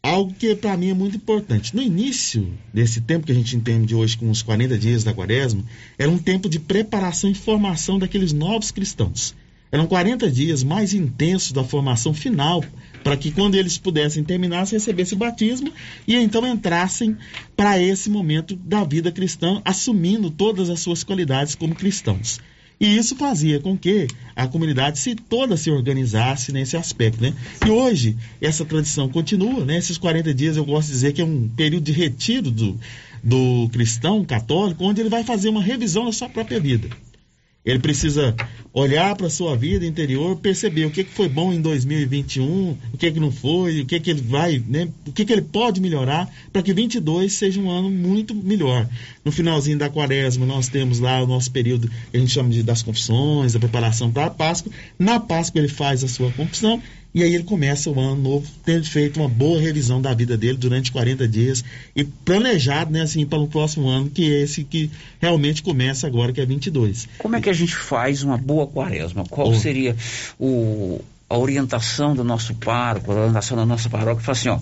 algo 0.02 0.34
que 0.34 0.56
para 0.56 0.76
mim 0.76 0.90
é 0.90 0.94
muito 0.94 1.18
importante. 1.18 1.76
No 1.76 1.82
início 1.82 2.52
desse 2.74 3.00
tempo 3.00 3.26
que 3.26 3.32
a 3.32 3.36
gente 3.36 3.56
entende 3.56 3.88
de 3.88 3.96
hoje 3.96 4.18
com 4.18 4.30
os 4.30 4.42
40 4.42 4.78
dias 4.78 5.04
da 5.04 5.14
quaresma, 5.14 5.64
era 5.98 6.10
um 6.10 6.18
tempo 6.18 6.50
de 6.50 6.60
preparação 6.60 7.30
e 7.30 7.36
formação 7.36 8.00
daqueles 8.00 8.34
novos 8.34 8.72
cristãos. 8.72 9.36
Eram 9.72 9.86
40 9.86 10.32
dias 10.32 10.64
mais 10.64 10.94
intensos 10.94 11.52
da 11.52 11.64
formação 11.64 12.14
final, 12.14 12.64
para 13.04 13.18
que 13.18 13.32
quando 13.32 13.56
eles 13.56 13.78
pudessem 13.78 14.24
terminar, 14.24 14.66
se 14.66 14.74
recebessem 14.74 15.16
o 15.16 15.20
batismo 15.20 15.72
e 16.08 16.16
então 16.16 16.46
entrassem 16.46 17.18
para 17.56 17.80
esse 17.80 18.10
momento 18.10 18.56
da 18.56 18.84
vida 18.84 19.12
cristã, 19.12 19.62
assumindo 19.64 20.30
todas 20.30 20.70
as 20.70 20.80
suas 20.80 21.04
qualidades 21.04 21.56
como 21.56 21.76
cristãos. 21.76 22.40
E 22.80 22.96
isso 22.96 23.16
fazia 23.18 23.60
com 23.60 23.78
que 23.78 24.08
a 24.34 24.48
comunidade 24.48 25.00
se 25.00 25.14
toda 25.14 25.58
se 25.58 25.70
organizasse 25.70 26.54
nesse 26.54 26.78
aspecto, 26.78 27.22
né? 27.22 27.34
E 27.66 27.70
hoje 27.70 28.16
essa 28.40 28.64
tradição 28.64 29.10
continua, 29.10 29.66
né? 29.66 29.78
Esses 29.78 29.98
40 29.98 30.34
dias 30.34 30.56
eu 30.56 30.64
gosto 30.64 30.88
de 30.88 30.94
dizer 30.94 31.12
que 31.12 31.22
é 31.22 31.26
um 31.26 31.50
período 31.50 31.84
de 31.84 31.92
retiro 31.92 32.50
do, 32.50 32.80
do 33.22 33.68
cristão 33.74 34.24
católico, 34.24 34.86
onde 34.86 35.02
ele 35.02 35.10
vai 35.10 35.26
fazer 35.26 35.50
uma 35.50 35.62
revisão 35.62 36.06
da 36.06 36.14
sua 36.14 36.30
própria 36.30 36.60
vida. 36.60 36.90
Ele 37.66 37.80
precisa 37.80 38.36
olhar 38.74 39.16
para 39.16 39.28
a 39.28 39.30
sua 39.30 39.56
vida 39.56 39.86
interior, 39.86 40.38
perceber 40.38 40.86
o 40.86 40.92
que, 40.92 41.04
que 41.04 41.12
foi 41.12 41.28
bom 41.28 41.52
em 41.52 41.62
2021, 41.62 42.78
o 42.94 42.98
que, 42.98 43.12
que 43.12 43.20
não 43.20 43.32
foi, 43.32 43.82
o 43.82 43.86
que, 43.86 44.00
que 44.00 44.10
ele 44.10 44.22
vai, 44.22 44.64
né, 44.68 44.88
o 45.06 45.12
que, 45.12 45.26
que 45.26 45.34
ele 45.34 45.42
pode 45.42 45.82
melhorar 45.82 46.30
para 46.54 46.62
que 46.62 46.74
22 46.74 47.34
seja 47.34 47.60
um 47.60 47.70
ano 47.70 47.90
muito 47.90 48.34
melhor. 48.34 48.88
No 49.26 49.32
finalzinho 49.32 49.78
da 49.78 49.90
quaresma, 49.90 50.46
nós 50.46 50.68
temos 50.70 51.00
lá 51.00 51.22
o 51.22 51.28
nosso 51.28 51.52
período 51.52 51.90
que 51.90 52.18
a 52.18 52.20
gente 52.20 52.32
chama 52.32 52.50
de 52.50 52.64
das 52.64 52.82
confissões, 52.82 53.54
da 53.54 53.60
preparação 53.60 54.12
para 54.12 54.28
a 54.28 54.30
Páscoa. 54.30 54.72
Na 54.98 55.20
Páscoa 55.20 55.60
ele 55.60 55.68
faz 55.68 56.04
a 56.04 56.08
sua 56.08 56.32
confissão 56.32 56.82
e 57.14 57.24
aí 57.24 57.34
ele 57.34 57.44
começa 57.44 57.90
o 57.90 58.00
ano 58.00 58.16
novo 58.16 58.48
tendo 58.64 58.86
feito 58.86 59.20
uma 59.20 59.28
boa 59.28 59.60
revisão 59.60 60.02
da 60.02 60.14
vida 60.14 60.38
dele 60.38 60.58
durante 60.58 60.92
40 60.92 61.28
dias 61.28 61.64
e 61.96 62.04
planejado, 62.04 62.92
né, 62.92 63.02
assim, 63.02 63.26
para 63.26 63.40
o 63.40 63.48
próximo 63.48 63.88
ano, 63.88 64.10
que 64.10 64.32
é 64.32 64.44
esse 64.44 64.64
que 64.64 64.92
realmente 65.20 65.64
começa 65.64 66.06
agora, 66.06 66.32
que 66.32 66.40
é 66.40 66.46
22. 66.46 67.08
Como 67.18 67.36
é 67.36 67.42
que 67.42 67.50
a 67.50 67.54
gente 67.54 67.76
faz 67.76 68.22
uma 68.22 68.38
boa 68.38 68.68
quaresma? 68.68 69.24
Qual 69.26 69.50
oh. 69.50 69.56
seria 69.56 69.96
o, 70.40 71.02
a 71.28 71.38
orientação 71.38 72.14
do 72.14 72.24
nosso 72.24 72.54
pároco, 72.54 73.12
a 73.12 73.16
orientação 73.16 73.58
da 73.58 73.66
nossa 73.66 73.90
paróquia? 73.90 74.24
Fala 74.24 74.38
assim, 74.38 74.50
ó, 74.50 74.60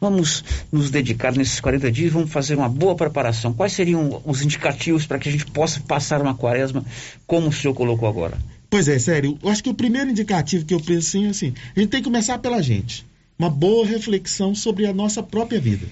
vamos 0.00 0.42
nos 0.72 0.90
dedicar 0.90 1.32
nesses 1.36 1.60
40 1.60 1.92
dias, 1.92 2.12
vamos 2.12 2.32
fazer 2.32 2.56
uma 2.56 2.68
boa 2.68 2.96
preparação. 2.96 3.52
Quais 3.52 3.72
seriam 3.72 4.20
os 4.24 4.42
indicativos 4.42 5.06
para 5.06 5.20
que 5.20 5.28
a 5.28 5.32
gente 5.32 5.46
possa 5.46 5.80
passar 5.80 6.20
uma 6.20 6.34
quaresma 6.34 6.84
como 7.28 7.48
o 7.48 7.52
senhor 7.52 7.74
colocou 7.74 8.08
agora? 8.08 8.36
Pois 8.68 8.88
é, 8.88 8.98
sério. 8.98 9.38
Eu 9.42 9.48
acho 9.48 9.62
que 9.62 9.70
o 9.70 9.74
primeiro 9.74 10.10
indicativo 10.10 10.64
que 10.64 10.74
eu 10.74 10.80
penso 10.80 11.08
assim, 11.08 11.26
assim, 11.28 11.54
a 11.74 11.80
gente 11.80 11.90
tem 11.90 12.00
que 12.00 12.04
começar 12.04 12.38
pela 12.38 12.62
gente. 12.62 13.06
Uma 13.38 13.50
boa 13.50 13.86
reflexão 13.86 14.54
sobre 14.54 14.86
a 14.86 14.92
nossa 14.92 15.22
própria 15.22 15.60
vida. 15.60 15.86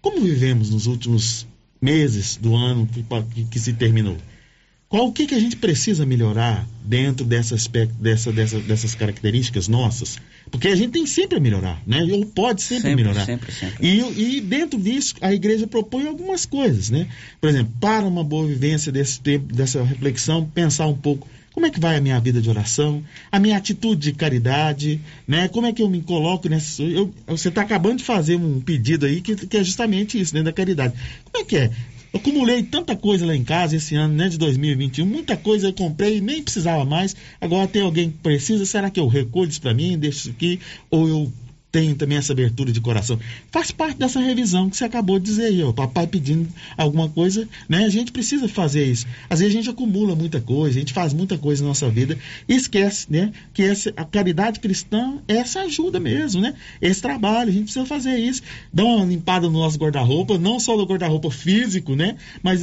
Como 0.00 0.20
vivemos 0.20 0.70
nos 0.70 0.86
últimos 0.86 1.46
meses 1.80 2.36
do 2.36 2.54
ano 2.54 2.86
que, 2.86 3.04
que, 3.34 3.44
que 3.44 3.60
se 3.60 3.72
terminou? 3.72 4.16
Qual 4.88 5.08
o 5.08 5.12
que, 5.12 5.26
que 5.26 5.34
a 5.34 5.40
gente 5.40 5.56
precisa 5.56 6.06
melhorar 6.06 6.64
dentro 6.84 7.26
dessa 7.26 7.56
aspecto, 7.56 7.92
dessa, 7.94 8.30
dessa, 8.32 8.60
dessas 8.60 8.94
características 8.94 9.66
nossas? 9.66 10.16
Porque 10.48 10.68
a 10.68 10.76
gente 10.76 10.92
tem 10.92 11.04
sempre 11.04 11.38
a 11.38 11.40
melhorar, 11.40 11.82
né? 11.84 12.04
Ou 12.04 12.24
pode 12.24 12.62
sempre, 12.62 12.90
sempre 12.90 13.02
melhorar. 13.02 13.26
Sempre, 13.26 13.52
sempre. 13.52 13.84
E, 13.84 14.36
e 14.36 14.40
dentro 14.40 14.80
disso, 14.80 15.16
a 15.20 15.34
igreja 15.34 15.66
propõe 15.66 16.06
algumas 16.06 16.46
coisas, 16.46 16.88
né? 16.88 17.08
Por 17.40 17.50
exemplo, 17.50 17.72
para 17.80 18.06
uma 18.06 18.22
boa 18.22 18.46
vivência 18.46 18.92
desse 18.92 19.20
tempo, 19.20 19.52
dessa 19.52 19.82
reflexão, 19.82 20.48
pensar 20.54 20.86
um 20.86 20.96
pouco 20.96 21.28
como 21.56 21.64
é 21.64 21.70
que 21.70 21.80
vai 21.80 21.96
a 21.96 22.00
minha 22.02 22.20
vida 22.20 22.38
de 22.38 22.50
oração? 22.50 23.02
A 23.32 23.40
minha 23.40 23.56
atitude 23.56 24.10
de 24.10 24.12
caridade? 24.12 25.00
Né? 25.26 25.48
Como 25.48 25.66
é 25.66 25.72
que 25.72 25.80
eu 25.80 25.88
me 25.88 26.02
coloco 26.02 26.50
nessa. 26.50 26.82
Eu, 26.82 27.10
você 27.26 27.48
está 27.48 27.62
acabando 27.62 27.96
de 27.96 28.04
fazer 28.04 28.36
um 28.36 28.60
pedido 28.60 29.06
aí 29.06 29.22
que, 29.22 29.34
que 29.34 29.56
é 29.56 29.64
justamente 29.64 30.20
isso, 30.20 30.34
né? 30.34 30.42
Da 30.42 30.52
caridade. 30.52 30.92
Como 31.24 31.42
é 31.42 31.48
que 31.48 31.56
é? 31.56 31.70
Eu 32.12 32.20
acumulei 32.20 32.62
tanta 32.62 32.94
coisa 32.94 33.24
lá 33.24 33.34
em 33.34 33.42
casa 33.42 33.74
esse 33.74 33.94
ano, 33.94 34.12
né, 34.12 34.28
de 34.28 34.36
2021, 34.36 35.06
muita 35.06 35.34
coisa 35.34 35.68
eu 35.68 35.72
comprei 35.72 36.18
e 36.18 36.20
nem 36.20 36.42
precisava 36.42 36.84
mais. 36.84 37.16
Agora 37.40 37.66
tem 37.66 37.80
alguém 37.80 38.10
que 38.10 38.18
precisa, 38.18 38.66
será 38.66 38.90
que 38.90 39.00
eu 39.00 39.08
recolho 39.08 39.48
isso 39.48 39.60
para 39.60 39.72
mim, 39.72 39.98
deixo 39.98 40.18
isso 40.18 40.30
aqui? 40.30 40.60
Ou 40.90 41.08
eu 41.08 41.32
tenho 41.76 41.94
também 41.94 42.16
essa 42.16 42.32
abertura 42.32 42.72
de 42.72 42.80
coração. 42.80 43.18
Faz 43.52 43.70
parte 43.70 43.98
dessa 43.98 44.18
revisão 44.18 44.70
que 44.70 44.78
você 44.78 44.84
acabou 44.86 45.18
de 45.18 45.26
dizer 45.26 45.44
aí, 45.44 45.62
o 45.62 45.74
papai 45.74 46.06
pedindo 46.06 46.48
alguma 46.74 47.06
coisa, 47.06 47.46
né? 47.68 47.84
A 47.84 47.90
gente 47.90 48.12
precisa 48.12 48.48
fazer 48.48 48.86
isso. 48.86 49.06
Às 49.28 49.40
vezes 49.40 49.54
a 49.54 49.58
gente 49.58 49.68
acumula 49.68 50.16
muita 50.16 50.40
coisa, 50.40 50.78
a 50.78 50.80
gente 50.80 50.94
faz 50.94 51.12
muita 51.12 51.36
coisa 51.36 51.62
na 51.62 51.68
nossa 51.68 51.90
vida 51.90 52.16
e 52.48 52.54
esquece, 52.54 53.06
né? 53.10 53.30
Que 53.52 53.62
essa, 53.62 53.92
a 53.94 54.06
caridade 54.06 54.58
cristã 54.58 55.18
é 55.28 55.36
essa 55.36 55.60
ajuda 55.60 56.00
mesmo, 56.00 56.40
né? 56.40 56.54
Esse 56.80 57.02
trabalho, 57.02 57.50
a 57.50 57.52
gente 57.52 57.64
precisa 57.64 57.84
fazer 57.84 58.16
isso. 58.16 58.40
Dar 58.72 58.84
uma 58.84 59.04
limpada 59.04 59.46
no 59.46 59.58
nosso 59.58 59.76
guarda-roupa, 59.76 60.38
não 60.38 60.58
só 60.58 60.78
no 60.78 60.86
guarda-roupa 60.86 61.30
físico, 61.30 61.94
né? 61.94 62.16
Mas 62.42 62.62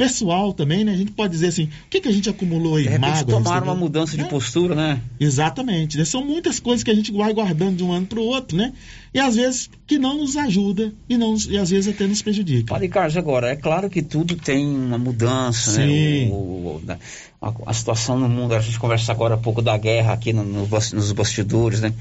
pessoal 0.00 0.54
também, 0.54 0.82
né? 0.82 0.92
A 0.92 0.96
gente 0.96 1.12
pode 1.12 1.30
dizer 1.30 1.48
assim, 1.48 1.64
o 1.64 1.88
que, 1.90 2.00
que 2.00 2.08
a 2.08 2.12
gente 2.12 2.30
acumulou 2.30 2.76
aí? 2.76 2.84
De 2.84 2.88
repente 2.88 3.22
tomar 3.26 3.62
uma 3.62 3.74
mudança 3.74 4.16
de 4.16 4.22
é. 4.22 4.26
postura, 4.26 4.74
né? 4.74 4.98
Exatamente. 5.20 5.98
Né? 5.98 6.06
São 6.06 6.24
muitas 6.24 6.58
coisas 6.58 6.82
que 6.82 6.90
a 6.90 6.94
gente 6.94 7.12
vai 7.12 7.34
guardando 7.34 7.76
de 7.76 7.84
um 7.84 7.92
ano 7.92 8.06
para 8.06 8.18
o 8.18 8.24
outro, 8.24 8.56
né? 8.56 8.72
E 9.12 9.18
às 9.18 9.34
vezes 9.34 9.68
que 9.86 9.98
não 9.98 10.18
nos 10.18 10.36
ajuda 10.36 10.92
e, 11.08 11.16
não, 11.16 11.34
e 11.48 11.58
às 11.58 11.70
vezes 11.70 11.92
até 11.92 12.06
nos 12.06 12.22
prejudica. 12.22 12.72
Padre 12.72 12.88
Carlos, 12.88 13.16
agora, 13.16 13.50
é 13.50 13.56
claro 13.56 13.90
que 13.90 14.02
tudo 14.02 14.36
tem 14.36 14.64
uma 14.64 14.98
mudança, 14.98 15.72
né? 15.80 15.86
Sim. 15.88 16.24
né? 16.26 16.30
O, 16.30 16.34
o, 16.34 16.82
a, 17.42 17.54
a, 17.66 17.72
situação 17.72 18.16
no 18.18 18.28
mundo, 18.28 18.54
a 18.54 18.60
gente 18.60 18.78
conversa 18.78 19.10
agora 19.10 19.34
um 19.34 19.40
pouco 19.40 19.60
da 19.60 19.76
guerra 19.76 20.12
aqui 20.12 20.32
no, 20.32 20.44
no, 20.44 20.68
nos 20.68 21.12
bastidores, 21.12 21.80
né? 21.80 21.92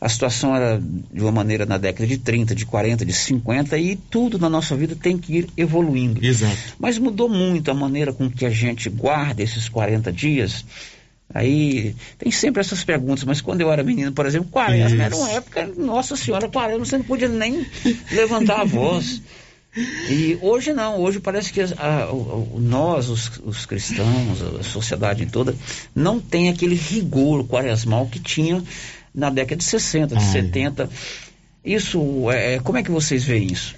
A 0.00 0.08
situação 0.08 0.56
era 0.56 0.80
de 0.80 1.20
uma 1.20 1.32
maneira 1.32 1.66
na 1.66 1.76
década 1.76 2.06
de 2.06 2.16
30, 2.16 2.54
de 2.54 2.64
40, 2.64 3.04
de 3.04 3.12
50 3.12 3.76
e 3.76 3.96
tudo 3.96 4.38
na 4.38 4.48
nossa 4.48 4.74
vida 4.74 4.96
tem 4.96 5.18
que 5.18 5.38
ir 5.38 5.48
evoluindo. 5.58 6.24
Exato. 6.24 6.56
Mas 6.78 6.96
mudou 6.96 7.28
muito 7.28 7.70
a 7.70 7.74
maneira 7.74 8.10
com 8.12 8.30
que 8.30 8.46
a 8.46 8.50
gente 8.50 8.88
guarda 8.88 9.42
esses 9.42 9.68
40 9.68 10.10
dias 10.10 10.64
Aí 11.32 11.96
tem 12.18 12.30
sempre 12.30 12.60
essas 12.60 12.84
perguntas, 12.84 13.24
mas 13.24 13.40
quando 13.40 13.60
eu 13.60 13.72
era 13.72 13.82
menino, 13.82 14.12
por 14.12 14.26
exemplo, 14.26 14.48
quaresma 14.50 15.04
era 15.04 15.16
uma 15.16 15.30
época, 15.30 15.66
nossa 15.76 16.16
senhora, 16.16 16.48
quaresma 16.48 16.84
você 16.84 16.98
não 16.98 17.04
podia 17.04 17.28
nem 17.28 17.66
levantar 18.12 18.60
a 18.60 18.64
voz. 18.64 19.22
E 20.08 20.38
hoje 20.40 20.72
não, 20.72 21.00
hoje 21.00 21.18
parece 21.18 21.52
que 21.52 21.60
a, 21.60 21.66
a, 21.66 22.08
nós, 22.58 23.08
os, 23.08 23.40
os, 23.44 23.66
cristãos, 23.66 24.40
a 24.60 24.62
sociedade 24.62 25.26
toda, 25.26 25.54
não 25.94 26.20
tem 26.20 26.48
aquele 26.48 26.76
rigor 26.76 27.44
quaresmal 27.44 28.06
que 28.06 28.20
tinha 28.20 28.62
na 29.12 29.30
década 29.30 29.56
de 29.56 29.64
60, 29.64 30.14
de 30.14 30.24
Ai. 30.24 30.32
70. 30.32 30.88
Isso, 31.64 32.30
é, 32.30 32.60
como 32.60 32.78
é 32.78 32.82
que 32.84 32.90
vocês 32.90 33.24
veem 33.24 33.50
isso? 33.50 33.74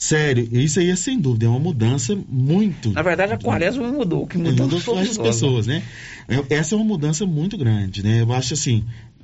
Sério, 0.00 0.48
isso 0.50 0.80
aí 0.80 0.88
é 0.88 0.96
sem 0.96 1.20
dúvida, 1.20 1.44
é 1.44 1.48
uma 1.50 1.58
mudança 1.58 2.18
muito. 2.26 2.90
Na 2.90 3.02
verdade, 3.02 3.34
a 3.34 3.36
quaresma 3.36 3.86
mudou, 3.92 4.26
que 4.26 4.38
mudou, 4.38 4.66
mudou 4.66 4.98
as 4.98 5.18
pessoas, 5.18 5.66
né? 5.66 5.82
Essa 6.48 6.74
é 6.74 6.78
uma 6.78 6.86
mudança 6.86 7.26
muito 7.26 7.58
grande, 7.58 8.02
né? 8.02 8.22
Eu 8.22 8.32
acho 8.32 8.54
assim, 8.54 8.82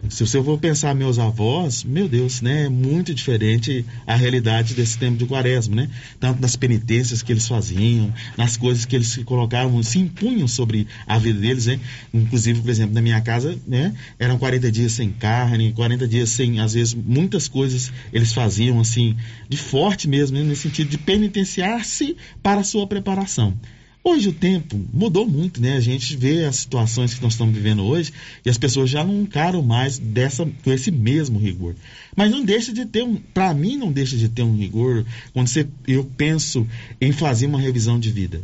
se 0.08 0.24
você 0.24 0.42
for 0.42 0.58
pensar 0.58 0.94
meus 0.94 1.18
avós, 1.18 1.82
meu 1.82 2.08
Deus, 2.08 2.40
né, 2.42 2.66
é 2.66 2.68
muito 2.68 3.14
diferente 3.14 3.84
a 4.06 4.14
realidade 4.14 4.74
desse 4.74 4.98
tempo 4.98 5.16
de 5.16 5.24
quaresma, 5.24 5.74
né? 5.74 5.88
Tanto 6.20 6.40
nas 6.40 6.54
penitências 6.54 7.22
que 7.22 7.32
eles 7.32 7.48
faziam, 7.48 8.12
nas 8.36 8.56
coisas 8.56 8.84
que 8.84 8.94
eles 8.94 9.08
se 9.08 9.24
colocavam, 9.24 9.82
se 9.82 9.98
impunham 9.98 10.46
sobre 10.46 10.86
a 11.06 11.18
vida 11.18 11.40
deles, 11.40 11.66
né? 11.66 11.80
Inclusive, 12.12 12.60
por 12.60 12.70
exemplo, 12.70 12.94
na 12.94 13.00
minha 13.00 13.20
casa, 13.20 13.58
né, 13.66 13.94
eram 14.18 14.38
40 14.38 14.70
dias 14.70 14.92
sem 14.92 15.10
carne, 15.10 15.72
40 15.72 16.06
dias 16.06 16.28
sem, 16.28 16.60
às 16.60 16.74
vezes, 16.74 16.94
muitas 16.94 17.48
coisas 17.48 17.90
eles 18.12 18.32
faziam, 18.32 18.78
assim, 18.78 19.16
de 19.48 19.56
forte 19.56 20.06
mesmo, 20.06 20.36
né, 20.36 20.44
nesse 20.44 20.65
sentido 20.66 20.88
de 20.88 20.98
penitenciar-se 20.98 22.16
para 22.42 22.60
a 22.60 22.64
sua 22.64 22.86
preparação. 22.86 23.56
Hoje 24.02 24.28
o 24.28 24.32
tempo 24.32 24.80
mudou 24.92 25.28
muito, 25.28 25.60
né? 25.60 25.76
A 25.76 25.80
gente 25.80 26.16
vê 26.16 26.44
as 26.44 26.56
situações 26.56 27.12
que 27.12 27.20
nós 27.20 27.32
estamos 27.32 27.52
vivendo 27.52 27.84
hoje 27.84 28.12
e 28.44 28.48
as 28.48 28.56
pessoas 28.56 28.88
já 28.88 29.02
não 29.02 29.22
encaram 29.22 29.62
mais 29.62 29.98
dessa, 29.98 30.46
com 30.62 30.72
esse 30.72 30.92
mesmo 30.92 31.40
rigor. 31.40 31.74
Mas 32.14 32.30
não 32.30 32.44
deixa 32.44 32.72
de 32.72 32.86
ter 32.86 33.02
um, 33.02 33.16
para 33.16 33.52
mim 33.52 33.76
não 33.76 33.90
deixa 33.90 34.16
de 34.16 34.28
ter 34.28 34.42
um 34.42 34.56
rigor 34.56 35.04
quando 35.32 35.48
você, 35.48 35.66
eu 35.88 36.04
penso 36.16 36.64
em 37.00 37.10
fazer 37.10 37.46
uma 37.46 37.60
revisão 37.60 37.98
de 37.98 38.12
vida. 38.12 38.42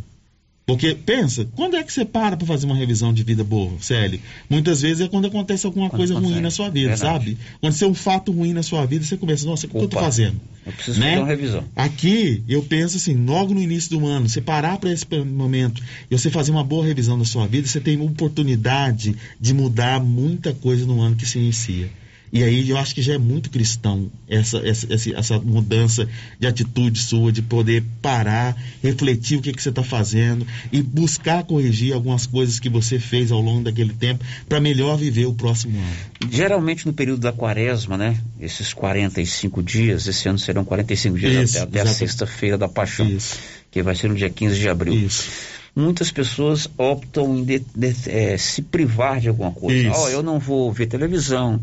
Porque, 0.65 0.95
pensa, 0.95 1.47
quando 1.57 1.77
é 1.77 1.83
que 1.83 1.93
você 1.93 2.05
para 2.05 2.37
para 2.37 2.47
fazer 2.47 2.67
uma 2.67 2.77
revisão 2.77 3.13
de 3.13 3.25
vida 3.25 3.43
boa, 3.43 3.73
Célio? 3.81 4.21
Muitas 4.49 4.81
vezes 4.81 5.01
é 5.01 5.09
quando 5.09 5.27
acontece 5.27 5.67
alguma 5.67 5.91
quando 5.91 5.99
coisa 5.99 6.15
acontece. 6.15 6.33
ruim 6.33 6.43
na 6.43 6.51
sua 6.51 6.71
vida, 6.71 6.91
Verdade. 6.91 7.25
sabe? 7.25 7.39
Quando 7.61 7.79
tem 7.79 7.89
um 7.89 7.95
fato 7.95 8.31
ruim 8.31 8.53
na 8.53 8.63
sua 8.63 8.87
vida, 8.87 9.05
você 9.05 9.17
começa, 9.17 9.45
nossa, 9.45 9.67
o 9.67 9.71
que 9.71 9.77
eu 9.77 9.89
tô 9.89 9.99
fazendo? 9.99 10.41
Eu 10.65 10.73
preciso 10.73 11.01
né? 11.01 11.11
fazer 11.11 11.21
uma 11.21 11.27
revisão. 11.27 11.65
Aqui, 11.75 12.45
eu 12.49 12.63
penso 12.63 12.97
assim, 12.97 13.15
logo 13.27 13.53
no 13.53 13.61
início 13.61 13.99
do 13.99 14.07
ano, 14.07 14.29
você 14.29 14.41
parar 14.41 14.79
para 14.79 14.93
esse 14.93 15.05
momento 15.25 15.83
e 16.09 16.17
você 16.17 16.31
fazer 16.31 16.53
uma 16.53 16.63
boa 16.63 16.87
revisão 16.87 17.19
da 17.19 17.25
sua 17.25 17.47
vida, 17.49 17.67
você 17.67 17.81
tem 17.81 18.01
oportunidade 18.01 19.17
de 19.41 19.53
mudar 19.53 20.01
muita 20.01 20.55
coisa 20.55 20.87
no 20.87 21.01
ano 21.01 21.17
que 21.17 21.27
se 21.27 21.39
inicia. 21.39 21.91
E 22.33 22.43
aí 22.43 22.71
eu 22.71 22.79
acho 22.79 22.95
que 22.95 23.03
já 23.03 23.13
é 23.13 23.19
muito 23.19 23.51
cristão 23.51 24.11
essa, 24.27 24.59
essa, 24.67 24.87
essa 25.15 25.39
mudança 25.39 26.09
de 26.41 26.47
atitude 26.47 26.99
sua, 26.99 27.31
de 27.31 27.43
poder 27.43 27.85
parar, 28.01 28.57
refletir 28.83 29.37
o 29.37 29.43
que, 29.43 29.53
que 29.53 29.63
você 29.63 29.69
está 29.69 29.83
fazendo 29.83 30.47
e 30.73 30.81
buscar 30.81 31.45
corrigir 31.45 31.93
algumas 31.93 32.25
coisas 32.25 32.59
que 32.59 32.71
você 32.71 32.99
fez 32.99 33.31
ao 33.31 33.41
longo 33.41 33.65
daquele 33.65 33.93
tempo 33.93 34.25
para 34.49 34.61
melhor 34.61 34.97
viver 34.97 35.27
o 35.27 35.35
próximo 35.35 35.79
ano. 35.79 36.31
Geralmente 36.31 36.87
no 36.87 36.95
período 36.95 37.21
da 37.21 37.33
quaresma, 37.33 37.99
né? 37.99 38.19
Esses 38.41 38.73
45 38.73 39.63
dias, 39.63 40.07
esse 40.07 40.27
ano 40.27 40.39
serão 40.39 40.65
45 40.65 41.19
dias 41.19 41.51
Isso, 41.51 41.59
até, 41.59 41.81
até 41.81 41.91
a 41.91 41.93
sexta-feira 41.93 42.57
da 42.57 42.69
paixão, 42.69 43.07
Isso. 43.11 43.37
que 43.71 43.83
vai 43.83 43.95
ser 43.95 44.09
no 44.09 44.15
dia 44.15 44.31
15 44.31 44.59
de 44.59 44.69
abril. 44.71 44.95
Isso 44.95 45.53
muitas 45.75 46.11
pessoas 46.11 46.69
optam 46.77 47.39
em 47.39 47.45
de, 47.45 47.59
de, 47.75 47.95
é, 48.11 48.37
se 48.37 48.63
privar 48.63 49.21
de 49.21 49.29
alguma 49.29 49.51
coisa. 49.51 49.91
Oh, 49.97 50.09
eu 50.09 50.23
não 50.23 50.39
vou 50.39 50.71
ver 50.71 50.87
televisão, 50.87 51.61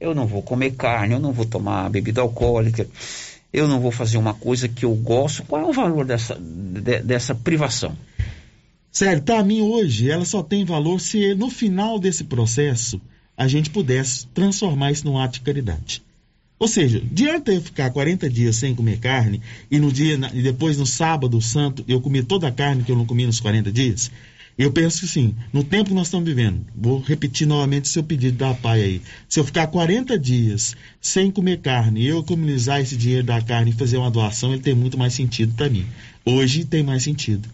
eu 0.00 0.14
não 0.14 0.26
vou 0.26 0.42
comer 0.42 0.72
carne, 0.72 1.14
eu 1.14 1.20
não 1.20 1.32
vou 1.32 1.44
tomar 1.44 1.90
bebida 1.90 2.20
alcoólica, 2.20 2.86
eu 3.52 3.66
não 3.66 3.80
vou 3.80 3.90
fazer 3.90 4.18
uma 4.18 4.34
coisa 4.34 4.68
que 4.68 4.84
eu 4.84 4.94
gosto. 4.94 5.42
Qual 5.44 5.62
é 5.62 5.64
o 5.64 5.72
valor 5.72 6.04
dessa, 6.04 6.36
de, 6.36 7.00
dessa 7.00 7.34
privação? 7.34 7.96
Sério, 8.90 9.22
para 9.22 9.42
mim 9.42 9.60
hoje 9.60 10.10
ela 10.10 10.24
só 10.24 10.42
tem 10.42 10.64
valor 10.64 11.00
se 11.00 11.34
no 11.34 11.50
final 11.50 11.98
desse 11.98 12.24
processo 12.24 13.00
a 13.36 13.46
gente 13.46 13.70
pudesse 13.70 14.26
transformar 14.28 14.90
isso 14.90 15.04
num 15.04 15.18
ato 15.18 15.34
de 15.34 15.40
caridade. 15.40 16.02
Ou 16.58 16.66
seja, 16.66 17.00
diante 17.00 17.52
eu 17.52 17.60
ficar 17.60 17.90
40 17.90 18.28
dias 18.28 18.56
sem 18.56 18.74
comer 18.74 18.98
carne 18.98 19.40
e 19.70 19.78
no 19.78 19.92
dia 19.92 20.18
e 20.34 20.42
depois 20.42 20.76
no 20.76 20.86
sábado 20.86 21.40
santo 21.40 21.84
eu 21.86 22.00
comer 22.00 22.24
toda 22.24 22.48
a 22.48 22.52
carne 22.52 22.82
que 22.82 22.90
eu 22.90 22.96
não 22.96 23.06
comi 23.06 23.24
nos 23.24 23.38
40 23.38 23.70
dias, 23.70 24.10
eu 24.58 24.72
penso 24.72 25.00
que 25.00 25.06
sim, 25.06 25.36
no 25.52 25.62
tempo 25.62 25.90
que 25.90 25.94
nós 25.94 26.08
estamos 26.08 26.26
vivendo, 26.26 26.66
vou 26.74 27.00
repetir 27.00 27.46
novamente 27.46 27.84
o 27.84 27.88
seu 27.88 28.02
pedido 28.02 28.38
da 28.38 28.52
PAI 28.52 28.82
aí. 28.82 29.02
Se 29.28 29.38
eu 29.38 29.44
ficar 29.44 29.68
40 29.68 30.18
dias 30.18 30.74
sem 31.00 31.30
comer 31.30 31.58
carne 31.58 32.00
e 32.00 32.08
eu 32.08 32.18
economizar 32.18 32.80
esse 32.80 32.96
dinheiro 32.96 33.24
da 33.24 33.40
carne 33.40 33.70
e 33.70 33.74
fazer 33.74 33.98
uma 33.98 34.10
doação, 34.10 34.52
ele 34.52 34.60
tem 34.60 34.74
muito 34.74 34.98
mais 34.98 35.14
sentido 35.14 35.54
para 35.54 35.70
mim. 35.70 35.86
Hoje 36.24 36.64
tem 36.64 36.82
mais 36.82 37.04
sentido. 37.04 37.48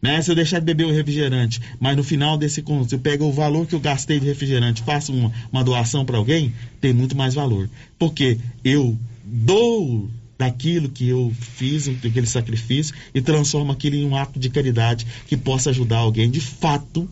Né? 0.00 0.22
Se 0.22 0.30
eu 0.30 0.34
deixar 0.34 0.58
de 0.58 0.64
beber 0.64 0.86
o 0.86 0.92
refrigerante, 0.92 1.60
mas 1.78 1.94
no 1.94 2.02
final 2.02 2.38
desse 2.38 2.62
conto 2.62 2.94
eu 2.94 2.98
pego 2.98 3.26
o 3.26 3.32
valor 3.32 3.66
que 3.66 3.74
eu 3.74 3.80
gastei 3.80 4.18
de 4.18 4.26
refrigerante, 4.26 4.82
faço 4.82 5.12
uma, 5.12 5.32
uma 5.52 5.62
doação 5.62 6.06
para 6.06 6.16
alguém, 6.16 6.54
tem 6.80 6.92
muito 6.92 7.14
mais 7.14 7.34
valor. 7.34 7.68
Porque 7.98 8.38
eu 8.64 8.96
dou 9.22 10.08
daquilo 10.38 10.88
que 10.88 11.08
eu 11.08 11.32
fiz, 11.40 11.88
aquele 11.88 12.26
sacrifício, 12.26 12.94
e 13.14 13.20
transforma 13.20 13.72
aquilo 13.72 13.96
em 13.96 14.06
um 14.06 14.16
ato 14.16 14.38
de 14.38 14.50
caridade 14.50 15.06
que 15.26 15.36
possa 15.36 15.70
ajudar 15.70 15.98
alguém. 15.98 16.30
De 16.30 16.40
fato 16.40 17.08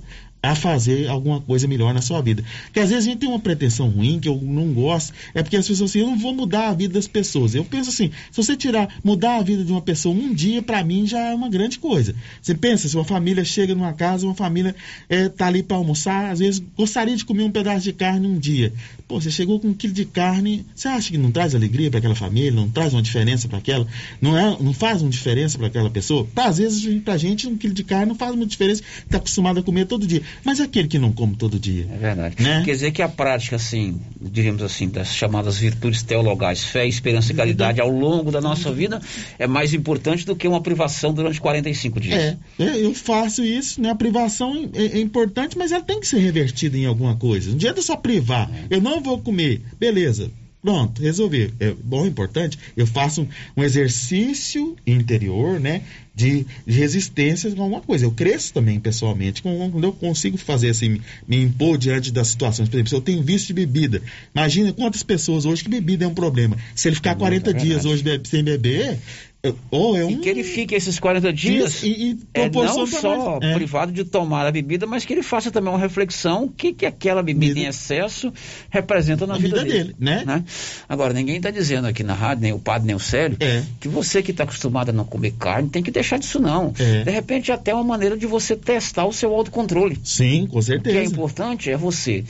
a 0.47 0.55
fazer 0.55 1.09
alguma 1.09 1.41
coisa 1.41 1.67
melhor 1.67 1.93
na 1.95 2.01
sua 2.01 2.21
vida. 2.21 2.45
Porque 2.65 2.81
às 2.81 2.91
vezes 2.91 3.07
a 3.07 3.11
gente 3.11 3.21
tem 3.21 3.29
uma 3.29 3.39
pretensão 3.39 3.89
ruim, 3.89 4.19
que 4.19 4.29
eu 4.29 4.41
não 4.41 4.73
gosto, 4.73 5.13
é 5.35 5.43
porque 5.43 5.57
as 5.57 5.67
pessoas 5.67 5.91
assim, 5.91 6.01
eu 6.01 6.07
não 6.07 6.19
vou 6.19 6.35
mudar 6.35 6.69
a 6.69 6.75
vida 6.75 6.95
das 6.95 7.07
pessoas. 7.07 7.55
Eu 7.55 7.65
penso 7.65 7.91
assim, 7.91 8.11
se 8.31 8.37
você 8.37 8.57
tirar, 8.57 8.89
mudar 9.03 9.37
a 9.37 9.43
vida 9.43 9.65
de 9.65 9.73
uma 9.73 9.83
pessoa 9.83 10.15
um 10.15 10.33
dia, 10.33 10.63
para 10.63 10.83
mim 10.85 11.07
já 11.07 11.19
é 11.31 11.35
uma 11.35 11.49
grande 11.49 11.79
coisa. 11.79 12.15
Você 12.41 12.55
pensa, 12.55 12.89
se 12.89 12.97
uma 12.97 13.05
família 13.05 13.45
chega 13.45 13.75
numa 13.75 13.93
casa, 13.93 14.27
uma 14.27 14.35
família 14.35 14.75
é, 15.09 15.29
tá 15.29 15.47
ali 15.47 15.63
para 15.63 15.77
almoçar, 15.77 16.31
às 16.31 16.39
vezes 16.39 16.63
gostaria 16.77 17.17
de 17.17 17.25
comer 17.25 17.45
um 17.45 17.51
pedaço 17.51 17.85
de 17.85 17.93
carne 17.93 18.27
um 18.27 18.39
dia. 18.39 18.73
Pô, 19.07 19.21
você 19.21 19.31
chegou 19.31 19.61
com 19.61 19.69
um 19.69 19.75
quilo 19.75 19.93
de 19.93 20.05
carne, 20.05 20.65
você 20.75 20.89
acha 20.89 21.11
que 21.11 21.19
não 21.19 21.31
traz 21.31 21.55
alegria 21.55 21.91
para 21.91 21.99
aquela 21.99 22.15
família, 22.15 22.53
não 22.53 22.69
traz 22.69 22.93
uma 22.93 23.03
diferença 23.03 23.49
para 23.49 23.59
aquela, 23.59 23.87
não 24.21 24.37
é, 24.37 24.57
não 24.61 24.73
faz 24.73 25.03
uma 25.03 25.11
diferença 25.11 25.59
para 25.59 25.67
aquela 25.67 25.91
pessoa? 25.91 26.27
Pra, 26.35 26.47
às 26.47 26.59
vezes, 26.59 27.03
pra 27.03 27.17
gente, 27.17 27.47
um 27.47 27.57
quilo 27.57 27.75
de 27.75 27.85
carne 27.85 28.07
não 28.07 28.15
faz 28.15 28.35
muita 28.35 28.51
diferença, 28.51 28.83
tá 29.09 29.19
acostumado 29.19 29.61
a 29.61 29.63
comer 29.63 29.87
todo 29.87 30.07
dia. 30.07 30.23
Mas 30.43 30.61
aquele 30.61 30.89
que 30.89 30.99
não 30.99 31.13
come 31.13 31.37
todo 31.37 31.59
dia. 31.59 31.87
É 31.93 31.97
verdade. 31.97 32.43
Né? 32.43 32.63
Quer 32.65 32.73
dizer 32.73 32.91
que 32.91 33.03
a 33.03 33.09
prática, 33.09 33.57
assim, 33.57 34.01
diríamos 34.21 34.63
assim, 34.63 34.89
das 34.89 35.15
chamadas 35.15 35.59
virtudes 35.59 36.03
teologais, 36.03 36.65
fé, 36.65 36.87
esperança 36.87 37.33
e 37.33 37.35
caridade 37.35 37.81
ao 37.81 37.91
longo 37.91 38.31
da 38.31 38.41
nossa 38.41 38.73
vida 38.73 39.01
é 39.39 39.47
mais 39.47 39.75
importante 39.75 40.25
do 40.27 40.35
que 40.35 40.49
uma 40.49 40.61
privação 40.61 41.13
durante 41.13 41.41
45 41.41 42.01
dias. 42.01 42.15
É, 42.15 42.37
é 42.59 42.85
eu 42.85 42.95
faço 42.95 43.45
isso, 43.45 43.81
né? 43.81 43.91
A 43.91 43.95
privação 43.95 44.71
é, 44.75 44.99
é, 44.99 45.01
importante, 45.01 45.57
mas 45.57 45.73
ela 45.73 45.83
tem 45.83 46.01
que 46.01 46.07
ser 46.07 46.19
revertida 46.19 46.77
em 46.77 46.87
alguma 46.87 47.17
coisa. 47.17 47.49
Não 47.49 47.57
adianta 47.57 47.83
só 47.83 47.97
privar. 47.97 48.51
É. 48.51 48.77
Eu 48.77 48.81
não 48.81 49.01
vou 49.01 49.19
comer. 49.19 49.63
Beleza. 49.79 50.31
Pronto, 50.65 51.03
resolver. 51.03 51.53
É 51.61 51.75
bom, 51.75 52.07
importante. 52.07 52.59
Eu 52.75 52.87
faço 52.87 53.21
um, 53.21 53.29
um 53.59 53.63
exercício 53.63 54.75
interior, 54.87 55.61
né? 55.61 55.83
De, 56.15 56.47
de 56.65 56.79
resistência 56.79 57.51
a 57.51 57.53
alguma 57.53 57.81
coisa. 57.81 58.05
Eu 58.05 58.13
cresço 58.13 58.55
também 58.55 58.79
pessoalmente 58.79 59.43
quando 59.43 59.83
eu 59.83 59.93
consigo 59.93 60.37
fazer 60.37 60.71
assim, 60.71 61.01
me 61.27 61.43
impor 61.43 61.77
diante 61.77 62.13
das 62.13 62.29
situações. 62.29 62.69
Por 62.69 62.77
exemplo, 62.77 62.91
se 62.91 62.95
eu 62.95 63.01
tenho 63.01 63.21
vício 63.21 63.49
de 63.49 63.55
bebida, 63.55 64.01
imagina 64.33 64.73
quantas 64.73 65.03
pessoas 65.03 65.45
hoje 65.45 65.65
que 65.65 65.69
bebida 65.69 66.05
é 66.05 66.09
um 66.09 66.15
problema. 66.15 66.57
Se 66.75 66.89
ele 66.89 66.95
ficar 66.95 67.17
40 67.17 67.51
é 67.51 67.53
dias 67.53 67.85
hoje 67.85 68.05
sem 68.25 68.45
beber, 68.45 68.99
é 69.45 69.55
um... 69.77 70.11
E 70.11 70.17
que 70.17 70.29
ele 70.29 70.43
fique 70.43 70.75
esses 70.75 70.99
40 70.99 71.31
dias 71.33 71.83
e, 71.83 71.89
e 71.89 72.19
é, 72.33 72.49
não 72.49 72.87
só 72.87 73.39
é. 73.43 73.55
privado 73.55 73.93
de 73.93 74.03
tomar 74.03 74.47
a 74.47 74.51
bebida, 74.51 74.87
mas 74.87 75.05
que 75.05 75.13
ele 75.13 75.23
faça 75.23 75.51
também 75.51 75.71
uma 75.71 75.79
reflexão 75.79 76.45
o 76.45 76.49
que, 76.49 76.73
que 76.73 76.87
aquela 76.87 77.23
bebida 77.23 77.59
em 77.59 77.67
excesso 77.67 78.33
representa 78.71 79.27
na 79.27 79.35
vida, 79.35 79.63
vida, 79.63 79.65
dele. 79.65 79.85
dele 79.85 79.97
né? 79.99 80.25
né? 80.25 80.45
Agora, 80.89 81.13
ninguém 81.13 81.37
está 81.37 81.51
dizendo 81.51 81.87
aqui 81.87 82.03
na 82.03 82.15
rádio, 82.15 82.43
nem 82.43 82.53
o 82.55 82.59
padre, 82.59 82.87
nem 82.87 82.97
o 82.97 83.01
Célio, 83.01 83.37
é. 83.39 83.63
que 83.79 83.87
você 83.87 84.23
que 84.23 84.31
está 84.31 84.45
acostumado 84.45 84.89
a 84.89 84.93
não 84.93 85.05
comer 85.05 85.33
carne 85.33 85.69
tem 85.69 85.83
que 85.83 85.91
deixar 85.91 86.19
disso 86.19 86.41
não. 86.41 86.73
É. 86.79 87.05
De 87.05 87.11
repente, 87.11 87.53
até 87.53 87.75
uma 87.75 87.85
maneira 87.85 88.17
de 88.17 88.27
você 88.27 88.57
testar 88.57 89.05
o 89.05 89.13
seu 89.13 89.35
autocontrole. 89.35 89.99
Sim, 90.03 90.47
com 90.47 90.63
certeza. 90.63 90.97
O 90.97 91.01
que 91.03 91.07
é 91.07 91.11
importante 91.11 91.71
é 91.71 91.77
você 91.77 92.25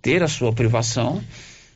ter 0.00 0.22
a 0.22 0.28
sua 0.28 0.52
privação 0.52 1.20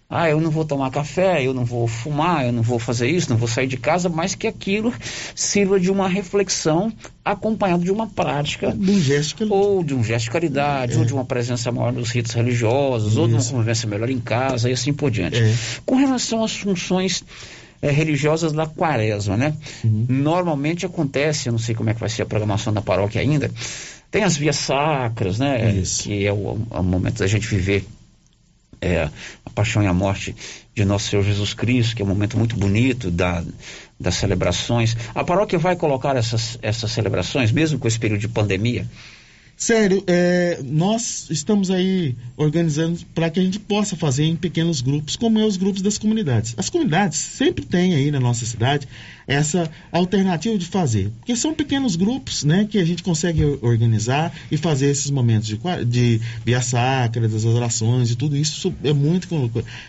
ah, 0.08 0.28
eu 0.28 0.40
não 0.40 0.50
vou 0.50 0.64
tomar 0.64 0.90
café, 0.90 1.42
eu 1.42 1.54
não 1.54 1.64
vou 1.64 1.88
fumar, 1.88 2.44
eu 2.44 2.52
não 2.52 2.62
vou 2.62 2.78
fazer 2.78 3.08
isso, 3.08 3.30
não 3.30 3.38
vou 3.38 3.48
sair 3.48 3.66
de 3.66 3.76
casa, 3.76 4.08
mas 4.08 4.34
que 4.34 4.46
aquilo 4.46 4.92
sirva 5.34 5.80
de 5.80 5.90
uma 5.90 6.06
reflexão 6.08 6.92
acompanhado 7.24 7.82
de 7.82 7.90
uma 7.90 8.06
prática. 8.06 8.70
De 8.70 8.90
um 8.90 9.00
gesto 9.00 9.52
Ou 9.52 9.82
de 9.82 9.94
um 9.94 10.04
gesto 10.04 10.26
de 10.26 10.30
caridade, 10.30 10.94
é. 10.94 10.98
ou 10.98 11.04
de 11.04 11.12
uma 11.12 11.24
presença 11.24 11.72
maior 11.72 11.92
nos 11.92 12.10
ritos 12.10 12.32
religiosos, 12.32 13.12
isso. 13.12 13.20
ou 13.20 13.26
de 13.26 13.34
uma 13.34 13.42
convivência 13.42 13.88
melhor 13.88 14.10
em 14.10 14.20
casa, 14.20 14.68
e 14.68 14.72
assim 14.74 14.92
por 14.92 15.10
diante. 15.10 15.40
É. 15.40 15.54
Com 15.86 15.96
relação 15.96 16.44
às 16.44 16.54
funções 16.54 17.24
é, 17.80 17.90
religiosas 17.90 18.52
da 18.52 18.66
quaresma, 18.66 19.38
né? 19.38 19.54
Uhum. 19.82 20.06
Normalmente 20.08 20.84
acontece, 20.84 21.48
eu 21.48 21.52
não 21.52 21.58
sei 21.58 21.74
como 21.74 21.88
é 21.88 21.94
que 21.94 22.00
vai 22.00 22.10
ser 22.10 22.22
a 22.22 22.26
programação 22.26 22.72
da 22.72 22.82
paróquia 22.82 23.22
ainda, 23.22 23.50
tem 24.10 24.22
as 24.22 24.36
vias 24.36 24.56
sacras, 24.56 25.38
né? 25.38 25.74
Isso. 25.74 26.04
Que 26.04 26.26
é 26.26 26.32
o, 26.32 26.58
o 26.70 26.82
momento 26.82 27.18
da 27.18 27.26
gente 27.26 27.48
viver 27.48 27.86
é, 28.84 29.08
paixão 29.54 29.82
e 29.82 29.86
a 29.86 29.92
morte 29.92 30.34
de 30.74 30.84
nosso 30.84 31.08
Senhor 31.08 31.22
Jesus 31.22 31.54
Cristo, 31.54 31.96
que 31.96 32.02
é 32.02 32.04
um 32.04 32.08
momento 32.08 32.36
muito 32.36 32.56
bonito 32.56 33.10
da, 33.10 33.42
das 33.98 34.16
celebrações. 34.16 34.96
A 35.14 35.22
paróquia 35.22 35.58
vai 35.58 35.76
colocar 35.76 36.16
essas, 36.16 36.58
essas 36.60 36.90
celebrações, 36.90 37.52
mesmo 37.52 37.78
com 37.78 37.88
esse 37.88 37.98
período 37.98 38.20
de 38.20 38.28
pandemia? 38.28 38.86
Sério, 39.56 40.02
é, 40.08 40.60
nós 40.64 41.28
estamos 41.30 41.70
aí 41.70 42.16
organizando 42.36 42.98
para 43.14 43.30
que 43.30 43.38
a 43.38 43.42
gente 43.42 43.60
possa 43.60 43.94
fazer 43.94 44.24
em 44.24 44.34
pequenos 44.34 44.80
grupos, 44.80 45.14
como 45.14 45.38
é 45.38 45.44
os 45.44 45.56
grupos 45.56 45.80
das 45.80 45.96
comunidades. 45.96 46.54
As 46.56 46.68
comunidades 46.68 47.18
sempre 47.18 47.64
têm 47.64 47.94
aí 47.94 48.10
na 48.10 48.18
nossa 48.18 48.44
cidade 48.44 48.88
essa 49.26 49.70
alternativa 49.90 50.56
de 50.58 50.66
fazer. 50.66 51.10
Porque 51.18 51.36
são 51.36 51.54
pequenos 51.54 51.96
grupos 51.96 52.44
né, 52.44 52.66
que 52.68 52.78
a 52.78 52.84
gente 52.84 53.02
consegue 53.02 53.44
organizar 53.62 54.32
e 54.50 54.56
fazer 54.56 54.86
esses 54.86 55.10
momentos 55.10 55.48
de, 55.48 55.58
de 55.86 56.20
via 56.44 56.60
sacra, 56.60 57.28
das 57.28 57.44
orações 57.44 58.10
e 58.10 58.16
tudo 58.16 58.36
isso 58.36 58.74
é 58.82 58.92
muito 58.92 59.24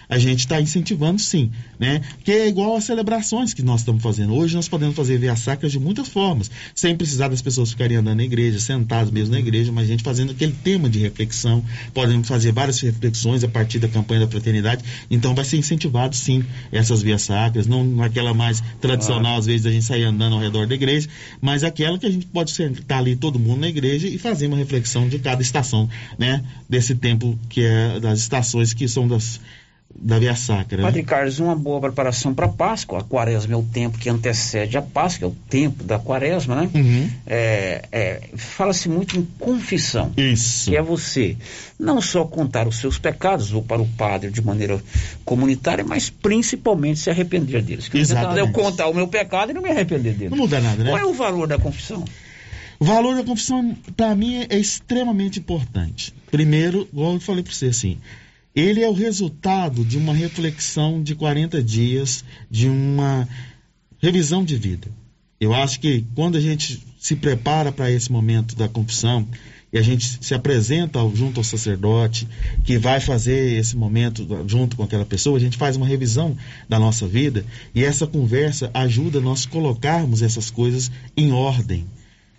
a 0.10 0.18
gente 0.18 0.40
está 0.40 0.62
incentivando 0.62 1.20
sim. 1.20 1.52
Né? 1.80 2.02
Porque 2.16 2.32
é 2.32 2.48
igual 2.48 2.76
às 2.76 2.86
celebrações 2.86 3.54
que 3.54 3.62
nós 3.62 3.82
estamos 3.82 4.02
fazendo. 4.02 4.34
Hoje 4.34 4.56
nós 4.56 4.68
podemos 4.68 4.96
fazer 4.96 5.18
via 5.18 5.36
sacra 5.36 5.68
de 5.70 5.80
muitas 5.80 6.08
formas, 6.08 6.50
sem 6.74 6.96
precisar 6.96 7.28
das 7.28 7.42
pessoas 7.42 7.72
ficarem 7.72 7.98
andando 7.98 8.18
na 8.18 8.24
igreja, 8.24 8.60
sentadas 8.60 9.12
mesmo 9.12 9.34
na 9.34 9.40
igreja, 9.40 9.72
mas 9.72 9.86
a 9.86 9.88
gente 9.88 10.04
fazendo 10.04 10.32
aquele 10.32 10.54
tema 10.64 10.90
de 10.90 11.00
reflexão. 11.00 11.64
Podemos 11.94 12.28
fazer 12.28 12.52
várias 12.52 12.80
reflexões 12.80 13.44
a 13.44 13.48
partir 13.48 13.80
da 13.80 13.88
campanha 13.88 14.22
da 14.22 14.28
fraternidade. 14.28 14.84
Então 15.10 15.36
vai 15.36 15.44
ser 15.44 15.58
incentivado 15.58 16.16
sim 16.16 16.44
essas 16.72 17.02
vias 17.02 17.24
sacras, 17.24 17.68
não 17.68 18.02
aquela 18.02 18.34
mais 18.34 18.64
tradicional 18.80 19.25
às 19.34 19.46
vezes, 19.46 19.66
a 19.66 19.72
gente 19.72 19.86
sair 19.86 20.04
andando 20.04 20.34
ao 20.34 20.42
redor 20.42 20.68
da 20.68 20.76
igreja, 20.76 21.10
mas 21.42 21.64
aquela 21.64 21.98
que 21.98 22.06
a 22.06 22.12
gente 22.12 22.26
pode 22.28 22.52
sentar 22.52 23.00
ali 23.00 23.16
todo 23.16 23.40
mundo 23.40 23.62
na 23.62 23.70
igreja 23.70 24.08
e 24.08 24.18
fazer 24.18 24.48
uma 24.48 24.58
reflexão 24.58 25.08
de 25.08 25.18
cada 25.18 25.42
estação, 25.42 25.90
né? 26.20 26.44
Desse 26.70 26.94
tempo 26.94 27.40
que 27.50 27.64
é 27.64 28.00
das 28.00 28.20
estações 28.20 28.74
que 28.74 28.88
são 28.88 29.08
das 29.08 29.40
da 29.98 30.20
Via 30.20 30.36
Sacra. 30.36 30.82
Padre 30.82 31.02
né? 31.02 31.08
Carlos, 31.08 31.40
uma 31.40 31.56
boa 31.56 31.80
preparação 31.80 32.34
para 32.34 32.46
a 32.48 32.50
Páscoa. 32.50 33.00
A 33.00 33.04
quaresma 33.04 33.54
é 33.54 33.58
o 33.58 33.64
tempo 33.64 33.98
que 33.98 34.10
antecede 34.10 34.78
a 34.78 34.82
Páscoa, 34.82 35.26
é 35.26 35.30
o 35.30 35.36
tempo 35.50 35.84
da 35.84 35.98
quaresma, 35.98 36.56
né? 36.56 36.70
Uhum. 36.74 37.10
É, 37.26 37.86
é, 37.92 38.22
Fala-se 38.36 38.90
muito 38.90 39.18
em 39.18 39.26
confissão. 39.40 40.12
Isso. 40.18 40.70
Que 40.70 40.78
é 40.78 40.82
você 40.82 41.38
não 41.80 42.02
só 42.02 42.26
contar 42.26 42.68
os 42.68 42.78
seus 42.78 43.00
pecados, 43.00 43.54
ou 43.54 43.62
para 43.62 43.82
o 43.82 43.88
padre 43.88 44.30
de 44.30 44.42
maneira 44.42 44.82
comunitária, 45.24 45.84
mas 45.84 46.10
principalmente 46.10 47.00
se 47.00 47.10
arrepender 47.10 47.62
deles. 47.62 47.88
Que 47.88 47.98
Exatamente. 47.98 48.40
Eu 48.40 48.52
contar 48.52 48.88
o 48.88 48.94
meu 48.94 49.08
pecado 49.08 49.52
e 49.52 49.54
não 49.54 49.62
me 49.62 49.70
arrepender 49.70 50.14
dele. 50.14 50.30
Não 50.30 50.38
muda 50.38 50.60
nada, 50.60 50.84
né? 50.84 50.90
Qual 50.90 51.00
é 51.00 51.06
o 51.06 51.14
valor 51.14 51.48
da 51.48 51.58
confissão? 51.58 52.04
O 52.80 52.86
valor 52.86 53.16
da 53.16 53.24
confissão, 53.24 53.76
para 53.96 54.14
mim, 54.16 54.46
é 54.50 54.58
extremamente 54.58 55.40
importante. 55.40 56.14
Primeiro, 56.30 56.88
igual 56.92 57.14
eu 57.14 57.20
falei 57.20 57.42
para 57.42 57.54
você, 57.54 57.68
assim, 57.68 57.98
ele 58.56 58.82
é 58.82 58.88
o 58.88 58.94
resultado 58.94 59.84
de 59.84 59.98
uma 59.98 60.14
reflexão 60.14 61.04
de 61.04 61.14
40 61.14 61.62
dias, 61.62 62.24
de 62.50 62.70
uma 62.70 63.28
revisão 64.00 64.46
de 64.46 64.56
vida. 64.56 64.88
Eu 65.40 65.54
acho 65.54 65.80
que 65.80 66.06
quando 66.16 66.38
a 66.38 66.42
gente 66.42 66.82
se 66.98 67.16
prepara 67.16 67.72
para 67.72 67.92
esse 67.92 68.12
momento 68.12 68.56
da 68.56 68.70
confissão 68.70 69.28
e 69.74 69.78
a 69.78 69.82
gente 69.82 70.24
se 70.24 70.34
apresenta 70.34 71.00
junto 71.14 71.40
ao 71.40 71.44
sacerdote 71.44 72.26
que 72.64 72.78
vai 72.78 73.02
fazer 73.02 73.58
esse 73.60 73.76
momento 73.76 74.26
junto 74.48 74.78
com 74.78 74.84
aquela 74.84 75.06
pessoa, 75.06 75.38
a 75.38 75.42
gente 75.42 75.58
faz 75.58 75.76
uma 75.76 75.86
revisão 75.86 76.38
da 76.70 76.80
nossa 76.80 77.06
vida 77.06 77.46
e 77.74 77.84
essa 77.84 78.08
conversa 78.08 78.72
ajuda 78.74 79.20
nós 79.20 79.46
colocarmos 79.46 80.22
essas 80.22 80.50
coisas 80.50 80.90
em 81.18 81.34
ordem. 81.34 81.86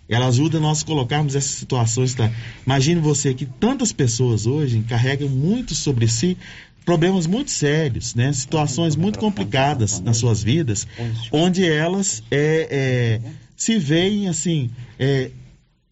Ela 0.09 0.27
ajuda 0.27 0.59
nós 0.59 0.83
colocarmos 0.83 1.35
essas 1.35 1.51
situações. 1.51 2.13
Tá? 2.13 2.31
Imagine 2.65 3.01
você 3.01 3.33
que 3.33 3.45
tantas 3.45 3.91
pessoas 3.91 4.45
hoje 4.45 4.83
carregam 4.87 5.29
muito 5.29 5.75
sobre 5.75 6.07
si 6.07 6.37
problemas 6.85 7.27
muito 7.27 7.51
sérios, 7.51 8.15
né? 8.15 8.31
situações 8.31 8.95
muito 8.95 9.19
complicadas 9.19 9.99
nas 9.99 10.17
suas 10.17 10.41
vidas, 10.41 10.87
onde 11.33 11.65
elas 11.65 12.23
é, 12.31 13.19
é, 13.21 13.31
se 13.57 13.77
veem 13.77 14.29
assim. 14.29 14.69
É, 14.97 15.31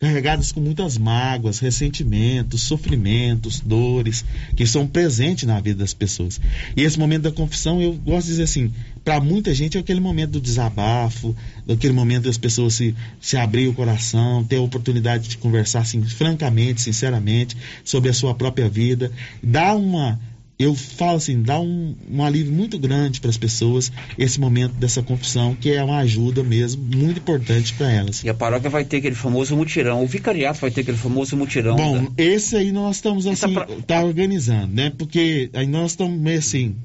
carregadas 0.05 0.51
com 0.51 0.59
muitas 0.59 0.99
mágoas, 0.99 1.57
ressentimentos, 1.57 2.61
sofrimentos, 2.61 3.59
dores 3.59 4.23
que 4.55 4.65
são 4.67 4.85
presentes 4.85 5.45
na 5.45 5.59
vida 5.59 5.79
das 5.79 5.95
pessoas. 5.95 6.39
E 6.77 6.83
esse 6.83 6.99
momento 6.99 7.23
da 7.23 7.31
confissão, 7.31 7.81
eu 7.81 7.93
gosto 7.93 8.27
de 8.27 8.33
dizer 8.33 8.43
assim, 8.43 8.71
para 9.03 9.19
muita 9.19 9.53
gente 9.53 9.77
é 9.77 9.79
aquele 9.79 9.99
momento 9.99 10.31
do 10.31 10.41
desabafo, 10.41 11.35
daquele 11.65 11.93
momento 11.93 12.25
das 12.25 12.37
pessoas 12.37 12.75
se, 12.75 12.95
se 13.19 13.35
abrir 13.35 13.67
o 13.67 13.73
coração, 13.73 14.43
ter 14.43 14.57
a 14.57 14.61
oportunidade 14.61 15.27
de 15.27 15.37
conversar 15.37 15.79
assim, 15.79 16.03
francamente, 16.03 16.81
sinceramente, 16.81 17.57
sobre 17.83 18.09
a 18.09 18.13
sua 18.13 18.35
própria 18.35 18.69
vida, 18.69 19.11
dar 19.41 19.75
uma 19.75 20.19
eu 20.57 20.73
falo 20.73 21.17
assim, 21.17 21.41
dá 21.41 21.59
um, 21.59 21.95
um 22.09 22.23
alívio 22.23 22.53
muito 22.53 22.79
grande 22.79 23.19
para 23.19 23.29
as 23.29 23.37
pessoas 23.37 23.91
esse 24.17 24.39
momento 24.39 24.73
dessa 24.73 25.03
confissão, 25.03 25.53
que 25.53 25.71
é 25.71 25.83
uma 25.83 25.97
ajuda 25.97 26.43
mesmo 26.43 26.81
muito 26.95 27.19
importante 27.19 27.73
para 27.73 27.91
elas. 27.91 28.23
E 28.23 28.29
a 28.29 28.33
paróquia 28.33 28.69
vai 28.69 28.85
ter 28.85 28.97
aquele 28.97 29.15
famoso 29.15 29.55
mutirão, 29.55 30.03
o 30.03 30.07
vicariato 30.07 30.61
vai 30.61 30.71
ter 30.71 30.81
aquele 30.81 30.97
famoso 30.97 31.35
mutirão. 31.35 31.75
Bom, 31.75 32.07
esse 32.17 32.55
aí 32.55 32.71
nós 32.71 32.97
estamos 32.97 33.27
assim, 33.27 33.53
pra... 33.53 33.65
tá 33.85 34.03
organizando, 34.03 34.73
né? 34.73 34.91
Porque 34.97 35.49
aí 35.53 35.67
nós 35.67 35.91
estamos 35.91 36.17
meio 36.19 36.39
assim, 36.39 36.75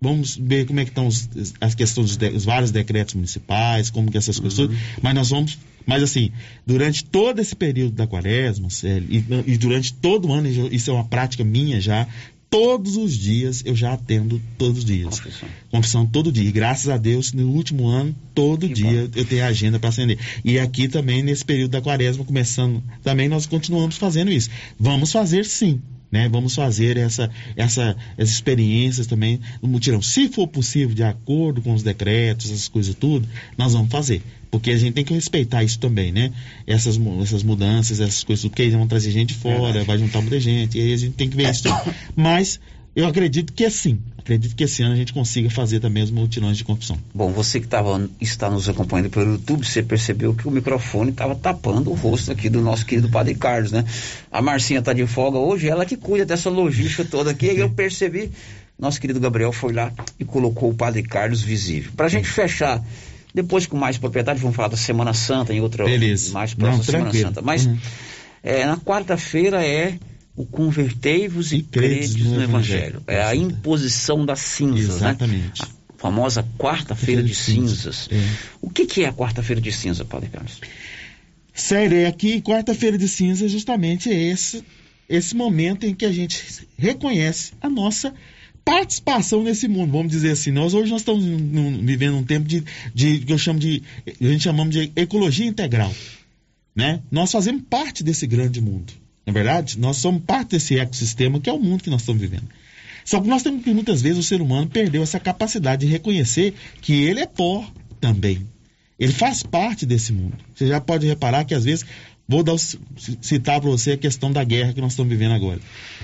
vamos 0.00 0.36
ver 0.36 0.66
como 0.66 0.78
é 0.78 0.84
que 0.84 0.90
estão 0.90 1.08
os, 1.08 1.28
as 1.60 1.74
questões 1.74 2.16
dos 2.16 2.34
os 2.34 2.44
vários 2.44 2.70
decretos 2.70 3.14
municipais, 3.14 3.90
como 3.90 4.10
que 4.10 4.18
essas 4.18 4.36
uhum. 4.36 4.42
coisas, 4.42 4.70
mas 5.02 5.14
nós 5.14 5.30
vamos 5.30 5.58
mas 5.86 6.02
assim, 6.02 6.30
durante 6.66 7.04
todo 7.04 7.40
esse 7.40 7.56
período 7.56 7.94
da 7.94 8.06
quaresma, 8.06 8.68
e, 9.08 9.24
e, 9.46 9.56
durante 9.56 9.92
todo 9.92 10.28
o 10.28 10.32
ano, 10.32 10.48
isso 10.48 10.90
é 10.90 10.94
uma 10.94 11.04
prática 11.04 11.42
minha 11.42 11.80
já, 11.80 12.06
todos 12.50 12.96
os 12.96 13.16
dias 13.16 13.62
eu 13.64 13.76
já 13.76 13.92
atendo 13.92 14.42
todos 14.58 14.78
os 14.78 14.84
dias. 14.84 15.20
Confissão, 15.20 15.48
Confissão 15.70 16.06
todo 16.06 16.32
dia. 16.32 16.48
E 16.48 16.52
graças 16.52 16.88
a 16.88 16.96
Deus, 16.96 17.32
no 17.32 17.48
último 17.48 17.86
ano, 17.86 18.14
todo 18.34 18.66
que 18.66 18.74
dia 18.74 19.06
bom. 19.06 19.10
eu 19.14 19.24
tenho 19.24 19.44
agenda 19.44 19.78
para 19.78 19.88
atender. 19.88 20.18
E 20.44 20.58
aqui 20.58 20.88
também, 20.88 21.22
nesse 21.22 21.44
período 21.44 21.70
da 21.70 21.80
quaresma, 21.80 22.24
começando, 22.24 22.82
também 23.02 23.28
nós 23.28 23.46
continuamos 23.46 23.96
fazendo 23.96 24.30
isso. 24.32 24.50
Vamos 24.78 25.12
fazer 25.12 25.44
sim. 25.44 25.80
Né? 26.10 26.28
Vamos 26.28 26.54
fazer 26.54 26.96
essa, 26.96 27.30
essa, 27.56 27.96
essas 28.18 28.34
experiências 28.34 29.06
também 29.06 29.40
no 29.62 29.68
mutirão. 29.68 30.02
Se 30.02 30.28
for 30.28 30.48
possível, 30.48 30.94
de 30.94 31.04
acordo 31.04 31.62
com 31.62 31.72
os 31.72 31.82
decretos, 31.82 32.50
essas 32.50 32.68
coisas 32.68 32.94
tudo, 32.94 33.28
nós 33.56 33.72
vamos 33.72 33.90
fazer. 33.90 34.22
Porque 34.50 34.72
a 34.72 34.76
gente 34.76 34.94
tem 34.94 35.04
que 35.04 35.14
respeitar 35.14 35.62
isso 35.62 35.78
também, 35.78 36.10
né? 36.10 36.32
Essas, 36.66 36.98
essas 37.22 37.44
mudanças, 37.44 38.00
essas 38.00 38.24
coisas, 38.24 38.44
porque 38.46 38.62
eles 38.62 38.74
vão 38.74 38.86
trazer 38.86 39.12
gente 39.12 39.32
fora, 39.32 39.84
vai 39.84 39.96
juntar 39.96 40.20
muita 40.20 40.40
gente, 40.40 40.76
e 40.76 40.80
aí 40.80 40.92
a 40.92 40.96
gente 40.96 41.14
tem 41.14 41.28
que 41.30 41.36
ver 41.36 41.50
isso. 41.50 41.68
Mas 42.16 42.58
eu 42.94 43.06
acredito 43.06 43.52
que 43.52 43.68
sim. 43.70 44.00
Acredito 44.18 44.54
que 44.54 44.64
esse 44.64 44.82
ano 44.82 44.94
a 44.94 44.96
gente 44.96 45.12
consiga 45.12 45.48
fazer 45.48 45.80
também 45.80 46.02
os 46.02 46.10
mutirões 46.10 46.56
de 46.56 46.64
confissão. 46.64 46.98
Bom, 47.14 47.30
você 47.30 47.58
que 47.58 47.66
tava, 47.66 48.08
está 48.20 48.50
nos 48.50 48.68
acompanhando 48.68 49.10
pelo 49.10 49.32
YouTube, 49.32 49.66
você 49.66 49.82
percebeu 49.82 50.34
que 50.34 50.46
o 50.46 50.50
microfone 50.50 51.10
estava 51.10 51.34
tapando 51.34 51.90
o 51.90 51.94
rosto 51.94 52.30
aqui 52.30 52.48
do 52.48 52.60
nosso 52.60 52.84
querido 52.84 53.08
Padre 53.08 53.34
Carlos, 53.34 53.72
né? 53.72 53.84
A 54.30 54.42
Marcinha 54.42 54.80
está 54.80 54.92
de 54.92 55.06
folga 55.06 55.38
hoje, 55.38 55.68
ela 55.68 55.86
que 55.86 55.96
cuida 55.96 56.26
dessa 56.26 56.50
logística 56.50 57.04
toda 57.04 57.30
aqui, 57.30 57.46
eu 57.46 57.70
percebi, 57.70 58.30
nosso 58.78 59.00
querido 59.00 59.18
Gabriel 59.18 59.52
foi 59.52 59.72
lá 59.72 59.92
e 60.18 60.24
colocou 60.24 60.70
o 60.70 60.74
Padre 60.74 61.02
Carlos 61.02 61.42
visível. 61.42 61.92
Para 61.96 62.06
a 62.06 62.10
gente 62.10 62.28
fechar 62.28 62.82
depois, 63.32 63.66
com 63.66 63.76
mais 63.76 63.96
propriedade, 63.96 64.40
vamos 64.40 64.56
falar 64.56 64.68
da 64.68 64.76
Semana 64.76 65.14
Santa 65.14 65.54
em 65.54 65.60
outra 65.60 65.84
Beleza. 65.84 66.32
mais 66.32 66.52
próxima 66.54 66.84
Semana 66.84 67.12
Santa. 67.12 67.40
Mas 67.40 67.66
uhum. 67.66 67.78
é, 68.42 68.66
na 68.66 68.76
quarta-feira 68.76 69.64
é 69.64 69.98
o 70.36 70.46
convertei-vos 70.46 71.52
e 71.52 71.62
credes 71.62 72.16
no, 72.16 72.36
no 72.36 72.42
Evangelho. 72.42 73.02
É 73.06 73.22
a 73.22 73.34
imposição 73.34 74.24
das 74.24 74.40
cinzas, 74.40 75.00
né? 75.00 75.10
Exatamente. 75.10 75.62
né? 75.62 75.68
A 75.88 76.00
famosa 76.00 76.46
quarta-feira 76.58 77.22
de, 77.22 77.28
de, 77.28 77.34
cinzas. 77.34 78.08
É. 78.10 78.16
O 78.60 78.70
que, 78.70 78.86
que, 78.86 79.04
é 79.04 79.08
a 79.08 79.12
quarta-feira 79.12 79.60
de 79.60 79.70
cinza, 79.70 80.04
Padre 80.04 80.30
Carlos? 80.30 80.60
Sério, 81.52 81.98
é 81.98 82.06
aqui, 82.06 82.40
quarta-feira 82.40 82.96
de 82.96 83.08
cinza, 83.08 83.48
justamente 83.48 84.10
é 84.10 84.14
esse, 84.14 84.64
esse 85.08 85.36
momento 85.36 85.84
em 85.84 85.94
que 85.94 86.06
a 86.06 86.12
gente 86.12 86.66
reconhece 86.78 87.52
a 87.60 87.68
nossa 87.68 88.14
participação 88.64 89.42
nesse 89.42 89.66
mundo, 89.68 89.92
vamos 89.92 90.12
dizer 90.12 90.30
assim. 90.30 90.50
Nós 90.50 90.74
hoje 90.74 90.90
nós 90.90 91.00
estamos 91.00 91.24
num, 91.24 91.84
vivendo 91.84 92.16
um 92.16 92.24
tempo 92.24 92.46
de, 92.46 92.64
de 92.94 93.18
que 93.18 93.32
eu 93.32 93.38
chamo 93.38 93.58
de 93.58 93.82
a 94.06 94.24
gente 94.24 94.44
chamamos 94.44 94.74
de 94.74 94.92
ecologia 94.94 95.46
integral, 95.46 95.92
né? 96.74 97.00
Nós 97.10 97.32
fazemos 97.32 97.62
parte 97.68 98.04
desse 98.04 98.26
grande 98.26 98.60
mundo, 98.60 98.92
é 99.30 99.34
verdade? 99.34 99.78
Nós 99.78 99.96
somos 99.96 100.22
parte 100.22 100.50
desse 100.50 100.78
ecossistema 100.78 101.40
que 101.40 101.48
é 101.48 101.52
o 101.52 101.58
mundo 101.58 101.82
que 101.82 101.90
nós 101.90 102.02
estamos 102.02 102.20
vivendo. 102.20 102.48
Só 103.04 103.20
que 103.20 103.28
nós 103.28 103.42
temos 103.42 103.64
que 103.64 103.72
muitas 103.72 104.02
vezes 104.02 104.18
o 104.18 104.22
ser 104.22 104.40
humano 104.40 104.68
perdeu 104.68 105.02
essa 105.02 105.18
capacidade 105.18 105.86
de 105.86 105.92
reconhecer 105.92 106.54
que 106.80 106.92
ele 106.92 107.20
é 107.20 107.26
pó 107.26 107.66
também. 108.00 108.46
Ele 108.98 109.12
faz 109.12 109.42
parte 109.42 109.86
desse 109.86 110.12
mundo. 110.12 110.36
Você 110.54 110.66
já 110.66 110.80
pode 110.80 111.06
reparar 111.06 111.44
que 111.44 111.54
às 111.54 111.64
vezes 111.64 111.86
Vou 112.30 112.44
dar, 112.44 112.54
citar 112.56 113.60
para 113.60 113.68
você 113.68 113.90
a 113.90 113.96
questão 113.96 114.30
da 114.30 114.44
guerra 114.44 114.72
que 114.72 114.80
nós 114.80 114.92
estamos 114.92 115.10
vivendo 115.10 115.32
agora. 115.32 115.58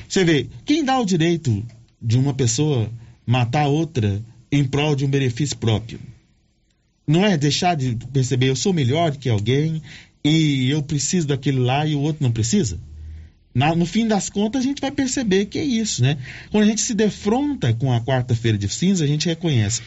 Você 0.08 0.24
vê, 0.24 0.48
quem 0.64 0.84
dá 0.84 0.98
o 0.98 1.06
direito 1.06 1.64
de 2.02 2.18
uma 2.18 2.34
pessoa 2.34 2.90
matar 3.24 3.68
outra 3.68 4.20
em 4.50 4.64
prol 4.64 4.96
de 4.96 5.04
um 5.04 5.08
benefício 5.08 5.56
próprio. 5.56 6.00
Não 7.06 7.24
é 7.24 7.36
deixar 7.36 7.76
de 7.76 7.94
perceber, 8.12 8.48
eu 8.48 8.56
sou 8.56 8.72
melhor 8.72 9.16
que 9.16 9.28
alguém 9.28 9.80
e 10.24 10.68
eu 10.68 10.82
preciso 10.82 11.28
daquele 11.28 11.60
lá 11.60 11.86
e 11.86 11.94
o 11.94 12.00
outro 12.00 12.24
não 12.24 12.32
precisa? 12.32 12.76
Na, 13.56 13.74
no 13.74 13.86
fim 13.86 14.06
das 14.06 14.28
contas, 14.28 14.60
a 14.60 14.64
gente 14.68 14.82
vai 14.82 14.90
perceber 14.90 15.46
que 15.46 15.58
é 15.58 15.64
isso, 15.64 16.02
né? 16.02 16.18
Quando 16.50 16.64
a 16.64 16.66
gente 16.66 16.82
se 16.82 16.92
defronta 16.92 17.72
com 17.72 17.90
a 17.90 18.02
quarta-feira 18.02 18.58
de 18.58 18.68
cinza, 18.68 19.02
a 19.02 19.06
gente 19.06 19.24
reconhece 19.24 19.80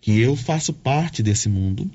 que 0.00 0.20
eu 0.20 0.36
faço 0.36 0.72
parte 0.72 1.24
desse 1.24 1.48
mundo, 1.48 1.90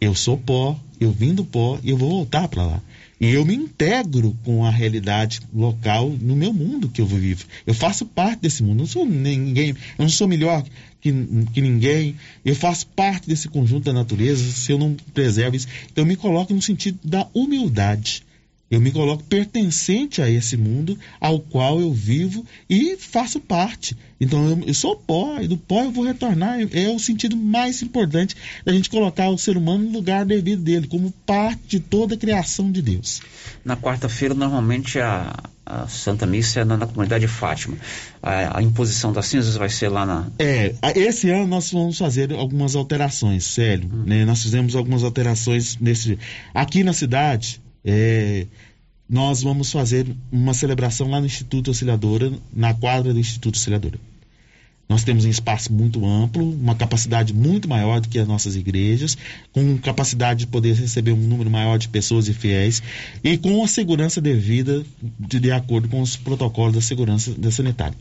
eu 0.00 0.14
sou 0.14 0.38
pó, 0.38 0.78
eu 1.00 1.10
vim 1.10 1.34
do 1.34 1.44
pó 1.44 1.80
e 1.82 1.90
eu 1.90 1.96
vou 1.96 2.10
voltar 2.10 2.46
para 2.46 2.64
lá. 2.64 2.82
E 3.20 3.30
eu 3.30 3.44
me 3.44 3.52
integro 3.52 4.38
com 4.44 4.64
a 4.64 4.70
realidade 4.70 5.40
local 5.52 6.08
no 6.08 6.36
meu 6.36 6.52
mundo 6.52 6.88
que 6.88 7.00
eu 7.00 7.06
vivo. 7.06 7.46
Eu 7.66 7.74
faço 7.74 8.06
parte 8.06 8.42
desse 8.42 8.62
mundo. 8.62 8.74
Eu 8.74 8.82
não 8.82 8.86
sou 8.86 9.04
ninguém, 9.04 9.70
eu 9.70 9.76
não 9.98 10.08
sou 10.08 10.28
melhor 10.28 10.62
que, 11.00 11.12
que 11.52 11.60
ninguém. 11.60 12.14
Eu 12.44 12.54
faço 12.54 12.86
parte 12.86 13.26
desse 13.26 13.48
conjunto 13.48 13.86
da 13.86 13.92
natureza. 13.92 14.52
Se 14.52 14.70
eu 14.70 14.78
não 14.78 14.94
preservo 15.12 15.56
isso, 15.56 15.66
eu 15.96 16.06
me 16.06 16.14
coloco 16.14 16.54
no 16.54 16.62
sentido 16.62 17.00
da 17.02 17.26
humildade. 17.34 18.22
Eu 18.70 18.80
me 18.80 18.92
coloco 18.92 19.24
pertencente 19.24 20.22
a 20.22 20.30
esse 20.30 20.56
mundo 20.56 20.96
ao 21.20 21.40
qual 21.40 21.80
eu 21.80 21.92
vivo 21.92 22.46
e 22.68 22.96
faço 22.96 23.40
parte. 23.40 23.96
Então 24.20 24.48
eu, 24.48 24.62
eu, 24.64 24.74
sou 24.74 24.94
pó, 24.94 25.40
e 25.40 25.48
do 25.48 25.56
pó 25.56 25.82
eu 25.82 25.90
vou 25.90 26.04
retornar. 26.04 26.60
É 26.72 26.88
o 26.88 26.98
sentido 27.00 27.36
mais 27.36 27.82
importante 27.82 28.36
da 28.64 28.72
gente 28.72 28.88
colocar 28.88 29.28
o 29.28 29.36
ser 29.36 29.56
humano 29.56 29.86
no 29.86 29.90
lugar 29.90 30.24
devido 30.24 30.62
dele, 30.62 30.86
como 30.86 31.10
parte 31.26 31.62
de 31.66 31.80
toda 31.80 32.14
a 32.14 32.18
criação 32.18 32.70
de 32.70 32.80
Deus. 32.80 33.20
Na 33.64 33.76
quarta-feira, 33.76 34.34
normalmente 34.34 35.00
a, 35.00 35.34
a, 35.66 35.88
Santa 35.88 36.24
Missa 36.24 36.60
é 36.60 36.64
na, 36.64 36.76
na 36.76 36.86
comunidade 36.86 37.26
de 37.26 37.32
Fátima. 37.32 37.76
A, 38.22 38.58
a, 38.58 38.62
imposição 38.62 39.12
das 39.12 39.26
cinzas 39.26 39.56
vai 39.56 39.68
ser 39.68 39.88
lá 39.88 40.06
na. 40.06 40.28
É, 40.38 40.76
esse 40.94 41.28
ano 41.28 41.48
nós 41.48 41.72
vamos 41.72 41.98
fazer 41.98 42.32
algumas 42.32 42.76
alterações, 42.76 43.46
sério. 43.46 43.90
Hum. 43.92 44.04
Né? 44.06 44.24
Nós 44.24 44.40
fizemos 44.44 44.76
algumas 44.76 45.02
alterações 45.02 45.76
nesse. 45.80 46.16
Aqui 46.54 46.84
na 46.84 46.92
cidade 46.92 47.60
é, 47.84 48.46
nós 49.08 49.42
vamos 49.42 49.72
fazer 49.72 50.06
uma 50.30 50.54
celebração 50.54 51.10
lá 51.10 51.20
no 51.20 51.26
Instituto 51.26 51.70
Auxiliadora, 51.70 52.32
na 52.52 52.72
quadra 52.74 53.12
do 53.12 53.18
Instituto 53.18 53.56
Auxiliadora. 53.56 53.98
Nós 54.88 55.04
temos 55.04 55.24
um 55.24 55.28
espaço 55.28 55.72
muito 55.72 56.04
amplo, 56.04 56.52
uma 56.52 56.74
capacidade 56.74 57.32
muito 57.32 57.68
maior 57.68 58.00
do 58.00 58.08
que 58.08 58.18
as 58.18 58.26
nossas 58.26 58.56
igrejas, 58.56 59.16
com 59.52 59.78
capacidade 59.78 60.40
de 60.40 60.46
poder 60.48 60.74
receber 60.74 61.12
um 61.12 61.16
número 61.16 61.48
maior 61.48 61.78
de 61.78 61.88
pessoas 61.88 62.26
e 62.28 62.34
fiéis 62.34 62.82
e 63.22 63.38
com 63.38 63.62
a 63.62 63.68
segurança 63.68 64.20
devida 64.20 64.84
de, 65.18 65.38
de 65.38 65.52
acordo 65.52 65.88
com 65.88 66.00
os 66.00 66.16
protocolos 66.16 66.74
da 66.74 66.80
segurança 66.80 67.32
da 67.38 67.52
sanitária. 67.52 67.96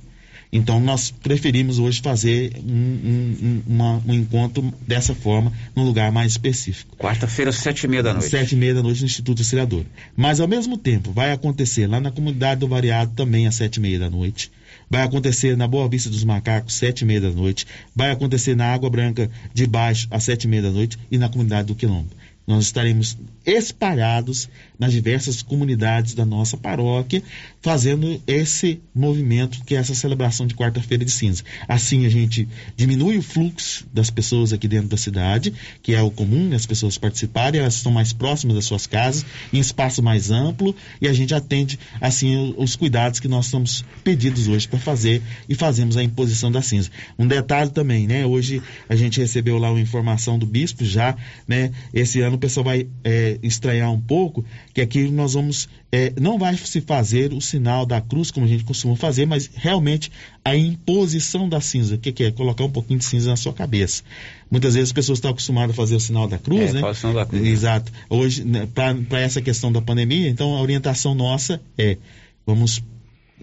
Então 0.51 0.79
nós 0.79 1.11
preferimos 1.11 1.77
hoje 1.77 2.01
fazer 2.01 2.53
um, 2.57 2.71
um, 2.71 3.61
uma, 3.67 4.03
um 4.05 4.13
encontro 4.13 4.73
dessa 4.87 5.13
forma, 5.13 5.53
num 5.75 5.83
lugar 5.83 6.11
mais 6.11 6.31
específico. 6.31 6.97
Quarta-feira, 6.97 7.51
sete 7.51 7.83
e 7.83 7.87
meia 7.87 8.01
da 8.01 8.13
noite. 8.13 8.29
Sete 8.29 8.55
e 8.55 8.57
meia 8.57 8.73
da 8.73 8.81
noite 8.81 9.01
no 9.01 9.05
Instituto 9.05 9.41
Auxiliador. 9.41 9.85
Mas 10.15 10.39
ao 10.39 10.47
mesmo 10.47 10.77
tempo, 10.77 11.11
vai 11.11 11.31
acontecer 11.31 11.85
lá 11.85 11.99
na 11.99 12.11
comunidade 12.11 12.61
do 12.61 12.67
Variado 12.67 13.11
também 13.15 13.45
às 13.45 13.55
sete 13.55 13.77
e 13.77 13.79
meia 13.79 13.99
da 13.99 14.09
noite. 14.09 14.51
Vai 14.89 15.03
acontecer 15.03 15.55
na 15.55 15.67
Boa 15.67 15.87
Vista 15.87 16.09
dos 16.09 16.23
Macacos, 16.23 16.73
sete 16.73 17.01
e 17.01 17.05
meia 17.05 17.21
da 17.21 17.29
noite. 17.29 17.67
Vai 17.95 18.09
acontecer 18.09 18.55
na 18.55 18.73
Água 18.73 18.89
Branca 18.89 19.29
de 19.53 19.67
Baixo, 19.67 20.07
às 20.09 20.23
sete 20.23 20.45
e 20.45 20.47
meia 20.47 20.63
da 20.63 20.71
noite. 20.71 20.97
E 21.11 21.17
na 21.17 21.29
comunidade 21.29 21.67
do 21.67 21.75
Quilombo. 21.75 22.09
Nós 22.49 22.65
estaremos 22.65 23.15
espalhados 23.45 24.49
nas 24.79 24.91
diversas 24.91 25.43
comunidades 25.43 26.15
da 26.15 26.25
nossa 26.25 26.57
paróquia, 26.57 27.21
fazendo 27.61 28.19
esse 28.25 28.81
movimento 28.93 29.63
que 29.65 29.75
é 29.75 29.77
essa 29.77 29.93
celebração 29.93 30.47
de 30.47 30.55
quarta-feira 30.55 31.05
de 31.05 31.11
cinza. 31.11 31.43
Assim 31.67 32.07
a 32.07 32.09
gente 32.09 32.47
diminui 32.75 33.19
o 33.19 33.21
fluxo 33.21 33.85
das 33.93 34.09
pessoas 34.09 34.51
aqui 34.51 34.67
dentro 34.67 34.87
da 34.87 34.97
cidade, 34.97 35.53
que 35.83 35.93
é 35.93 36.01
o 36.01 36.09
comum, 36.09 36.49
né, 36.49 36.55
as 36.55 36.65
pessoas 36.65 36.97
participarem, 36.97 37.61
elas 37.61 37.75
estão 37.75 37.91
mais 37.91 38.13
próximas 38.13 38.55
das 38.55 38.65
suas 38.65 38.87
casas, 38.87 39.23
em 39.53 39.59
espaço 39.59 40.01
mais 40.01 40.31
amplo, 40.31 40.75
e 40.99 41.07
a 41.07 41.13
gente 41.13 41.35
atende 41.35 41.77
assim 42.01 42.55
os 42.57 42.75
cuidados 42.75 43.19
que 43.19 43.27
nós 43.27 43.45
estamos 43.45 43.85
pedidos 44.03 44.47
hoje 44.47 44.67
para 44.67 44.79
fazer 44.79 45.21
e 45.47 45.53
fazemos 45.53 45.97
a 45.97 46.03
imposição 46.03 46.51
da 46.51 46.63
cinza. 46.63 46.89
Um 47.17 47.27
detalhe 47.27 47.69
também, 47.69 48.07
né? 48.07 48.25
Hoje 48.25 48.59
a 48.87 48.95
gente 48.95 49.19
recebeu 49.19 49.59
lá 49.59 49.69
uma 49.69 49.79
informação 49.79 50.39
do 50.39 50.47
bispo 50.47 50.83
já, 50.83 51.15
né? 51.47 51.71
Esse 51.93 52.21
ano 52.21 52.38
pessoal 52.39 52.63
vai 52.63 52.87
é, 53.03 53.39
estranhar 53.43 53.91
um 53.91 53.99
pouco 53.99 54.43
que 54.73 54.81
aqui 54.81 55.09
nós 55.09 55.33
vamos 55.33 55.69
é, 55.91 56.13
não 56.19 56.37
vai 56.37 56.55
se 56.55 56.81
fazer 56.81 57.33
o 57.33 57.41
sinal 57.41 57.85
da 57.85 57.99
cruz 57.99 58.31
como 58.31 58.45
a 58.45 58.49
gente 58.49 58.63
costuma 58.63 58.95
fazer, 58.95 59.25
mas 59.25 59.49
realmente 59.53 60.11
a 60.43 60.55
imposição 60.55 61.49
da 61.49 61.59
cinza. 61.59 61.95
O 61.95 61.97
que, 61.97 62.11
que 62.11 62.23
é? 62.25 62.31
Colocar 62.31 62.63
um 62.63 62.69
pouquinho 62.69 62.99
de 62.99 63.05
cinza 63.05 63.29
na 63.29 63.35
sua 63.35 63.53
cabeça. 63.53 64.03
Muitas 64.49 64.75
vezes 64.75 64.89
as 64.89 64.93
pessoas 64.93 65.17
estão 65.17 65.31
acostumadas 65.31 65.71
a 65.71 65.75
fazer 65.75 65.95
o 65.95 65.99
sinal 65.99 66.27
da 66.27 66.37
cruz, 66.37 66.69
é, 66.69 66.73
né? 66.73 66.85
O 66.85 66.93
sinal 66.93 67.15
da 67.15 67.25
cruz. 67.25 67.45
Exato. 67.45 67.91
Hoje, 68.09 68.43
né, 68.43 68.67
para 68.73 69.19
essa 69.19 69.41
questão 69.41 69.71
da 69.71 69.81
pandemia, 69.81 70.29
então 70.29 70.55
a 70.55 70.61
orientação 70.61 71.15
nossa 71.15 71.59
é 71.77 71.97
vamos 72.45 72.83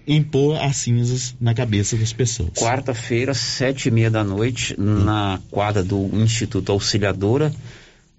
impor 0.07 0.57
as 0.61 0.77
cinzas 0.77 1.35
na 1.39 1.53
cabeça 1.53 1.97
das 1.97 2.13
pessoas. 2.13 2.51
Quarta-feira, 2.55 3.33
sete 3.33 3.89
e 3.89 3.91
meia 3.91 4.09
da 4.09 4.23
noite, 4.23 4.73
na 4.79 5.39
quadra 5.51 5.83
do 5.83 6.09
Instituto 6.13 6.71
Auxiliadora, 6.71 7.53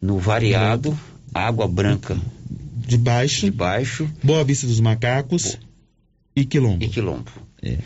no 0.00 0.18
Variado, 0.18 0.98
Água 1.34 1.68
Branca 1.68 2.16
de 2.88 2.96
baixo. 2.96 3.44
De 3.44 3.50
baixo. 3.50 4.10
Boa 4.22 4.42
Vista 4.42 4.66
dos 4.66 4.80
Macacos 4.80 5.58
e 6.34 6.44
Quilombo. 6.46 6.82
E 6.82 6.88
Quilombo. 6.88 7.30
É. 7.62 7.76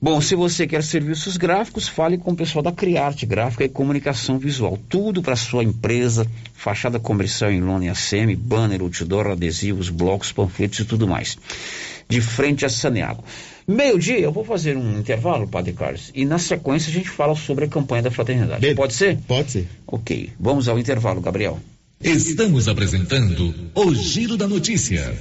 Bom, 0.00 0.20
se 0.22 0.34
você 0.34 0.66
quer 0.66 0.82
serviços 0.82 1.36
gráficos, 1.36 1.86
fale 1.86 2.16
com 2.16 2.32
o 2.32 2.36
pessoal 2.36 2.62
da 2.62 2.72
Criarte 2.72 3.26
Gráfica 3.26 3.64
e 3.64 3.68
Comunicação 3.68 4.38
Visual. 4.38 4.78
Tudo 4.88 5.22
para 5.22 5.36
sua 5.36 5.64
empresa, 5.64 6.26
fachada 6.54 6.98
comercial 6.98 7.50
em 7.50 7.60
lona 7.60 7.86
e 7.86 7.88
ACM, 7.88 8.34
banner, 8.36 8.80
outdoor, 8.80 9.28
adesivos, 9.28 9.90
blocos, 9.90 10.32
panfletos 10.32 10.80
e 10.80 10.84
tudo 10.84 11.06
mais. 11.06 11.36
De 12.08 12.20
frente 12.20 12.64
a 12.64 12.68
Saneago. 12.68 13.24
Meio-dia, 13.66 14.20
eu 14.20 14.30
vou 14.30 14.44
fazer 14.44 14.76
um 14.76 14.98
intervalo, 14.98 15.48
Padre 15.48 15.72
Carlos, 15.72 16.12
e 16.14 16.24
na 16.24 16.38
sequência 16.38 16.88
a 16.88 16.92
gente 16.92 17.08
fala 17.08 17.34
sobre 17.34 17.64
a 17.64 17.68
campanha 17.68 18.02
da 18.02 18.10
fraternidade. 18.10 18.74
Pode 18.74 18.94
ser? 18.94 19.18
Pode 19.26 19.50
ser. 19.50 19.68
Ok. 19.86 20.30
Vamos 20.38 20.68
ao 20.68 20.78
intervalo, 20.78 21.20
Gabriel. 21.20 21.58
Estamos 22.00 22.68
apresentando 22.68 23.52
o 23.74 23.94
Giro 23.94 24.36
da 24.36 24.46
Notícia. 24.46 25.16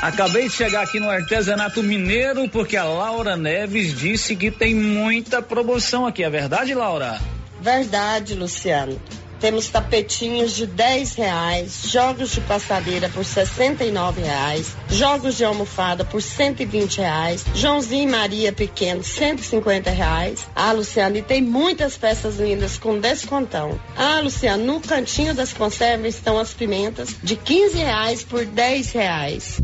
Acabei 0.00 0.48
de 0.48 0.54
chegar 0.54 0.82
aqui 0.82 0.98
no 0.98 1.08
artesanato 1.08 1.82
mineiro 1.82 2.48
porque 2.48 2.76
a 2.76 2.84
Laura 2.84 3.36
Neves 3.36 3.96
disse 3.96 4.34
que 4.34 4.50
tem 4.50 4.74
muita 4.74 5.40
promoção 5.40 6.06
aqui. 6.06 6.24
É 6.24 6.30
verdade, 6.30 6.74
Laura? 6.74 7.20
Verdade, 7.60 8.34
Luciano. 8.34 9.00
Temos 9.42 9.66
tapetinhos 9.66 10.54
de 10.54 10.68
10 10.68 11.14
reais, 11.16 11.82
jogos 11.86 12.30
de 12.30 12.40
passadeira 12.42 13.08
por 13.08 13.24
69 13.24 14.20
reais, 14.20 14.76
jogos 14.88 15.36
de 15.36 15.44
almofada 15.44 16.04
por 16.04 16.22
120 16.22 16.98
reais, 16.98 17.44
Joãozinho 17.52 18.04
e 18.04 18.06
Maria 18.06 18.52
pequeno 18.52 19.02
150 19.02 19.90
reais. 19.90 20.46
Ah, 20.54 20.70
Luciano, 20.70 21.16
e 21.16 21.22
tem 21.22 21.42
muitas 21.42 21.96
peças 21.96 22.36
lindas 22.36 22.78
com 22.78 23.00
descontão. 23.00 23.80
Ah, 23.96 24.20
Luciano, 24.20 24.64
no 24.64 24.80
cantinho 24.80 25.34
das 25.34 25.52
conservas 25.52 26.14
estão 26.14 26.38
as 26.38 26.54
pimentas 26.54 27.08
de 27.20 27.34
15 27.34 27.78
reais 27.78 28.22
por 28.22 28.46
10 28.46 28.92
reais. 28.92 29.60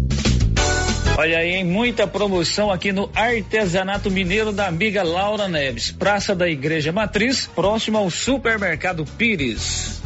Olha 1.21 1.39
aí, 1.39 1.57
hein? 1.57 1.65
muita 1.65 2.07
promoção 2.07 2.71
aqui 2.71 2.93
no 2.93 3.11
Artesanato 3.13 4.09
Mineiro 4.09 4.53
da 4.53 4.69
amiga 4.69 5.03
Laura 5.03 5.49
Neves, 5.49 5.91
Praça 5.91 6.33
da 6.33 6.49
Igreja 6.49 6.93
Matriz, 6.93 7.45
próximo 7.45 7.99
ao 7.99 8.09
Supermercado 8.09 9.05
Pires. 9.05 10.01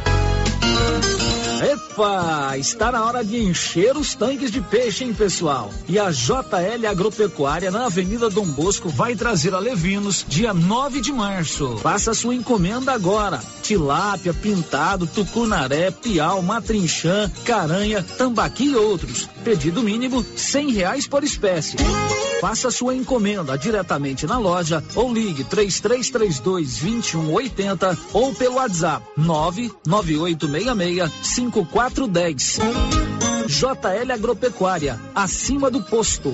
Epa, 1.63 2.57
está 2.57 2.91
na 2.91 3.05
hora 3.05 3.23
de 3.23 3.41
encher 3.41 3.95
os 3.95 4.13
tanques 4.15 4.51
de 4.51 4.59
peixe, 4.59 5.05
hein, 5.05 5.13
pessoal? 5.13 5.71
E 5.87 5.97
a 5.97 6.11
JL 6.11 6.85
Agropecuária 6.89 7.71
na 7.71 7.85
Avenida 7.85 8.29
Dom 8.29 8.47
Bosco 8.47 8.89
vai 8.89 9.15
trazer 9.15 9.55
a 9.55 9.59
Levinos 9.59 10.25
dia 10.27 10.53
9 10.53 10.99
de 10.99 11.13
março. 11.13 11.77
Faça 11.77 12.13
sua 12.13 12.35
encomenda 12.35 12.91
agora. 12.91 13.41
Tilápia, 13.61 14.33
pintado, 14.33 15.07
tucunaré, 15.07 15.89
piau, 15.89 16.41
matrinchã, 16.41 17.31
caranha, 17.45 18.03
tambaqui 18.17 18.65
e 18.65 18.75
outros. 18.75 19.29
Pedido 19.45 19.81
mínimo 19.81 20.21
cem 20.35 20.69
reais 20.69 21.07
por 21.07 21.23
espécie. 21.23 21.77
Faça 22.41 22.69
sua 22.69 22.93
encomenda 22.93 23.57
diretamente 23.57 24.27
na 24.27 24.37
loja 24.37 24.83
ou 24.95 25.13
ligue 25.13 25.45
3332 25.45 26.79
2180 26.79 27.97
ou 28.11 28.35
pelo 28.35 28.55
WhatsApp 28.55 29.05
99866 29.15 31.52
5410. 31.53 32.59
JL 33.47 34.11
Agropecuária, 34.11 34.99
acima 35.13 35.69
do 35.69 35.83
posto. 35.83 36.33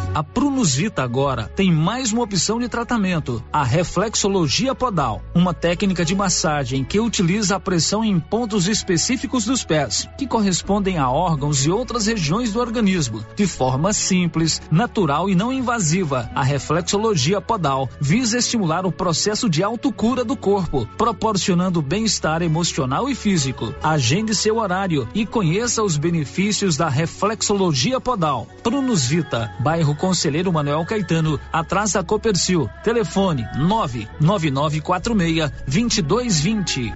A 0.13 0.21
Prunusvita 0.21 1.01
agora 1.01 1.49
tem 1.55 1.71
mais 1.71 2.11
uma 2.11 2.23
opção 2.23 2.59
de 2.59 2.67
tratamento, 2.67 3.41
a 3.51 3.63
reflexologia 3.63 4.75
podal, 4.75 5.21
uma 5.33 5.53
técnica 5.53 6.03
de 6.03 6.13
massagem 6.13 6.83
que 6.83 6.99
utiliza 6.99 7.55
a 7.55 7.59
pressão 7.61 8.03
em 8.03 8.19
pontos 8.19 8.67
específicos 8.67 9.45
dos 9.45 9.63
pés, 9.63 10.09
que 10.17 10.27
correspondem 10.27 10.97
a 10.97 11.09
órgãos 11.09 11.65
e 11.65 11.71
outras 11.71 12.07
regiões 12.07 12.51
do 12.51 12.59
organismo, 12.59 13.25
de 13.37 13.47
forma 13.47 13.93
simples, 13.93 14.61
natural 14.69 15.29
e 15.29 15.35
não 15.35 15.51
invasiva. 15.51 16.29
A 16.35 16.43
reflexologia 16.43 17.39
podal 17.39 17.87
visa 18.01 18.37
estimular 18.37 18.85
o 18.85 18.91
processo 18.91 19.49
de 19.49 19.63
autocura 19.63 20.25
do 20.25 20.35
corpo, 20.35 20.85
proporcionando 20.97 21.81
bem-estar 21.81 22.41
emocional 22.41 23.07
e 23.07 23.15
físico. 23.15 23.73
Agende 23.81 24.35
seu 24.35 24.57
horário 24.57 25.07
e 25.15 25.25
conheça 25.25 25.81
os 25.81 25.95
benefícios 25.95 26.75
da 26.75 26.89
reflexologia 26.89 28.01
podal. 28.01 28.45
Prunusvita, 28.61 29.55
bairro 29.61 30.00
Conselheiro 30.01 30.51
Manuel 30.51 30.83
Caetano, 30.83 31.39
atrás 31.53 31.91
da 31.91 32.03
Copercil. 32.03 32.67
Telefone 32.83 33.47
99946 33.55 35.51
2220. 35.67 36.91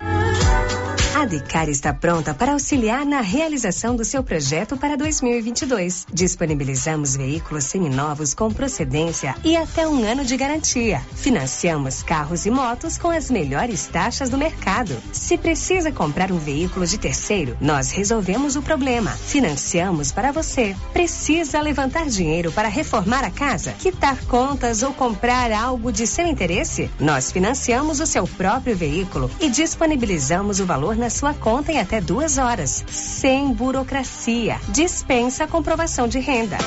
A 1.16 1.24
Decar 1.24 1.70
está 1.70 1.94
pronta 1.94 2.34
para 2.34 2.52
auxiliar 2.52 3.06
na 3.06 3.22
realização 3.22 3.96
do 3.96 4.04
seu 4.04 4.22
projeto 4.22 4.76
para 4.76 4.98
2022. 4.98 6.06
Disponibilizamos 6.12 7.16
veículos 7.16 7.64
seminovos 7.64 8.34
com 8.34 8.52
procedência 8.52 9.34
e 9.42 9.56
até 9.56 9.88
um 9.88 10.04
ano 10.04 10.26
de 10.26 10.36
garantia. 10.36 11.00
Financiamos 11.14 12.04
carros 12.04 12.46
e 12.46 12.52
motos 12.52 12.98
com 12.98 13.10
as 13.10 13.32
melhores 13.32 13.88
taxas 13.88 14.30
do 14.30 14.38
mercado. 14.38 14.94
Se 15.14 15.38
precisa 15.38 15.90
comprar 15.90 16.34
um 16.34 16.38
veículo 16.38 16.86
de 16.86 16.98
terceiro, 16.98 17.56
nós 17.62 17.92
resolvemos 17.92 18.58
o 18.58 18.62
problema. 18.62 19.12
Financiamos 19.12 20.12
para 20.12 20.34
você. 20.34 20.76
Precisa 20.92 21.62
levantar 21.62 22.08
dinheiro 22.08 22.52
para 22.52 22.68
reformar 22.68 22.95
a 22.98 23.30
casa, 23.30 23.74
quitar 23.74 24.18
contas 24.26 24.82
ou 24.82 24.94
comprar 24.94 25.52
algo 25.52 25.92
de 25.92 26.08
seu 26.08 26.26
interesse? 26.26 26.90
Nós 27.00 27.32
financiamos 27.32 28.00
o 28.00 28.06
seu 28.06 28.26
próprio 28.26 28.76
veículo 28.76 29.30
e 29.40 29.50
disponibilizamos 29.50 30.60
o 30.60 30.66
valor 30.66 30.96
na 30.96 31.10
sua 31.10 31.34
conta 31.34 31.72
em 31.72 31.80
até 31.80 32.00
duas 32.00 32.38
horas, 32.38 32.84
sem 32.88 33.54
burocracia. 33.54 34.60
Dispensa 34.70 35.44
a 35.44 35.48
comprovação 35.48 36.08
de 36.08 36.20
renda. 36.20 36.58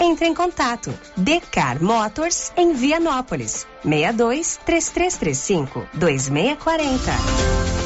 Entre 0.00 0.26
em 0.26 0.34
contato. 0.34 0.92
Decar 1.16 1.82
Motors 1.82 2.52
em 2.56 2.72
Vianópolis. 2.72 3.66
62 3.82 4.58
3335 4.64 5.86
2640. 5.94 7.85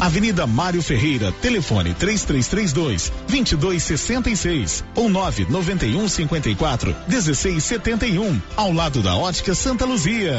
Avenida 0.00 0.46
Mário 0.46 0.80
Ferreira, 0.80 1.32
telefone 1.32 1.92
3332 1.92 3.12
2266 3.28 4.84
ou 4.94 5.08
991 5.08 6.08
54 6.08 6.96
1671, 7.08 8.40
ao 8.56 8.72
lado 8.72 9.02
da 9.02 9.16
Ótica 9.16 9.54
Santa 9.54 9.84
Luzia. 9.84 10.36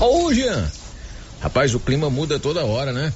Ô, 0.00 0.32
Jean. 0.32 0.70
Rapaz, 1.42 1.74
o 1.74 1.80
clima 1.80 2.08
muda 2.08 2.38
toda 2.38 2.64
hora, 2.64 2.92
né? 2.92 3.12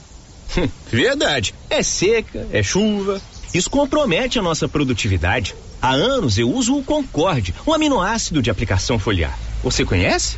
Verdade. 0.93 1.55
É 1.71 1.83
seca, 1.83 2.47
é 2.53 2.63
chuva. 2.63 3.23
Isso 3.55 3.71
compromete 3.71 4.39
a 4.39 4.43
nossa 4.43 4.69
produtividade. 4.69 5.55
Há 5.81 5.93
anos 5.93 6.39
eu 6.39 6.51
uso 6.51 6.77
o 6.77 6.85
Concorde, 6.85 7.55
um 7.67 7.73
aminoácido 7.73 8.43
de 8.43 8.51
aplicação 8.51 8.99
foliar. 8.99 9.39
Você 9.63 9.85
conhece? 9.85 10.37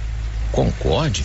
Concorde? 0.53 1.25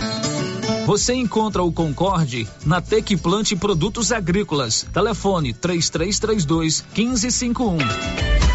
Você 0.85 1.13
encontra 1.13 1.63
o 1.63 1.71
Concorde 1.71 2.47
na 2.65 2.81
Tec 2.81 3.15
Plante 3.17 3.55
Produtos 3.55 4.11
Agrícolas. 4.11 4.85
Telefone 4.93 5.53
3332 5.53 6.83
1551. 6.95 7.77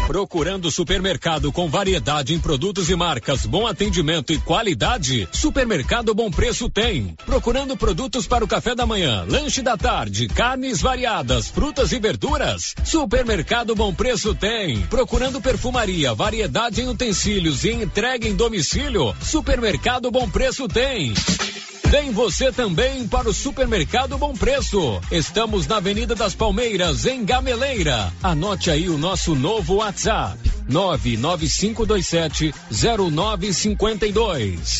Procurando 0.07 0.71
supermercado 0.71 1.51
com 1.51 1.67
variedade 1.67 2.33
em 2.33 2.39
produtos 2.39 2.89
e 2.89 2.95
marcas, 2.95 3.45
bom 3.45 3.67
atendimento 3.67 4.31
e 4.31 4.39
qualidade? 4.39 5.27
Supermercado 5.33 6.15
Bom 6.15 6.31
Preço 6.31 6.69
tem. 6.69 7.13
Procurando 7.25 7.75
produtos 7.75 8.25
para 8.25 8.45
o 8.45 8.47
café 8.47 8.73
da 8.73 8.85
manhã, 8.85 9.25
lanche 9.27 9.61
da 9.61 9.75
tarde, 9.75 10.29
carnes 10.29 10.79
variadas, 10.79 11.49
frutas 11.49 11.91
e 11.91 11.99
verduras? 11.99 12.73
Supermercado 12.85 13.75
Bom 13.75 13.93
Preço 13.93 14.33
tem. 14.33 14.79
Procurando 14.83 15.41
perfumaria, 15.41 16.13
variedade 16.13 16.81
em 16.81 16.87
utensílios 16.87 17.65
e 17.65 17.71
entrega 17.71 18.29
em 18.29 18.33
domicílio? 18.33 19.13
Supermercado 19.21 20.09
Bom 20.09 20.29
Preço 20.29 20.69
tem. 20.69 21.13
Vem 21.89 22.11
você 22.11 22.51
também 22.51 23.07
para 23.07 23.29
o 23.29 23.33
Supermercado 23.33 24.17
Bom 24.17 24.33
Preço. 24.33 24.99
Estamos 25.09 25.65
na 25.67 25.77
Avenida 25.77 26.13
das 26.15 26.35
Palmeiras, 26.35 27.05
em 27.05 27.23
Gameleira. 27.23 28.11
Anote 28.21 28.69
aí 28.69 28.89
o 28.89 28.97
nosso 28.97 29.33
novo 29.33 29.75
WhatsApp: 29.75 30.37
99527 30.67 32.53
0952. 33.09 34.79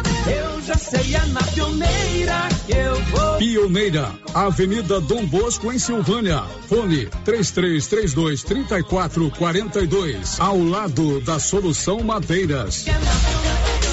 Eu 0.27 0.61
já 0.61 0.75
sei, 0.75 1.15
é 1.15 1.25
na 1.27 1.41
pioneira 1.41 2.49
que 2.65 2.73
eu 2.73 2.95
vou. 3.05 3.37
Pioneira, 3.37 4.11
Avenida 4.33 5.01
Dom 5.01 5.25
Bosco, 5.25 5.71
em 5.71 5.79
Silvânia. 5.79 6.43
Fone 6.67 7.07
3332 7.25 8.43
3442. 8.43 10.39
Ao 10.39 10.61
lado 10.61 11.19
da 11.21 11.39
Solução 11.39 12.03
Madeiras. 12.03 12.85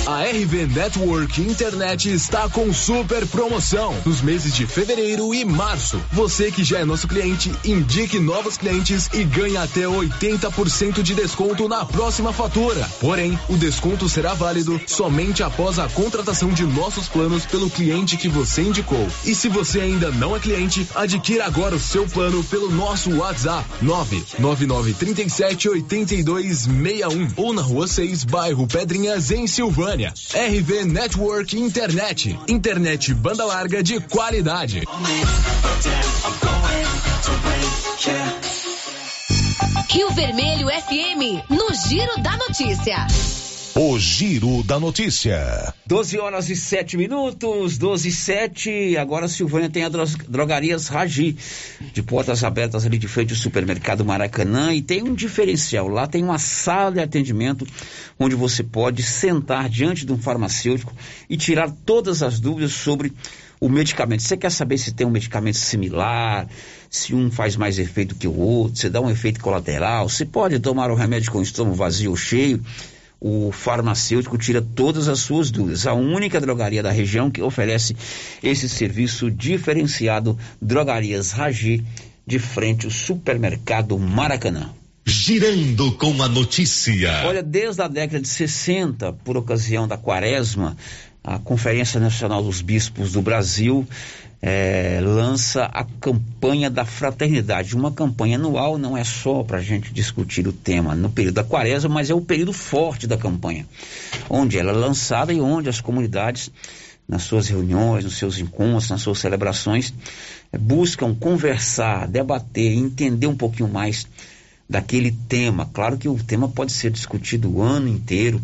A 0.08 0.22
RV 0.22 0.68
Network 0.68 1.38
Internet 1.38 2.10
está 2.10 2.48
com 2.48 2.72
super 2.72 3.26
promoção 3.26 3.94
nos 4.06 4.22
meses 4.22 4.54
de 4.54 4.66
fevereiro 4.66 5.34
e 5.34 5.44
março. 5.44 6.00
Você 6.10 6.50
que 6.50 6.64
já 6.64 6.78
é 6.78 6.84
nosso 6.86 7.06
cliente, 7.06 7.52
indique 7.62 8.18
novos 8.18 8.56
clientes 8.56 9.10
e 9.12 9.22
ganhe 9.22 9.58
até 9.58 9.82
80% 9.82 11.02
de 11.02 11.14
desconto 11.14 11.68
na 11.68 11.84
próxima 11.84 12.32
fatura. 12.32 12.88
Porém, 12.98 13.38
o 13.50 13.58
desconto 13.58 14.08
será 14.08 14.32
válido 14.32 14.80
somente 14.86 15.42
após 15.42 15.78
a 15.78 15.86
contratação 15.90 16.54
de 16.54 16.64
nossos 16.64 17.06
planos 17.06 17.44
pelo 17.44 17.68
cliente 17.68 18.16
que 18.16 18.30
você 18.30 18.62
indicou. 18.62 19.06
E 19.26 19.34
se 19.34 19.50
você 19.50 19.78
ainda 19.82 20.10
não 20.10 20.34
é 20.34 20.40
cliente, 20.40 20.88
adquira 20.94 21.44
agora 21.44 21.76
o 21.76 21.80
seu 21.80 22.06
plano 22.06 22.42
pelo 22.44 22.70
nosso 22.70 23.14
WhatsApp 23.14 23.68
99937 23.82 25.68
8261 25.68 27.28
ou 27.36 27.52
na 27.52 27.60
rua 27.60 27.86
6, 27.86 28.24
bairro 28.24 28.66
Pedrinhas, 28.66 29.30
em 29.30 29.46
Silvânia. 29.46 29.97
RV 30.06 30.84
Network 30.84 31.54
Internet. 31.54 32.36
Internet 32.46 33.14
banda 33.14 33.44
larga 33.44 33.82
de 33.82 33.98
qualidade. 34.00 34.84
Rio 39.90 40.10
Vermelho 40.10 40.68
FM, 40.68 41.42
no 41.50 41.74
Giro 41.74 42.22
da 42.22 42.36
Notícia. 42.36 43.47
O 43.80 43.96
Giro 43.96 44.64
da 44.64 44.80
Notícia. 44.80 45.72
12 45.86 46.18
horas 46.18 46.50
e 46.50 46.56
7 46.56 46.96
minutos, 46.96 47.78
12 47.78 48.08
e 48.08 48.10
7. 48.10 48.96
Agora 48.96 49.28
Silvânia 49.28 49.70
tem 49.70 49.84
a 49.84 49.88
Drogarias 49.88 50.88
Ragi, 50.88 51.36
de 51.92 52.02
portas 52.02 52.42
abertas 52.42 52.84
ali 52.84 52.98
de 52.98 53.06
frente 53.06 53.34
ao 53.34 53.38
supermercado 53.38 54.04
Maracanã. 54.04 54.74
E 54.74 54.82
tem 54.82 55.04
um 55.04 55.14
diferencial. 55.14 55.86
Lá 55.86 56.08
tem 56.08 56.24
uma 56.24 56.40
sala 56.40 56.90
de 56.90 56.98
atendimento 56.98 57.64
onde 58.18 58.34
você 58.34 58.64
pode 58.64 59.00
sentar 59.04 59.68
diante 59.68 60.04
de 60.04 60.12
um 60.12 60.18
farmacêutico 60.18 60.92
e 61.30 61.36
tirar 61.36 61.70
todas 61.70 62.20
as 62.20 62.40
dúvidas 62.40 62.72
sobre 62.72 63.12
o 63.60 63.68
medicamento. 63.68 64.24
Você 64.24 64.36
quer 64.36 64.50
saber 64.50 64.78
se 64.78 64.90
tem 64.90 65.06
um 65.06 65.10
medicamento 65.10 65.56
similar, 65.56 66.48
se 66.90 67.14
um 67.14 67.30
faz 67.30 67.54
mais 67.54 67.78
efeito 67.78 68.16
que 68.16 68.26
o 68.26 68.36
outro, 68.36 68.76
se 68.76 68.90
dá 68.90 69.00
um 69.00 69.08
efeito 69.08 69.38
colateral, 69.38 70.08
se 70.08 70.24
pode 70.24 70.58
tomar 70.58 70.90
o 70.90 70.96
remédio 70.96 71.30
com 71.30 71.38
o 71.38 71.42
estômago 71.42 71.76
vazio 71.76 72.10
ou 72.10 72.16
cheio 72.16 72.60
o 73.20 73.50
farmacêutico 73.50 74.38
tira 74.38 74.62
todas 74.62 75.08
as 75.08 75.20
suas 75.20 75.50
dúvidas. 75.50 75.86
A 75.86 75.94
única 75.94 76.40
drogaria 76.40 76.82
da 76.82 76.90
região 76.90 77.30
que 77.30 77.42
oferece 77.42 77.96
esse 78.42 78.68
serviço 78.68 79.30
diferenciado, 79.30 80.38
Drogarias 80.60 81.32
Ragi, 81.32 81.84
de 82.26 82.38
frente 82.38 82.86
ao 82.86 82.92
supermercado 82.92 83.98
Maracanã. 83.98 84.70
Girando 85.04 85.92
com 85.92 86.22
a 86.22 86.28
notícia. 86.28 87.22
Olha, 87.24 87.42
desde 87.42 87.80
a 87.80 87.88
década 87.88 88.20
de 88.20 88.28
60, 88.28 89.14
por 89.24 89.38
ocasião 89.38 89.88
da 89.88 89.96
quaresma, 89.96 90.76
a 91.24 91.38
Conferência 91.38 91.98
Nacional 91.98 92.42
dos 92.42 92.60
Bispos 92.60 93.12
do 93.12 93.22
Brasil 93.22 93.86
é, 94.40 95.00
lança 95.02 95.64
a 95.64 95.84
campanha 95.84 96.70
da 96.70 96.84
fraternidade. 96.84 97.74
Uma 97.74 97.90
campanha 97.90 98.36
anual 98.36 98.78
não 98.78 98.96
é 98.96 99.04
só 99.04 99.42
para 99.42 99.58
a 99.58 99.62
gente 99.62 99.92
discutir 99.92 100.46
o 100.46 100.52
tema 100.52 100.94
no 100.94 101.10
período 101.10 101.34
da 101.34 101.44
quaresma, 101.44 101.90
mas 101.90 102.10
é 102.10 102.14
o 102.14 102.20
período 102.20 102.52
forte 102.52 103.06
da 103.06 103.16
campanha, 103.16 103.66
onde 104.30 104.58
ela 104.58 104.70
é 104.70 104.74
lançada 104.74 105.32
e 105.32 105.40
onde 105.40 105.68
as 105.68 105.80
comunidades, 105.80 106.50
nas 107.08 107.22
suas 107.22 107.48
reuniões, 107.48 108.04
nos 108.04 108.16
seus 108.16 108.38
encontros, 108.38 108.90
nas 108.90 109.00
suas 109.00 109.18
celebrações, 109.18 109.92
é, 110.52 110.58
buscam 110.58 111.14
conversar, 111.14 112.06
debater, 112.06 112.72
entender 112.72 113.26
um 113.26 113.36
pouquinho 113.36 113.68
mais 113.68 114.06
daquele 114.68 115.10
tema. 115.28 115.68
Claro 115.72 115.96
que 115.96 116.08
o 116.08 116.22
tema 116.22 116.48
pode 116.48 116.72
ser 116.72 116.90
discutido 116.90 117.50
o 117.50 117.62
ano 117.62 117.88
inteiro, 117.88 118.40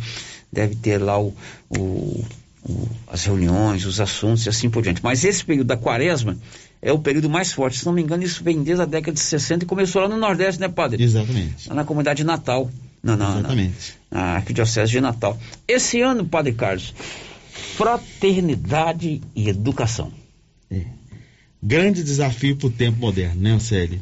deve 0.51 0.75
ter 0.75 0.99
lá 0.99 1.21
o, 1.21 1.35
o 1.69 2.25
o, 2.25 2.25
as 3.07 3.25
reuniões, 3.25 3.85
os 3.85 4.01
assuntos 4.01 4.47
e 4.47 4.49
assim 4.49 4.71
por 4.71 4.83
diante. 4.83 5.03
Mas 5.03 5.25
esse 5.25 5.45
período 5.45 5.67
da 5.67 5.77
quaresma 5.77 6.37
é 6.81 6.93
o 6.93 6.99
período 6.99 7.29
mais 7.29 7.53
forte. 7.53 7.79
Se 7.79 7.87
não 7.87 7.93
me 7.93 8.03
engano, 8.03 8.23
isso 8.23 8.43
vem 8.43 8.63
desde 8.63 8.83
a 8.83 8.87
década 8.87 9.13
de 9.13 9.21
60 9.21 9.65
e 9.65 9.67
começou 9.67 10.03
lá 10.03 10.09
no 10.09 10.17
Nordeste, 10.17 10.61
né, 10.61 10.69
padre? 10.69 11.03
Exatamente. 11.03 11.69
Lá 11.69 11.75
na 11.75 11.85
comunidade 11.85 12.19
de 12.19 12.25
Natal. 12.25 12.71
Não, 13.03 13.17
não, 13.17 13.39
Exatamente. 13.39 13.95
Na, 14.11 14.21
na 14.21 14.27
Arquidiocese 14.37 14.93
de 14.93 15.01
Natal. 15.01 15.39
Esse 15.69 16.01
ano, 16.01 16.27
padre 16.27 16.53
Carlos, 16.53 16.95
fraternidade 17.77 19.21
e 19.37 19.49
educação. 19.49 20.13
É. 20.71 20.83
Grande 21.63 22.03
desafio 22.03 22.57
para 22.57 22.67
o 22.67 22.71
tempo 22.71 22.99
moderno, 22.99 23.41
né, 23.41 23.59
Célio? 23.59 24.01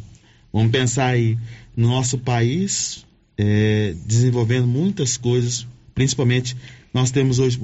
Vamos 0.52 0.70
pensar 0.70 1.06
aí 1.06 1.38
no 1.76 1.88
nosso 1.88 2.18
país 2.18 3.04
é, 3.36 3.94
desenvolvendo 4.06 4.66
muitas 4.66 5.16
coisas, 5.16 5.66
principalmente 5.94 6.56
nós 6.92 7.10
temos 7.10 7.38
hoje 7.38 7.58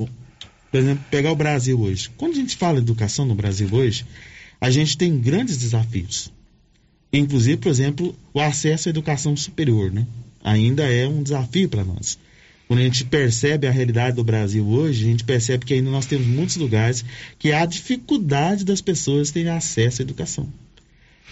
por 0.70 0.78
exemplo, 0.78 1.04
pegar 1.10 1.32
o 1.32 1.36
Brasil 1.36 1.80
hoje. 1.80 2.10
Quando 2.16 2.32
a 2.32 2.36
gente 2.36 2.56
fala 2.56 2.78
educação 2.78 3.24
no 3.24 3.34
Brasil 3.34 3.68
hoje, 3.72 4.04
a 4.60 4.70
gente 4.70 4.96
tem 4.98 5.18
grandes 5.18 5.56
desafios. 5.56 6.32
Inclusive, 7.12 7.56
por 7.56 7.70
exemplo, 7.70 8.14
o 8.34 8.40
acesso 8.40 8.88
à 8.88 8.90
educação 8.90 9.36
superior, 9.36 9.90
né? 9.90 10.06
Ainda 10.42 10.84
é 10.84 11.08
um 11.08 11.22
desafio 11.22 11.68
para 11.68 11.84
nós. 11.84 12.18
Quando 12.66 12.80
a 12.80 12.84
gente 12.84 13.04
percebe 13.06 13.66
a 13.66 13.70
realidade 13.70 14.16
do 14.16 14.24
Brasil 14.24 14.66
hoje, 14.66 15.04
a 15.04 15.10
gente 15.10 15.24
percebe 15.24 15.64
que 15.64 15.72
ainda 15.72 15.90
nós 15.90 16.04
temos 16.04 16.26
muitos 16.26 16.56
lugares 16.56 17.02
que 17.38 17.50
há 17.50 17.64
dificuldade 17.64 18.62
das 18.62 18.82
pessoas 18.82 19.30
terem 19.30 19.50
acesso 19.50 20.02
à 20.02 20.04
educação. 20.04 20.52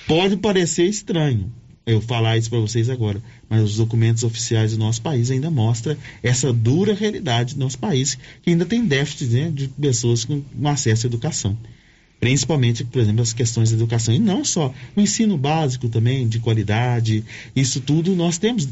Pode 0.06 0.38
parecer 0.38 0.86
estranho, 0.86 1.52
eu 1.86 2.00
falar 2.00 2.36
isso 2.36 2.50
para 2.50 2.58
vocês 2.58 2.90
agora, 2.90 3.22
mas 3.48 3.62
os 3.62 3.76
documentos 3.76 4.24
oficiais 4.24 4.72
do 4.72 4.78
nosso 4.78 5.00
país 5.00 5.30
ainda 5.30 5.48
mostram 5.52 5.96
essa 6.20 6.52
dura 6.52 6.92
realidade 6.92 7.54
do 7.54 7.60
nosso 7.60 7.78
país, 7.78 8.18
que 8.42 8.50
ainda 8.50 8.66
tem 8.66 8.84
déficit 8.84 9.26
né, 9.26 9.52
de 9.54 9.68
pessoas 9.68 10.24
com 10.24 10.42
acesso 10.64 11.06
à 11.06 11.08
educação. 11.08 11.56
Principalmente, 12.18 12.82
por 12.82 13.00
exemplo, 13.00 13.22
as 13.22 13.32
questões 13.32 13.70
da 13.70 13.76
educação. 13.76 14.12
E 14.12 14.18
não 14.18 14.44
só, 14.44 14.74
o 14.96 15.00
ensino 15.00 15.38
básico 15.38 15.88
também, 15.88 16.26
de 16.26 16.40
qualidade, 16.40 17.22
isso 17.54 17.80
tudo, 17.80 18.16
nós 18.16 18.36
temos 18.36 18.68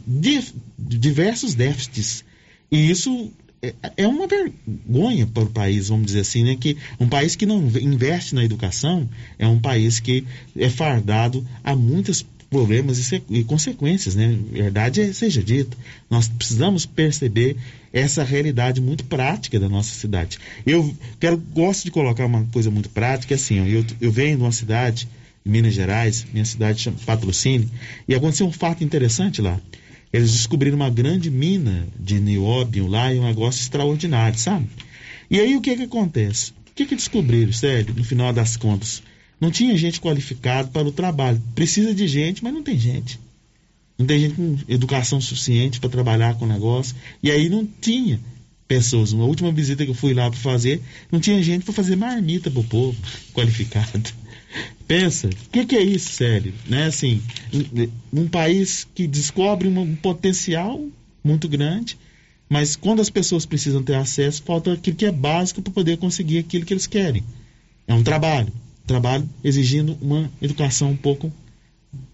diversos 0.77 1.55
déficits. 1.55 2.25
E 2.73 2.91
isso 2.91 3.31
é, 3.63 3.75
é 3.99 4.09
uma 4.09 4.27
vergonha 4.27 5.27
para 5.27 5.45
o 5.45 5.51
país, 5.51 5.89
vamos 5.89 6.07
dizer 6.07 6.21
assim, 6.21 6.43
né? 6.43 6.57
Que 6.57 6.77
um 6.99 7.09
país 7.09 7.37
que 7.37 7.47
não 7.47 7.59
investe 7.81 8.35
na 8.35 8.45
educação 8.45 9.09
é 9.39 9.47
um 9.47 9.61
país 9.61 10.01
que 10.01 10.25
é 10.57 10.69
fardado 10.69 11.47
a 11.63 11.77
muitas 11.77 12.25
problemas 12.55 13.11
e, 13.11 13.23
e 13.31 13.43
consequências, 13.43 14.15
né? 14.15 14.39
Verdade 14.53 15.01
é, 15.01 15.13
seja 15.13 15.43
dita. 15.43 15.77
Nós 16.09 16.29
precisamos 16.29 16.87
perceber 16.87 17.57
essa 17.93 18.23
realidade 18.23 18.81
muito 18.81 19.03
prática 19.03 19.59
da 19.59 19.69
nossa 19.69 19.93
cidade. 19.93 20.39
Eu 20.65 20.95
quero 21.19 21.37
gosto 21.37 21.85
de 21.85 21.91
colocar 21.91 22.25
uma 22.25 22.45
coisa 22.53 22.71
muito 22.71 22.89
prática, 22.91 23.35
assim, 23.35 23.61
ó, 23.61 23.65
eu, 23.67 23.85
eu 24.01 24.13
venho 24.13 24.37
de 24.37 24.43
uma 24.45 24.53
cidade 24.53 25.09
em 25.45 25.51
Minas 25.51 25.75
Gerais, 25.75 26.25
minha 26.33 26.45
cidade 26.45 26.81
chama 26.81 26.97
Patrocínio, 27.05 27.69
e 28.07 28.15
aconteceu 28.15 28.47
um 28.47 28.53
fato 28.53 28.85
interessante 28.85 29.43
lá. 29.43 29.61
Eles 30.13 30.31
descobriram 30.31 30.77
uma 30.77 30.91
grande 30.91 31.33
mina 31.33 31.89
de 31.99 32.21
nióbio 32.21 32.87
lá 32.87 33.13
e 33.13 33.19
um 33.19 33.25
negócio 33.25 33.61
extraordinário, 33.61 34.39
sabe? 34.39 34.69
E 35.29 35.41
aí 35.41 35.57
o 35.57 35.61
que 35.61 35.75
que 35.75 35.83
acontece? 35.83 36.53
O 36.53 36.75
que 36.77 36.87
que 36.87 36.95
descobriram, 36.95 37.53
sério, 37.53 37.93
no 37.97 38.05
final 38.05 38.33
das 38.33 38.57
contas? 38.57 39.03
Não 39.41 39.51
tinha 39.51 39.77
gente 39.77 40.01
qualificada 40.01 40.69
para 40.69 40.87
o 40.87 40.93
trabalho. 40.93 41.43
Precisa 41.55 41.95
de 41.95 42.07
gente, 42.07 42.43
mas 42.43 42.53
não 42.53 42.63
tem 42.63 42.79
gente. 42.79 43.19
Não 43.99 44.07
tem 44.07 44.21
gente 44.21 44.35
com 44.35 44.59
educação 44.69 45.21
suficiente 45.21 45.79
para 45.79 45.91
trabalhar 45.91 46.35
com 46.35 46.45
o 46.45 46.49
negócio. 46.49 46.97
E 47.23 47.31
aí 47.31 47.49
não 47.49 47.67
tinha 47.81 48.21
pessoas. 48.67 49.13
Uma 49.13 49.25
última 49.25 49.53
visita 49.53 49.85
que 49.85 49.91
eu 49.91 49.95
fui 49.95 50.15
lá 50.15 50.31
para 50.31 50.39
fazer, 50.39 50.83
não 51.11 51.21
tinha 51.21 51.43
gente 51.43 51.65
para 51.65 51.75
fazer 51.75 51.97
marmita 51.97 52.51
para 52.51 52.61
o 52.61 52.65
povo 52.65 52.97
qualificado. 53.33 54.13
Pensa, 54.87 55.29
o 55.29 55.51
que, 55.51 55.65
que, 55.65 55.77
é 55.77 55.83
isso, 55.83 56.13
sério? 56.13 56.53
Né? 56.67 56.87
Assim, 56.87 57.23
um, 57.53 58.23
um 58.23 58.29
país 58.29 58.87
que 58.95 59.07
descobre 59.07 59.69
um 59.69 59.97
potencial 59.97 60.81
muito 61.23 61.49
grande, 61.49 61.97
mas 62.49 62.77
quando 62.77 63.01
as 63.01 63.11
pessoas 63.11 63.47
precisam 63.47 63.83
ter 63.83 63.95
acesso, 63.95 64.43
falta 64.43 64.73
aquilo 64.73 64.97
que 64.97 65.07
é 65.07 65.13
básico 65.13 65.63
para 65.63 65.73
poder 65.73 65.97
conseguir 65.97 66.39
aquilo 66.39 66.65
que 66.65 66.73
eles 66.73 66.87
querem. 66.87 67.25
É 67.87 67.95
um 67.95 68.03
trabalho 68.03 68.53
trabalho 68.87 69.29
exigindo 69.43 69.97
uma 70.01 70.31
educação 70.41 70.91
um 70.91 70.97
pouco 70.97 71.33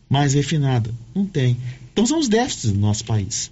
mais 0.09 0.35
refinada. 0.35 0.91
Não 1.15 1.27
tem. 1.27 1.57
Então 1.93 2.07
são 2.07 2.19
os 2.19 2.29
déficits 2.29 2.73
do 2.73 2.79
nosso 2.79 3.05
país. 3.05 3.51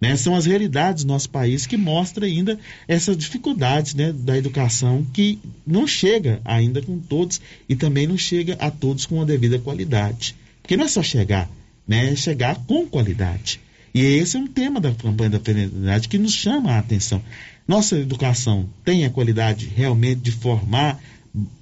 Né? 0.00 0.14
São 0.16 0.34
as 0.34 0.44
realidades 0.44 1.04
do 1.04 1.08
nosso 1.08 1.30
país 1.30 1.66
que 1.66 1.76
mostram 1.76 2.26
ainda 2.26 2.58
essas 2.86 3.16
dificuldades 3.16 3.94
né, 3.94 4.12
da 4.12 4.36
educação 4.36 5.06
que 5.12 5.38
não 5.66 5.86
chega 5.86 6.40
ainda 6.44 6.82
com 6.82 6.98
todos 6.98 7.40
e 7.68 7.74
também 7.74 8.06
não 8.06 8.18
chega 8.18 8.54
a 8.54 8.70
todos 8.70 9.06
com 9.06 9.20
a 9.20 9.24
devida 9.24 9.58
qualidade. 9.58 10.34
Porque 10.60 10.76
não 10.76 10.84
é 10.84 10.88
só 10.88 11.02
chegar, 11.02 11.48
né? 11.86 12.12
é 12.12 12.16
chegar 12.16 12.56
com 12.66 12.86
qualidade. 12.86 13.60
E 13.94 14.00
esse 14.00 14.36
é 14.36 14.40
um 14.40 14.46
tema 14.46 14.80
da 14.80 14.92
campanha 14.92 15.30
da 15.30 15.40
fraternidade 15.40 16.08
que 16.08 16.18
nos 16.18 16.34
chama 16.34 16.72
a 16.72 16.78
atenção. 16.78 17.22
Nossa 17.66 17.98
educação 17.98 18.68
tem 18.84 19.04
a 19.04 19.10
qualidade 19.10 19.72
realmente 19.74 20.20
de 20.20 20.32
formar 20.32 21.00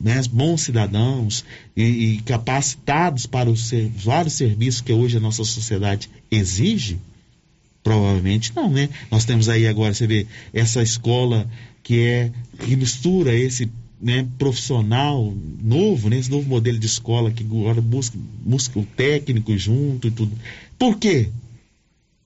né, 0.00 0.20
bons 0.30 0.62
cidadãos 0.62 1.44
e, 1.76 1.82
e, 1.82 2.22
capacitados 2.22 3.26
para 3.26 3.50
os 3.50 3.66
ser, 3.66 3.88
vários 3.88 4.34
serviços 4.34 4.80
que 4.80 4.92
hoje 4.92 5.16
a 5.16 5.20
nossa 5.20 5.44
sociedade 5.44 6.08
exige? 6.30 6.98
Provavelmente 7.82 8.52
não, 8.54 8.70
né? 8.70 8.88
Nós 9.10 9.24
temos 9.24 9.48
aí 9.48 9.66
agora, 9.66 9.92
você 9.92 10.06
vê, 10.06 10.26
essa 10.52 10.82
escola 10.82 11.48
que 11.82 12.00
é 12.00 12.32
que 12.58 12.76
mistura 12.76 13.34
esse 13.34 13.70
né, 14.00 14.26
profissional 14.38 15.34
novo, 15.62 16.08
né, 16.08 16.18
esse 16.18 16.30
novo 16.30 16.48
modelo 16.48 16.78
de 16.78 16.86
escola 16.86 17.30
que 17.30 17.42
agora 17.42 17.80
busca, 17.80 18.16
busca 18.44 18.78
o 18.78 18.86
técnico 18.86 19.56
junto 19.56 20.08
e 20.08 20.10
tudo. 20.10 20.32
Por 20.78 20.98
quê? 20.98 21.30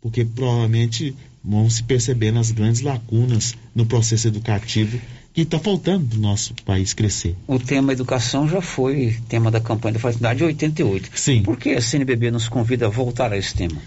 Porque 0.01 0.25
provavelmente 0.25 1.15
vão 1.43 1.69
se 1.69 1.83
percebendo 1.83 2.39
as 2.39 2.51
grandes 2.51 2.81
lacunas 2.81 3.55
no 3.75 3.87
processo 3.87 4.29
educativo 4.29 5.01
que 5.39 5.43
está 5.43 5.59
faltando 5.61 6.17
no 6.17 6.21
nosso 6.21 6.53
país 6.65 6.93
crescer. 6.93 7.37
O 7.47 7.61
tema 7.61 7.93
educação 7.93 8.49
já 8.49 8.61
foi 8.61 9.17
tema 9.29 9.53
da 9.53 9.61
campanha 9.61 9.93
da 9.93 10.01
fraternidade 10.01 10.39
de 10.39 10.45
88. 10.45 11.11
Sim. 11.15 11.43
Por 11.45 11.57
que 11.57 11.71
a 11.71 11.81
CNBB 11.81 12.33
nos 12.33 12.49
convida 12.49 12.87
a 12.87 12.89
voltar 12.89 13.33
a 13.33 13.37
esse 13.37 13.55
tema? 13.55 13.81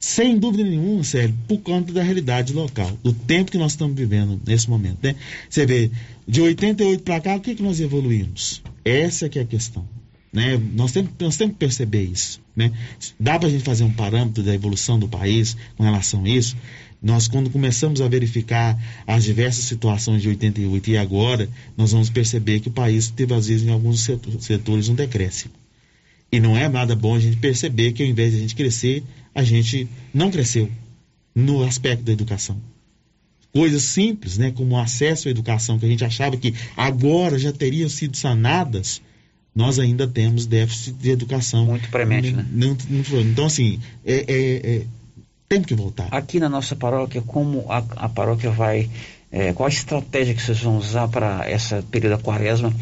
Sem 0.00 0.36
dúvida 0.36 0.64
nenhuma, 0.64 1.04
Sérgio, 1.04 1.36
por 1.46 1.58
conta 1.58 1.92
da 1.92 2.02
realidade 2.02 2.52
local, 2.52 2.90
do 3.04 3.12
tempo 3.12 3.52
que 3.52 3.58
nós 3.58 3.70
estamos 3.72 3.94
vivendo 3.94 4.40
nesse 4.44 4.68
momento. 4.68 4.98
Né? 5.00 5.14
Você 5.48 5.64
vê, 5.64 5.92
de 6.26 6.40
88 6.40 7.04
para 7.04 7.20
cá, 7.20 7.36
o 7.36 7.40
que, 7.40 7.54
que 7.54 7.62
nós 7.62 7.78
evoluímos? 7.78 8.60
Essa 8.84 9.28
que 9.28 9.38
é 9.38 9.42
a 9.42 9.46
questão. 9.46 9.86
Né? 10.32 10.60
Nós, 10.74 10.90
temos, 10.90 11.12
nós 11.20 11.36
temos 11.36 11.52
que 11.52 11.58
perceber 11.60 12.02
isso. 12.02 12.40
Né? 12.56 12.72
Dá 13.18 13.38
para 13.38 13.46
a 13.46 13.50
gente 13.50 13.62
fazer 13.62 13.84
um 13.84 13.92
parâmetro 13.92 14.42
da 14.42 14.52
evolução 14.52 14.98
do 14.98 15.08
país 15.08 15.56
com 15.76 15.84
relação 15.84 16.24
a 16.24 16.28
isso? 16.28 16.56
Nós, 17.02 17.26
quando 17.26 17.48
começamos 17.48 18.00
a 18.00 18.08
verificar 18.08 18.78
as 19.06 19.24
diversas 19.24 19.64
situações 19.64 20.20
de 20.20 20.28
88 20.28 20.90
e 20.90 20.98
agora, 20.98 21.48
nós 21.76 21.92
vamos 21.92 22.10
perceber 22.10 22.60
que 22.60 22.68
o 22.68 22.72
país 22.72 23.08
teve, 23.08 23.32
às 23.32 23.46
vezes, 23.46 23.66
em 23.66 23.70
alguns 23.70 24.06
setores, 24.40 24.88
um 24.88 24.94
decréscimo. 24.94 25.54
E 26.30 26.38
não 26.38 26.56
é 26.56 26.68
nada 26.68 26.94
bom 26.94 27.14
a 27.14 27.20
gente 27.20 27.38
perceber 27.38 27.92
que, 27.92 28.02
ao 28.02 28.08
invés 28.08 28.32
de 28.32 28.38
a 28.38 28.40
gente 28.40 28.54
crescer, 28.54 29.02
a 29.34 29.42
gente 29.42 29.88
não 30.12 30.30
cresceu 30.30 30.70
no 31.34 31.64
aspecto 31.64 32.04
da 32.04 32.12
educação. 32.12 32.60
Coisas 33.52 33.82
simples, 33.82 34.38
né, 34.38 34.52
como 34.52 34.76
o 34.76 34.78
acesso 34.78 35.26
à 35.26 35.30
educação, 35.30 35.78
que 35.78 35.86
a 35.86 35.88
gente 35.88 36.04
achava 36.04 36.36
que 36.36 36.54
agora 36.76 37.38
já 37.38 37.52
teriam 37.52 37.88
sido 37.88 38.16
sanadas, 38.16 39.02
nós 39.54 39.78
ainda 39.78 40.06
temos 40.06 40.46
déficit 40.46 40.92
de 40.92 41.10
educação. 41.10 41.66
Muito 41.66 41.88
premente, 41.88 42.30
né? 42.30 42.46
Não, 42.52 42.76
não, 42.88 43.20
então, 43.22 43.46
assim, 43.46 43.80
é, 44.04 44.24
é, 44.28 44.76
é 44.76 44.86
tem 45.50 45.62
que 45.62 45.74
voltar. 45.74 46.06
Aqui 46.12 46.38
na 46.38 46.48
nossa 46.48 46.76
paróquia, 46.76 47.20
como 47.20 47.66
a, 47.68 47.78
a 47.96 48.08
paróquia 48.08 48.52
vai. 48.52 48.88
É, 49.32 49.52
qual 49.52 49.66
a 49.66 49.68
estratégia 49.68 50.32
que 50.32 50.40
vocês 50.40 50.60
vão 50.60 50.78
usar 50.78 51.08
para 51.08 51.44
essa 51.48 51.82
período 51.90 52.16
da 52.16 52.22
quaresma? 52.22 52.72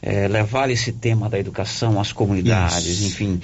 É, 0.00 0.28
levar 0.28 0.70
esse 0.70 0.92
tema 0.92 1.30
da 1.30 1.38
educação 1.38 1.98
às 1.98 2.12
comunidades, 2.12 2.86
Isso. 2.86 3.06
enfim, 3.06 3.40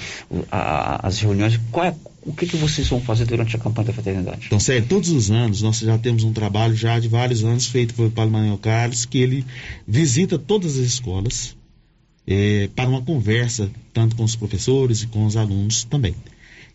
a, 0.51 1.07
as 1.07 1.19
reuniões. 1.19 1.59
Qual 1.71 1.87
é, 1.87 1.95
o 2.23 2.35
que, 2.35 2.47
que 2.47 2.57
vocês 2.57 2.87
vão 2.87 3.01
fazer 3.01 3.25
durante 3.25 3.57
a 3.57 3.59
campanha 3.59 3.87
da 3.87 3.93
fraternidade? 3.95 4.47
Então, 4.47 4.61
sério, 4.61 4.87
todos 4.87 5.09
os 5.09 5.31
anos 5.31 5.63
nós 5.63 5.79
já 5.79 5.97
temos 5.97 6.23
um 6.23 6.35
trabalho 6.35 6.75
já 6.75 6.99
de 6.99 7.09
vários 7.09 7.45
anos 7.45 7.67
feito 7.67 7.95
pelo 7.95 8.11
Paulo 8.11 8.31
Manuel 8.31 8.59
Carlos, 8.59 9.07
que 9.07 9.19
ele 9.19 9.47
visita 9.89 10.39
todas 10.39 10.79
as 10.79 10.85
escolas, 10.85 11.57
é, 12.27 12.69
para 12.77 12.91
uma 12.91 13.01
conversa, 13.01 13.71
tanto 13.95 14.15
com 14.15 14.25
os 14.25 14.37
professores 14.37 15.03
e 15.03 15.07
com 15.07 15.25
os 15.25 15.39
alunos 15.39 15.85
também. 15.85 16.15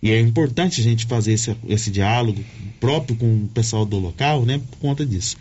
E 0.01 0.11
é 0.11 0.19
importante 0.19 0.81
a 0.81 0.83
gente 0.83 1.05
fazer 1.05 1.33
esse, 1.33 1.55
esse 1.67 1.89
diálogo 1.89 2.43
próprio 2.79 3.15
com 3.15 3.25
o 3.25 3.47
pessoal 3.47 3.85
do 3.85 3.97
local, 3.97 4.45
né, 4.45 4.61
por 4.69 4.77
conta 4.77 5.05
disso. 5.05 5.37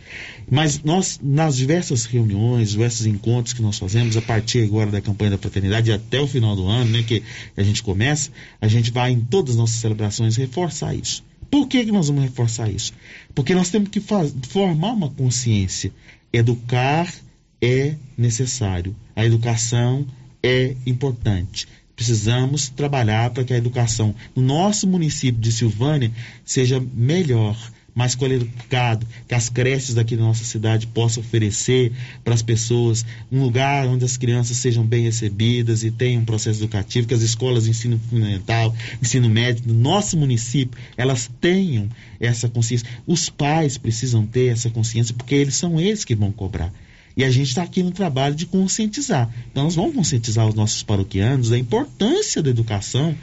Mas 0.50 0.82
nós, 0.82 1.20
nas 1.22 1.56
diversas 1.56 2.04
reuniões, 2.04 2.70
diversos 2.70 3.06
encontros 3.06 3.52
que 3.52 3.62
nós 3.62 3.78
fazemos, 3.78 4.16
a 4.16 4.22
partir 4.22 4.62
agora 4.62 4.90
da 4.90 5.00
campanha 5.00 5.32
da 5.32 5.38
fraternidade 5.38 5.92
até 5.92 6.20
o 6.20 6.26
final 6.26 6.56
do 6.56 6.66
ano, 6.66 6.90
né, 6.90 7.02
que 7.02 7.22
a 7.56 7.62
gente 7.62 7.82
começa, 7.82 8.30
a 8.60 8.68
gente 8.68 8.90
vai 8.90 9.12
em 9.12 9.20
todas 9.20 9.52
as 9.52 9.56
nossas 9.56 9.76
celebrações 9.76 10.36
reforçar 10.36 10.94
isso. 10.94 11.22
Por 11.50 11.68
que, 11.68 11.84
que 11.84 11.92
nós 11.92 12.08
vamos 12.08 12.24
reforçar 12.24 12.70
isso? 12.70 12.92
Porque 13.34 13.54
nós 13.54 13.70
temos 13.70 13.88
que 13.88 14.00
formar 14.00 14.92
uma 14.92 15.10
consciência. 15.10 15.92
Educar 16.32 17.12
é 17.60 17.94
necessário. 18.16 18.94
A 19.14 19.24
educação 19.24 20.06
é 20.42 20.74
importante. 20.86 21.68
Precisamos 21.96 22.68
trabalhar 22.68 23.30
para 23.30 23.44
que 23.44 23.54
a 23.54 23.56
educação 23.56 24.14
no 24.34 24.42
nosso 24.42 24.86
município 24.86 25.40
de 25.40 25.52
Silvânia 25.52 26.10
seja 26.44 26.82
melhor, 26.92 27.56
mais 27.94 28.16
qualificado, 28.16 29.06
que 29.28 29.34
as 29.34 29.48
creches 29.48 29.94
daqui 29.94 30.16
da 30.16 30.24
nossa 30.24 30.44
cidade 30.44 30.88
possam 30.88 31.22
oferecer 31.22 31.92
para 32.24 32.34
as 32.34 32.42
pessoas 32.42 33.06
um 33.30 33.40
lugar 33.40 33.86
onde 33.86 34.04
as 34.04 34.16
crianças 34.16 34.56
sejam 34.56 34.84
bem 34.84 35.04
recebidas 35.04 35.84
e 35.84 35.90
tenham 35.92 36.22
um 36.22 36.24
processo 36.24 36.60
educativo, 36.60 37.06
que 37.06 37.14
as 37.14 37.22
escolas 37.22 37.64
de 37.64 37.70
ensino 37.70 38.00
fundamental, 38.10 38.74
ensino 39.00 39.28
médio 39.28 39.64
do 39.64 39.74
nosso 39.74 40.16
município, 40.16 40.76
elas 40.96 41.30
tenham 41.40 41.88
essa 42.18 42.48
consciência. 42.48 42.88
Os 43.06 43.30
pais 43.30 43.78
precisam 43.78 44.26
ter 44.26 44.52
essa 44.52 44.68
consciência, 44.68 45.14
porque 45.14 45.36
eles 45.36 45.54
são 45.54 45.80
eles 45.80 46.04
que 46.04 46.16
vão 46.16 46.32
cobrar. 46.32 46.72
E 47.16 47.24
a 47.24 47.30
gente 47.30 47.48
está 47.48 47.62
aqui 47.62 47.82
no 47.82 47.92
trabalho 47.92 48.34
de 48.34 48.46
conscientizar. 48.46 49.32
Então, 49.50 49.64
nós 49.64 49.76
vamos 49.76 49.94
conscientizar 49.94 50.46
os 50.48 50.54
nossos 50.54 50.82
paroquianos 50.82 51.50
da 51.50 51.58
importância 51.58 52.42
da 52.42 52.50
educação 52.50 53.14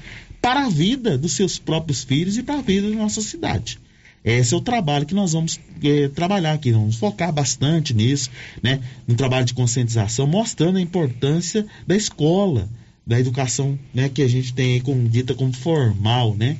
para 0.42 0.66
a 0.66 0.70
vida 0.70 1.18
dos 1.18 1.34
seus 1.34 1.60
próprios 1.60 2.04
filhos 2.04 2.38
e 2.38 2.44
para 2.44 2.60
a 2.60 2.62
vida 2.62 2.90
da 2.90 2.96
nossa 2.96 3.22
cidade. 3.22 3.80
Esse 4.24 4.54
é 4.54 4.58
o 4.58 4.62
trabalho 4.62 5.06
que 5.06 5.16
nós 5.16 5.34
vamos 5.34 5.60
é, 5.84 6.08
trabalhar 6.08 6.54
aqui, 6.54 6.72
vamos 6.72 6.96
focar 6.96 7.34
bastante 7.34 7.94
nisso, 7.94 8.30
né? 8.62 8.80
No 9.08 9.16
trabalho 9.16 9.46
de 9.46 9.54
conscientização, 9.54 10.28
mostrando 10.28 10.78
a 10.78 10.82
importância 10.82 11.66
da 11.88 11.96
escola, 11.96 12.70
da 13.06 13.20
educação, 13.20 13.78
né? 13.94 14.10
Que 14.10 14.22
a 14.22 14.28
gente 14.28 14.54
tem 14.54 14.74
aí 14.74 14.82
como, 14.82 15.10
dita 15.10 15.34
como 15.34 15.52
formal, 15.54 16.36
né? 16.36 16.56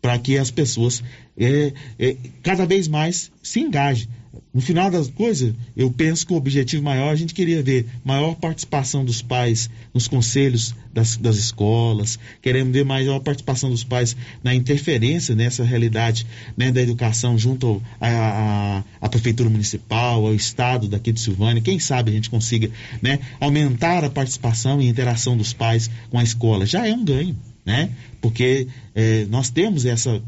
Para 0.00 0.18
que 0.18 0.38
as 0.38 0.50
pessoas 0.50 1.02
é, 1.36 1.74
é, 1.98 2.16
cada 2.42 2.64
vez 2.64 2.88
mais 2.88 3.30
se 3.42 3.60
engajem. 3.60 4.08
No 4.54 4.60
final 4.60 4.90
das 4.90 5.08
coisas, 5.08 5.54
eu 5.74 5.90
penso 5.90 6.26
que 6.26 6.32
o 6.34 6.36
objetivo 6.36 6.82
maior, 6.82 7.10
a 7.10 7.16
gente 7.16 7.32
queria 7.32 7.62
ver 7.62 7.86
maior 8.04 8.34
participação 8.34 9.02
dos 9.02 9.22
pais 9.22 9.70
nos 9.94 10.06
conselhos 10.06 10.74
das, 10.92 11.16
das 11.16 11.36
escolas, 11.36 12.18
queremos 12.42 12.70
ver 12.70 12.84
maior 12.84 13.18
participação 13.20 13.70
dos 13.70 13.82
pais 13.82 14.14
na 14.44 14.54
interferência 14.54 15.34
nessa 15.34 15.64
realidade 15.64 16.26
né, 16.54 16.70
da 16.70 16.82
educação 16.82 17.38
junto 17.38 17.82
à 17.98 19.08
Prefeitura 19.08 19.48
Municipal, 19.48 20.26
ao 20.26 20.34
Estado 20.34 20.86
daqui 20.86 21.12
de 21.12 21.20
Silvânia. 21.20 21.62
Quem 21.62 21.78
sabe 21.78 22.10
a 22.10 22.14
gente 22.14 22.28
consiga 22.28 22.70
né, 23.00 23.20
aumentar 23.40 24.04
a 24.04 24.10
participação 24.10 24.82
e 24.82 24.86
interação 24.86 25.34
dos 25.34 25.54
pais 25.54 25.88
com 26.10 26.18
a 26.18 26.22
escola. 26.22 26.66
Já 26.66 26.86
é 26.86 26.92
um 26.92 27.04
ganho, 27.04 27.34
né? 27.64 27.88
Porque 28.20 28.68
eh, 28.94 29.26
nós 29.30 29.48
temos 29.48 29.86
essa 29.86 30.22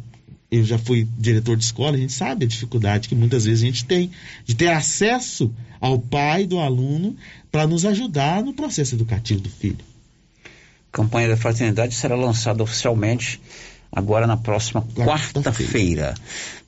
eu 0.56 0.64
já 0.64 0.78
fui 0.78 1.06
diretor 1.18 1.56
de 1.56 1.64
escola, 1.64 1.96
a 1.96 2.00
gente 2.00 2.12
sabe 2.12 2.44
a 2.44 2.48
dificuldade 2.48 3.08
que 3.08 3.14
muitas 3.14 3.44
vezes 3.44 3.62
a 3.62 3.66
gente 3.66 3.84
tem 3.84 4.10
de 4.44 4.54
ter 4.54 4.68
acesso 4.68 5.52
ao 5.80 5.98
pai 5.98 6.46
do 6.46 6.58
aluno 6.58 7.16
para 7.50 7.66
nos 7.66 7.84
ajudar 7.84 8.42
no 8.42 8.52
processo 8.54 8.94
educativo 8.94 9.40
do 9.40 9.48
filho. 9.50 9.78
A 10.44 10.96
campanha 10.96 11.28
da 11.28 11.36
fraternidade 11.36 11.94
será 11.94 12.14
lançada 12.14 12.62
oficialmente 12.62 13.40
agora 13.92 14.26
na 14.26 14.36
próxima 14.36 14.82
quarta-feira. 14.96 16.14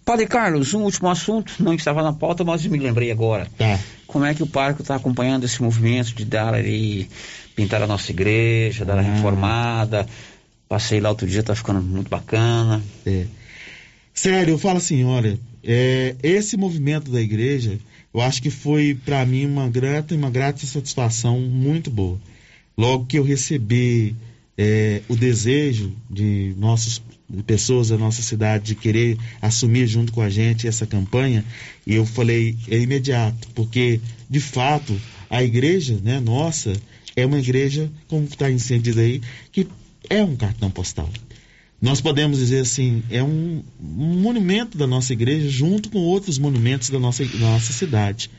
Padre 0.04 0.26
Carlos, 0.26 0.72
um 0.74 0.82
último 0.82 1.08
assunto, 1.08 1.52
não 1.58 1.74
estava 1.74 2.02
na 2.02 2.12
pauta, 2.12 2.44
mas 2.44 2.64
me 2.66 2.78
lembrei 2.78 3.10
agora. 3.10 3.48
Tá. 3.58 3.78
Como 4.06 4.24
é 4.24 4.32
que 4.34 4.42
o 4.42 4.46
parque 4.46 4.82
está 4.82 4.94
acompanhando 4.94 5.44
esse 5.44 5.60
movimento 5.60 6.14
de 6.14 6.24
dar 6.24 6.54
ali, 6.54 7.08
pintar 7.56 7.82
a 7.82 7.86
nossa 7.88 8.12
igreja, 8.12 8.84
dar 8.84 8.98
a 8.98 9.00
Ah. 9.00 9.02
reformada? 9.02 10.06
Passei 10.68 11.00
lá 11.00 11.08
outro 11.10 11.26
dia, 11.26 11.42
tá 11.42 11.54
ficando 11.54 11.82
muito 11.82 12.08
bacana. 12.08 12.80
É. 13.04 13.26
Sério, 14.16 14.54
eu 14.54 14.58
falo 14.58 14.78
assim, 14.78 15.04
olha, 15.04 15.38
é, 15.62 16.16
esse 16.22 16.56
movimento 16.56 17.10
da 17.10 17.20
igreja, 17.20 17.78
eu 18.14 18.22
acho 18.22 18.40
que 18.40 18.48
foi 18.48 18.98
para 19.04 19.24
mim 19.26 19.44
uma 19.44 19.68
grata 19.68 20.14
uma 20.14 20.30
grata 20.30 20.66
satisfação 20.66 21.38
muito 21.38 21.90
boa. 21.90 22.18
Logo 22.78 23.04
que 23.04 23.18
eu 23.18 23.22
recebi 23.22 24.16
é, 24.56 25.02
o 25.06 25.14
desejo 25.14 25.92
de 26.10 26.54
nossas 26.56 27.02
pessoas 27.46 27.90
da 27.90 27.98
nossa 27.98 28.22
cidade 28.22 28.64
de 28.64 28.74
querer 28.74 29.18
assumir 29.42 29.86
junto 29.86 30.14
com 30.14 30.22
a 30.22 30.30
gente 30.30 30.66
essa 30.66 30.86
campanha, 30.86 31.44
e 31.86 31.94
eu 31.94 32.06
falei 32.06 32.56
é 32.70 32.78
imediato, 32.78 33.48
porque 33.54 34.00
de 34.30 34.40
fato 34.40 34.98
a 35.28 35.44
igreja, 35.44 36.00
né, 36.02 36.20
nossa, 36.20 36.72
é 37.14 37.26
uma 37.26 37.38
igreja 37.38 37.92
como 38.08 38.24
está 38.24 38.50
encendido 38.50 38.98
aí, 38.98 39.20
que 39.52 39.68
é 40.08 40.24
um 40.24 40.36
cartão 40.36 40.70
postal. 40.70 41.10
Nós 41.80 42.00
podemos 42.00 42.38
dizer 42.38 42.60
assim, 42.60 43.02
é 43.10 43.22
um, 43.22 43.62
um 43.78 44.20
monumento 44.20 44.78
da 44.78 44.86
nossa 44.86 45.12
igreja 45.12 45.48
junto 45.48 45.90
com 45.90 45.98
outros 45.98 46.38
monumentos 46.38 46.88
da 46.88 46.98
nossa, 46.98 47.24
da 47.24 47.38
nossa 47.38 47.72
cidade. 47.72 48.30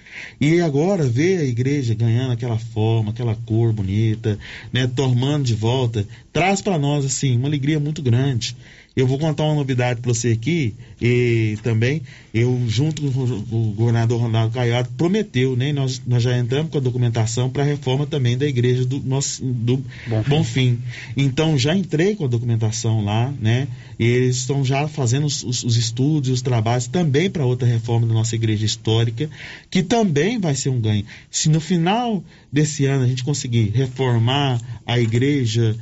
E 0.42 0.60
agora 0.60 1.04
ver 1.04 1.40
a 1.40 1.44
igreja 1.44 1.94
ganhando 1.94 2.32
aquela 2.32 2.58
forma, 2.58 3.12
aquela 3.12 3.36
cor 3.46 3.72
bonita, 3.72 4.40
né, 4.74 4.88
tomando 4.88 5.46
de 5.46 5.54
volta, 5.54 6.08
traz 6.34 6.62
para 6.62 6.80
nós 6.80 7.06
assim 7.06 7.38
uma 7.38 7.48
alegria 7.48 7.80
muito 7.80 8.02
grande. 8.02 8.58
Eu 8.98 9.06
vou 9.06 9.19
contar 9.19 9.44
uma 9.44 9.53
novidade 9.53 10.02
para 10.02 10.11
você 10.11 10.30
aqui 10.30 10.74
e 10.99 11.56
também 11.61 12.02
eu 12.34 12.64
junto 12.68 12.99
com 13.11 13.22
o 13.56 13.72
governador 13.74 14.19
Ronaldo 14.19 14.56
Caiado 14.56 14.90
prometeu, 14.98 15.56
né? 15.56 15.72
Nós, 15.72 16.02
nós 16.07 16.24
já 16.24 16.36
entramos 16.36 16.72
com 16.72 16.80
a 16.80 16.82
documentação 16.82 17.48
para 17.48 17.61
a 17.61 17.65
reforma 17.65 18.07
também 18.07 18.36
da 18.36 18.48
igreja 18.48 18.84
do 18.84 18.99
nosso 18.99 19.45
do 19.45 19.86
Bonfim. 20.28 20.80
Então 21.15 21.60
já 21.60 21.76
entrei 21.76 22.15
com 22.15 22.26
a 22.26 22.28
documentação 22.28 23.06
lá, 23.06 23.32
né? 23.40 23.68
E 23.99 24.03
eles 24.03 24.38
estão 24.38 24.65
já 24.65 24.88
fazendo 24.88 25.28
os, 25.28 25.44
os, 25.44 25.64
os 25.64 25.78
estudos, 25.78 26.32
os 26.32 26.41
trabalhos 26.41 26.88
também 26.88 27.30
para 27.30 27.45
outra 27.45 27.68
reforma 27.68 28.07
da 28.07 28.15
nossa 28.15 28.34
igreja 28.34 28.65
histórica, 28.65 29.30
que 29.69 29.84
também 29.84 30.40
vai 30.40 30.56
ser 30.56 30.69
um 30.69 30.82
ganho. 30.82 31.06
Se 31.30 31.49
no 31.49 31.60
final 31.60 32.24
desse 32.52 32.86
ano 32.86 33.03
a 33.03 33.07
gente 33.07 33.24
conseguir 33.24 33.69
reformar 33.76 34.60
a 34.88 34.99
igreja, 34.99 35.76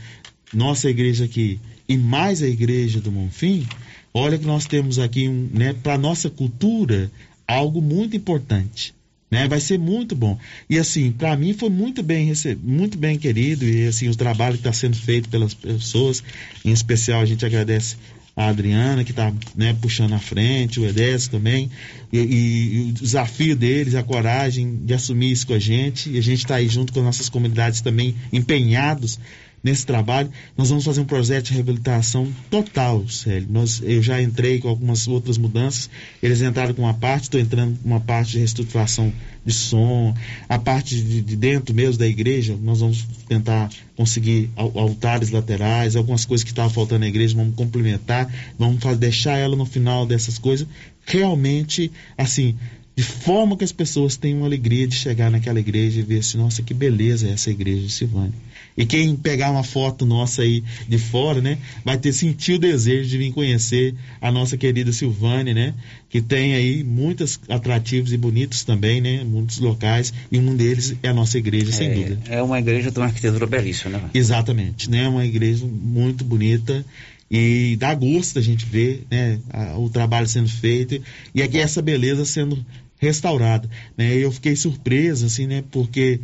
nossa 0.53 0.89
igreja 0.89 1.23
aqui 1.23 1.61
e 1.87 1.97
mais 1.97 2.41
a 2.41 2.47
igreja 2.47 2.99
do 2.99 3.11
Monfim, 3.11 3.65
olha 4.13 4.37
que 4.37 4.45
nós 4.45 4.65
temos 4.65 4.97
aqui 4.99 5.27
um, 5.27 5.49
né, 5.53 5.73
para 5.83 5.97
nossa 5.97 6.29
cultura 6.29 7.11
algo 7.47 7.81
muito 7.81 8.15
importante. 8.15 8.93
Né? 9.29 9.47
Vai 9.47 9.59
ser 9.59 9.77
muito 9.79 10.15
bom. 10.15 10.37
E 10.69 10.77
assim, 10.77 11.11
para 11.11 11.35
mim 11.35 11.53
foi 11.53 11.69
muito 11.69 12.01
bem 12.03 12.25
recebido, 12.27 12.67
muito 12.67 12.97
bem 12.97 13.17
querido 13.17 13.65
e 13.65 13.87
assim 13.87 14.07
o 14.07 14.15
trabalho 14.15 14.53
que 14.53 14.59
está 14.61 14.71
sendo 14.73 14.95
feito 14.95 15.29
pelas 15.29 15.53
pessoas, 15.53 16.23
em 16.63 16.71
especial 16.71 17.21
a 17.21 17.25
gente 17.25 17.45
agradece 17.45 17.97
a 18.37 18.47
Adriana 18.49 19.03
que 19.03 19.11
está 19.11 19.33
né, 19.55 19.73
puxando 19.81 20.13
à 20.13 20.19
frente, 20.19 20.79
o 20.79 20.85
Edésio 20.85 21.31
também, 21.31 21.69
e, 22.11 22.17
e- 22.19 22.73
e 22.75 22.89
o 22.89 22.91
desafio 22.91 23.55
deles, 23.55 23.95
a 23.95 24.03
coragem 24.03 24.75
de 24.83 24.93
assumir 24.93 25.31
isso 25.31 25.47
com 25.47 25.53
a 25.53 25.59
gente, 25.59 26.09
e 26.09 26.17
a 26.17 26.21
gente 26.21 26.39
está 26.39 26.55
aí 26.55 26.67
junto 26.67 26.91
com 26.91 26.99
as 26.99 27.05
nossas 27.05 27.29
comunidades 27.29 27.79
também 27.81 28.13
empenhados 28.33 29.17
nesse 29.65 29.83
trabalho. 29.83 30.29
Nós 30.55 30.69
vamos 30.69 30.85
fazer 30.85 31.01
um 31.01 31.05
projeto 31.05 31.45
de 31.47 31.53
reabilitação 31.53 32.31
total, 32.51 33.09
Célio. 33.09 33.47
Nós, 33.49 33.81
eu 33.83 33.99
já 33.99 34.21
entrei 34.21 34.59
com 34.59 34.69
algumas 34.69 35.07
outras 35.07 35.39
mudanças, 35.39 35.89
eles 36.21 36.39
entraram 36.39 36.75
com 36.75 36.83
uma 36.83 36.93
parte, 36.93 37.23
estou 37.23 37.39
entrando 37.39 37.75
com 37.81 37.89
uma 37.89 37.99
parte 37.99 38.33
de 38.33 38.37
reestruturação 38.37 39.11
de 39.43 39.51
som, 39.51 40.15
a 40.47 40.59
parte 40.59 40.95
de, 40.95 41.21
de 41.21 41.35
dentro 41.35 41.73
mesmo 41.73 41.97
da 41.97 42.07
igreja, 42.07 42.55
nós 42.61 42.79
vamos 42.79 43.05
tentar 43.27 43.69
conseguir 43.95 44.49
al- 44.55 44.71
altares 44.77 45.31
laterais, 45.31 45.95
algumas 45.95 46.25
coisas 46.25 46.43
que 46.43 46.51
estavam 46.51 46.71
faltando 46.71 46.99
na 47.01 47.07
igreja, 47.07 47.35
vamos 47.35 47.55
complementar, 47.55 48.31
vamos 48.57 48.79
deixar 48.97 49.37
ela 49.37 49.55
no 49.55 49.65
final 49.65 50.05
dessas 50.05 50.37
coisas, 50.37 50.67
realmente, 51.05 51.91
assim, 52.17 52.55
de 52.95 53.03
forma 53.03 53.57
que 53.57 53.63
as 53.63 53.72
pessoas 53.73 54.15
tenham 54.15 54.45
alegria 54.45 54.88
de 54.88 54.95
chegar 54.95 55.30
naquela 55.30 55.59
igreja 55.59 55.99
e 55.99 56.03
ver 56.03 56.19
assim, 56.19 56.38
nossa, 56.38 56.61
que 56.63 56.73
beleza 56.73 57.27
é 57.27 57.31
essa 57.31 57.49
igreja 57.51 57.81
de 57.81 57.91
Silvânia. 57.91 58.34
E 58.77 58.85
quem 58.85 59.15
pegar 59.15 59.51
uma 59.51 59.63
foto 59.63 60.05
nossa 60.05 60.41
aí 60.43 60.63
de 60.88 60.97
fora, 60.97 61.41
né, 61.41 61.57
vai 61.84 61.97
ter 61.97 62.13
sentido 62.13 62.63
o 62.65 62.72
desejo 62.72 63.09
de 63.09 63.17
vir 63.17 63.31
conhecer 63.34 63.95
a 64.22 64.31
nossa 64.31 64.55
querida 64.57 64.91
Silvânia, 64.93 65.53
né, 65.53 65.73
que 66.09 66.22
tem 66.22 66.55
aí 66.55 66.84
muitos 66.84 67.39
atrativos 67.49 68.13
e 68.13 68.17
bonitos 68.17 68.63
também, 68.63 69.01
né, 69.01 69.23
muitos 69.26 69.59
locais, 69.59 70.13
e 70.31 70.38
um 70.38 70.55
deles 70.55 70.95
é 71.03 71.09
a 71.09 71.13
nossa 71.13 71.38
igreja, 71.38 71.72
sem 71.73 71.93
dúvida. 71.93 72.19
É 72.30 72.41
uma 72.41 72.59
igreja 72.59 72.91
de 72.91 72.97
uma 72.99 73.07
arquitetura 73.07 73.45
belíssima, 73.45 73.97
né? 73.97 74.09
Exatamente, 74.13 74.89
né? 74.89 75.07
Uma 75.07 75.26
igreja 75.26 75.65
muito 75.65 76.23
bonita 76.23 76.85
e 77.30 77.76
dá 77.80 77.93
gosto 77.93 78.35
da 78.35 78.41
gente 78.41 78.65
ver, 78.65 79.03
né? 79.09 79.39
a- 79.49 79.77
o 79.77 79.89
trabalho 79.89 80.27
sendo 80.27 80.47
feito 80.49 81.01
e 81.34 81.41
aqui 81.41 81.57
essa 81.57 81.81
beleza 81.81 82.23
sendo 82.23 82.63
restaurada, 83.06 83.69
né? 83.98 84.15
Eu 84.15 84.32
fiquei 84.32 84.56
surpreso, 84.56 85.26
assim, 85.26 85.48
né? 85.48 85.64
Porque 85.72 86.19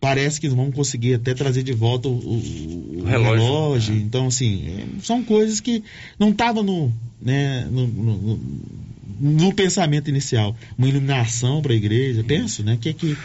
parece 0.00 0.38
que 0.38 0.48
vão 0.48 0.70
conseguir 0.70 1.14
até 1.14 1.32
trazer 1.32 1.62
de 1.62 1.72
volta 1.72 2.08
o, 2.08 2.12
o, 2.12 3.00
o 3.00 3.04
relógio. 3.04 3.42
relógio. 3.42 3.94
Então, 3.96 4.26
assim, 4.26 4.68
é, 4.68 5.00
são 5.00 5.24
coisas 5.24 5.60
que 5.60 5.82
não 6.18 6.30
estavam 6.30 6.62
no, 6.62 6.92
né, 7.22 7.66
no, 7.70 7.86
no, 7.86 8.40
no, 9.18 9.54
pensamento 9.54 10.10
inicial. 10.10 10.54
Uma 10.76 10.88
iluminação 10.88 11.62
para 11.62 11.72
a 11.72 11.76
igreja, 11.76 12.22
penso, 12.22 12.62
né? 12.62 12.76
Que, 12.78 12.92
que 12.92 13.16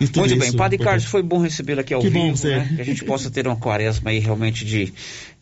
isso, 0.00 0.12
tudo 0.12 0.28
Muito 0.28 0.38
bem, 0.38 0.52
Padre 0.52 0.78
Carlos, 0.78 1.04
foi 1.04 1.22
bom 1.24 1.38
recebê-lo 1.38 1.80
aqui 1.80 1.92
ao 1.92 2.00
Que 2.00 2.08
vivo, 2.08 2.36
bom, 2.36 2.48
né? 2.48 2.72
Que 2.76 2.82
a 2.82 2.84
gente 2.84 3.04
possa 3.04 3.30
ter 3.30 3.46
uma 3.46 3.56
quaresma 3.56 4.10
aí 4.10 4.20
realmente 4.20 4.64
de 4.64 4.92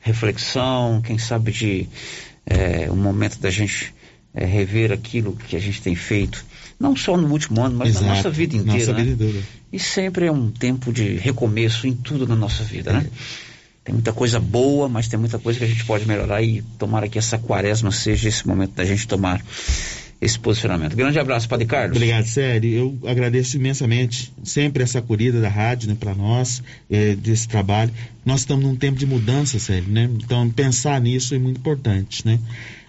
reflexão, 0.00 1.02
quem 1.02 1.18
sabe 1.18 1.52
de 1.52 1.88
é, 2.46 2.90
um 2.90 2.96
momento 2.96 3.38
da 3.38 3.50
gente 3.50 3.92
é, 4.32 4.44
rever 4.44 4.92
aquilo 4.92 5.36
que 5.36 5.56
a 5.56 5.60
gente 5.60 5.82
tem 5.82 5.94
feito, 5.94 6.44
não 6.78 6.94
só 6.96 7.16
no 7.16 7.28
último 7.28 7.62
ano, 7.62 7.76
mas 7.76 7.90
Exato, 7.90 8.04
na 8.06 8.14
nossa 8.16 8.30
vida 8.30 8.56
inteira. 8.56 8.78
nossa 8.78 8.92
né? 8.92 9.04
vida 9.04 9.24
inteira. 9.24 9.46
E 9.72 9.78
sempre 9.78 10.26
é 10.26 10.32
um 10.32 10.50
tempo 10.50 10.92
de 10.92 11.16
recomeço 11.16 11.86
em 11.86 11.94
tudo 11.94 12.26
na 12.26 12.36
nossa 12.36 12.62
vida, 12.64 12.90
É. 12.90 12.94
né? 12.94 13.06
Tem 13.84 13.94
muita 13.94 14.12
coisa 14.12 14.40
boa, 14.40 14.88
mas 14.88 15.06
tem 15.06 15.16
muita 15.18 15.38
coisa 15.38 15.60
que 15.60 15.64
a 15.64 15.68
gente 15.68 15.84
pode 15.84 16.06
melhorar 16.08 16.42
e 16.42 16.60
tomara 16.76 17.08
que 17.08 17.18
essa 17.18 17.38
quaresma 17.38 17.92
seja 17.92 18.28
esse 18.28 18.44
momento 18.46 18.72
da 18.72 18.84
gente 18.84 19.06
tomar 19.06 19.40
esse 20.20 20.36
posicionamento. 20.38 20.96
Grande 20.96 21.20
abraço, 21.20 21.48
Padre 21.48 21.66
Carlos. 21.66 21.96
Obrigado, 21.96 22.26
sério. 22.26 22.68
Eu 22.68 23.08
agradeço 23.08 23.56
imensamente 23.56 24.32
sempre 24.42 24.82
essa 24.82 24.98
acolhida 24.98 25.40
da 25.40 25.48
rádio, 25.48 25.88
né, 25.88 25.96
para 25.98 26.14
nós, 26.16 26.62
eh, 26.90 27.14
desse 27.14 27.46
trabalho. 27.46 27.92
Nós 28.24 28.40
estamos 28.40 28.64
num 28.64 28.74
tempo 28.74 28.98
de 28.98 29.06
mudança, 29.06 29.58
sério, 29.60 29.88
né? 29.88 30.10
Então, 30.24 30.50
pensar 30.50 31.00
nisso 31.00 31.34
é 31.34 31.38
muito 31.38 31.58
importante, 31.58 32.26
né? 32.26 32.40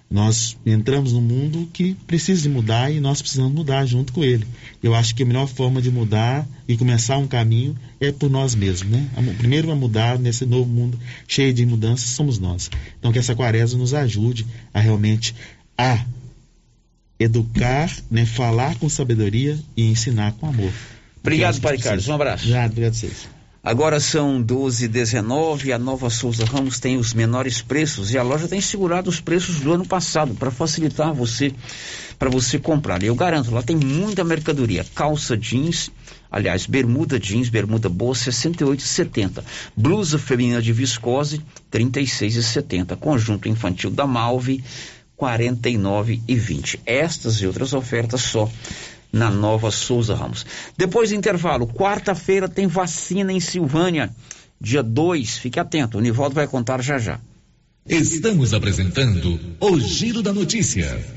Nós 0.09 0.57
entramos 0.65 1.11
num 1.11 1.21
mundo 1.21 1.69
que 1.73 1.93
precisa 2.07 2.41
de 2.41 2.49
mudar 2.49 2.89
e 2.89 2.99
nós 2.99 3.21
precisamos 3.21 3.51
mudar 3.51 3.85
junto 3.85 4.13
com 4.13 4.23
ele. 4.23 4.47
Eu 4.81 4.95
acho 4.95 5.13
que 5.13 5.23
a 5.23 5.25
melhor 5.25 5.47
forma 5.47 5.81
de 5.81 5.91
mudar 5.91 6.47
e 6.65 6.77
começar 6.77 7.17
um 7.17 7.27
caminho 7.27 7.75
é 7.99 8.11
por 8.11 8.29
nós 8.29 8.55
mesmos, 8.55 8.89
né? 8.89 9.09
Primeiro 9.37 9.69
a 9.69 9.75
mudar 9.75 10.17
nesse 10.17 10.45
novo 10.45 10.69
mundo 10.69 10.97
cheio 11.27 11.53
de 11.53 11.65
mudanças 11.65 12.11
somos 12.11 12.39
nós. 12.39 12.69
Então, 12.97 13.11
que 13.11 13.19
essa 13.19 13.35
quaresma 13.35 13.77
nos 13.77 13.93
ajude 13.93 14.45
a 14.73 14.79
realmente 14.79 15.35
a 15.77 16.05
educar, 17.19 17.91
né, 18.09 18.25
falar 18.25 18.75
com 18.75 18.87
sabedoria 18.87 19.59
e 19.75 19.89
ensinar 19.89 20.33
com 20.33 20.47
amor. 20.47 20.71
Obrigado, 21.19 21.59
Padre 21.59 21.81
Carlos. 21.81 22.07
Um 22.07 22.13
abraço. 22.13 22.43
Obrigado, 22.43 22.71
obrigado 22.71 22.93
a 22.93 22.95
vocês. 22.95 23.36
Agora 23.67 23.99
são 23.99 24.41
12 24.41 24.85
h 24.85 24.93
19 24.93 25.73
a 25.73 25.77
Nova 25.77 26.09
Souza 26.09 26.45
Ramos 26.45 26.79
tem 26.79 26.95
os 26.95 27.13
menores 27.13 27.61
preços 27.61 28.13
e 28.13 28.17
a 28.17 28.23
loja 28.23 28.47
tem 28.47 28.61
segurado 28.61 29.09
os 29.09 29.19
preços 29.19 29.59
do 29.59 29.73
ano 29.73 29.85
passado 29.85 30.33
para 30.35 30.49
facilitar 30.49 31.13
você 31.13 31.53
para 32.17 32.29
você 32.29 32.57
comprar. 32.57 33.03
Eu 33.03 33.13
garanto, 33.13 33.53
lá 33.53 33.61
tem 33.61 33.75
muita 33.75 34.23
mercadoria, 34.23 34.85
calça 34.95 35.35
jeans, 35.35 35.91
aliás, 36.31 36.65
bermuda 36.65 37.19
jeans, 37.19 37.49
bermuda 37.49 37.89
boa 37.89 38.15
68,70, 38.15 39.43
blusa 39.75 40.17
feminina 40.17 40.61
de 40.61 40.71
viscose 40.71 41.41
36,70, 41.69 42.95
conjunto 42.95 43.49
infantil 43.49 43.91
da 43.91 44.07
Malve 44.07 44.63
49,20. 45.19 46.79
Estas 46.85 47.41
e 47.41 47.45
outras 47.45 47.73
ofertas 47.73 48.21
só 48.21 48.49
na 49.17 49.29
Nova 49.31 49.71
Souza 49.71 50.15
Ramos. 50.15 50.45
Depois 50.77 51.09
do 51.09 51.15
intervalo, 51.15 51.67
quarta-feira 51.67 52.47
tem 52.47 52.67
vacina 52.67 53.33
em 53.33 53.39
Silvânia, 53.39 54.09
dia 54.61 54.83
2, 54.83 55.37
fique 55.39 55.59
atento, 55.59 55.97
o 55.97 56.01
Nivaldo 56.01 56.35
vai 56.35 56.47
contar 56.47 56.81
já 56.81 56.97
já. 56.97 57.19
Estamos 57.89 58.53
apresentando 58.53 59.39
o 59.59 59.79
Giro 59.79 60.21
da 60.21 60.33
Notícia. 60.33 61.16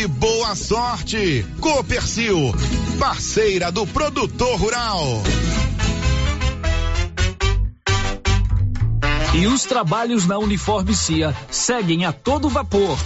e 0.00 0.06
boa 0.06 0.54
sorte. 0.56 1.44
Copercil, 1.60 2.54
parceira 2.98 3.70
do 3.70 3.86
produtor 3.86 4.58
rural. 4.58 5.22
E 9.34 9.46
os 9.46 9.64
trabalhos 9.64 10.26
na 10.26 10.38
Uniforme 10.38 10.94
CIA 10.94 11.36
seguem 11.50 12.06
a 12.06 12.12
todo 12.12 12.48
vapor. 12.48 12.96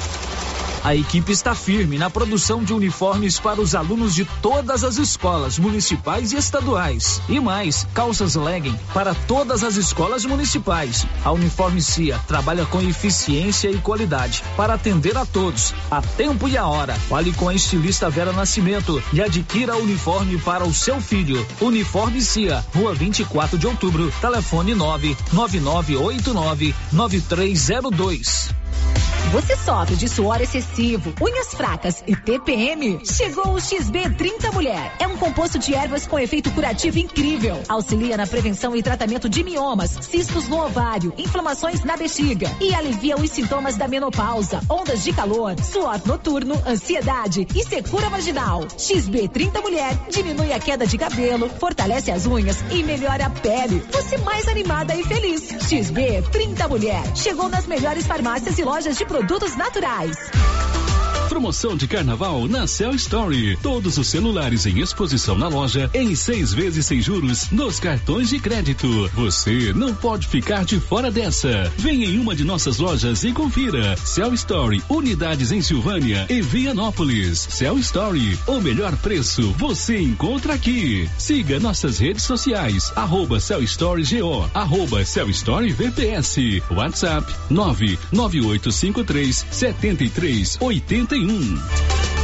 A 0.84 0.94
equipe 0.94 1.32
está 1.32 1.54
firme 1.54 1.96
na 1.96 2.10
produção 2.10 2.62
de 2.62 2.74
uniformes 2.74 3.40
para 3.40 3.58
os 3.58 3.74
alunos 3.74 4.14
de 4.14 4.26
todas 4.42 4.84
as 4.84 4.98
escolas 4.98 5.58
municipais 5.58 6.34
e 6.34 6.36
estaduais. 6.36 7.22
E 7.26 7.40
mais, 7.40 7.86
calças 7.94 8.34
legging 8.34 8.78
para 8.92 9.14
todas 9.14 9.64
as 9.64 9.76
escolas 9.76 10.26
municipais. 10.26 11.06
A 11.24 11.32
Uniforme 11.32 11.80
CIA 11.80 12.20
trabalha 12.28 12.66
com 12.66 12.82
eficiência 12.82 13.70
e 13.70 13.78
qualidade 13.78 14.44
para 14.58 14.74
atender 14.74 15.16
a 15.16 15.24
todos, 15.24 15.72
a 15.90 16.02
tempo 16.02 16.46
e 16.46 16.58
a 16.58 16.66
hora. 16.66 16.94
Fale 16.94 17.32
com 17.32 17.48
a 17.48 17.54
estilista 17.54 18.10
Vera 18.10 18.34
Nascimento 18.34 19.02
e 19.10 19.22
adquira 19.22 19.78
o 19.78 19.82
uniforme 19.82 20.36
para 20.36 20.66
o 20.66 20.74
seu 20.74 21.00
filho. 21.00 21.46
Uniforme 21.62 22.20
CIA, 22.20 22.62
Rua 22.74 22.92
24 22.92 23.56
de 23.56 23.66
Outubro, 23.66 24.12
telefone 24.20 24.74
99989 24.74 26.74
9302. 26.92 28.63
Você 29.34 29.56
sofre 29.56 29.96
de 29.96 30.08
suor 30.08 30.40
excessivo, 30.40 31.12
unhas 31.20 31.48
fracas 31.48 32.04
e 32.06 32.14
TPM? 32.14 33.00
Chegou 33.04 33.54
o 33.54 33.56
XB30 33.56 34.52
Mulher. 34.52 34.92
É 35.00 35.08
um 35.08 35.16
composto 35.16 35.58
de 35.58 35.74
ervas 35.74 36.06
com 36.06 36.20
efeito 36.20 36.52
curativo 36.52 37.00
incrível. 37.00 37.60
Auxilia 37.68 38.16
na 38.16 38.28
prevenção 38.28 38.76
e 38.76 38.82
tratamento 38.82 39.28
de 39.28 39.42
miomas, 39.42 39.90
cistos 40.02 40.46
no 40.48 40.64
ovário, 40.64 41.12
inflamações 41.18 41.82
na 41.82 41.96
bexiga 41.96 42.48
e 42.60 42.72
alivia 42.76 43.16
os 43.16 43.28
sintomas 43.28 43.76
da 43.76 43.88
menopausa, 43.88 44.60
ondas 44.70 45.02
de 45.02 45.12
calor, 45.12 45.56
suor 45.60 46.00
noturno, 46.06 46.54
ansiedade 46.64 47.44
e 47.56 47.64
secura 47.64 48.08
vaginal. 48.08 48.60
XB30 48.78 49.60
Mulher 49.60 49.98
diminui 50.10 50.52
a 50.52 50.60
queda 50.60 50.86
de 50.86 50.96
cabelo, 50.96 51.50
fortalece 51.58 52.12
as 52.12 52.24
unhas 52.24 52.58
e 52.70 52.84
melhora 52.84 53.26
a 53.26 53.30
pele. 53.30 53.82
Você 53.90 54.16
mais 54.18 54.46
animada 54.46 54.94
e 54.94 55.02
feliz. 55.02 55.42
XB30 55.42 56.68
Mulher. 56.68 57.02
Chegou 57.16 57.48
nas 57.48 57.66
melhores 57.66 58.06
farmácias 58.06 58.56
e 58.58 58.62
lojas 58.62 58.73
de 58.82 59.04
produtos 59.06 59.56
naturais. 59.56 60.16
Promoção 61.28 61.76
de 61.76 61.86
carnaval 61.88 62.46
na 62.46 62.66
Cell 62.66 62.94
Story. 62.94 63.58
Todos 63.62 63.98
os 63.98 64.06
celulares 64.08 64.66
em 64.66 64.80
exposição 64.80 65.36
na 65.36 65.48
loja 65.48 65.90
em 65.92 66.14
seis 66.14 66.52
vezes 66.52 66.86
sem 66.86 67.00
juros 67.00 67.50
nos 67.50 67.80
cartões 67.80 68.28
de 68.28 68.38
crédito. 68.38 68.86
Você 69.14 69.72
não 69.72 69.94
pode 69.94 70.28
ficar 70.28 70.64
de 70.64 70.78
fora 70.78 71.10
dessa. 71.10 71.72
Venha 71.76 72.06
em 72.06 72.18
uma 72.18 72.34
de 72.36 72.44
nossas 72.44 72.78
lojas 72.78 73.24
e 73.24 73.32
confira. 73.32 73.96
Cell 73.96 74.32
Story, 74.34 74.82
unidades 74.88 75.50
em 75.50 75.60
Silvânia 75.60 76.26
e 76.28 76.40
Vianópolis. 76.40 77.38
Cell 77.50 77.78
Story, 77.78 78.38
o 78.46 78.60
melhor 78.60 78.94
preço 78.96 79.50
você 79.52 79.98
encontra 79.98 80.54
aqui. 80.54 81.08
Siga 81.18 81.58
nossas 81.58 81.98
redes 81.98 82.22
sociais. 82.24 82.92
Arroba 82.94 83.40
Cell 83.40 83.62
Story 83.62 84.04
GO, 84.04 84.48
arroba 84.54 85.04
Cell 85.04 85.30
Story 85.30 85.72
VPS. 85.72 86.62
WhatsApp 86.70 87.32
99853 87.50 89.46
7381. 91.14 92.23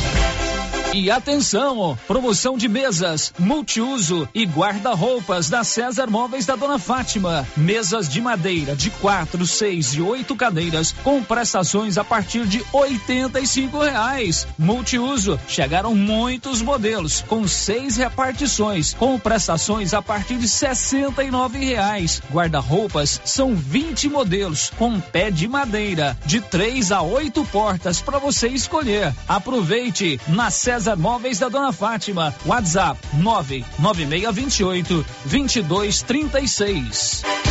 E 0.93 1.09
atenção, 1.09 1.97
promoção 2.05 2.57
de 2.57 2.67
mesas, 2.67 3.33
multiuso 3.39 4.27
e 4.35 4.45
guarda-roupas 4.45 5.49
da 5.49 5.63
César 5.63 6.07
Móveis 6.07 6.45
da 6.45 6.57
Dona 6.57 6.77
Fátima. 6.77 7.47
Mesas 7.55 8.09
de 8.09 8.19
madeira 8.19 8.75
de 8.75 8.89
quatro, 8.89 9.47
seis 9.47 9.93
e 9.93 10.01
oito 10.01 10.35
cadeiras 10.35 10.93
com 11.01 11.23
prestações 11.23 11.97
a 11.97 12.03
partir 12.03 12.45
de 12.45 12.61
oitenta 12.73 13.39
e 13.39 13.47
cinco 13.47 13.79
reais. 13.79 14.45
Multiuso, 14.59 15.39
chegaram 15.47 15.95
muitos 15.95 16.61
modelos 16.61 17.23
com 17.25 17.47
seis 17.47 17.95
repartições 17.95 18.93
com 18.93 19.17
prestações 19.17 19.93
a 19.93 20.01
partir 20.01 20.37
de 20.39 20.49
sessenta 20.49 21.23
e 21.23 21.31
nove 21.31 21.57
reais. 21.63 22.21
Guarda-roupas 22.29 23.21
são 23.23 23.55
20 23.55 24.09
modelos 24.09 24.73
com 24.77 24.99
pé 24.99 25.31
de 25.31 25.47
madeira 25.47 26.17
de 26.25 26.41
três 26.41 26.91
a 26.91 27.01
oito 27.01 27.45
portas 27.45 28.01
para 28.01 28.19
você 28.19 28.49
escolher. 28.49 29.13
Aproveite 29.25 30.19
na 30.27 30.51
César 30.51 30.80
César 30.81 30.97
Móveis 30.97 31.37
da 31.37 31.47
Dona 31.47 31.71
Fátima. 31.71 32.33
WhatsApp 32.43 32.97
99628 33.13 35.05
2236. 35.29 37.50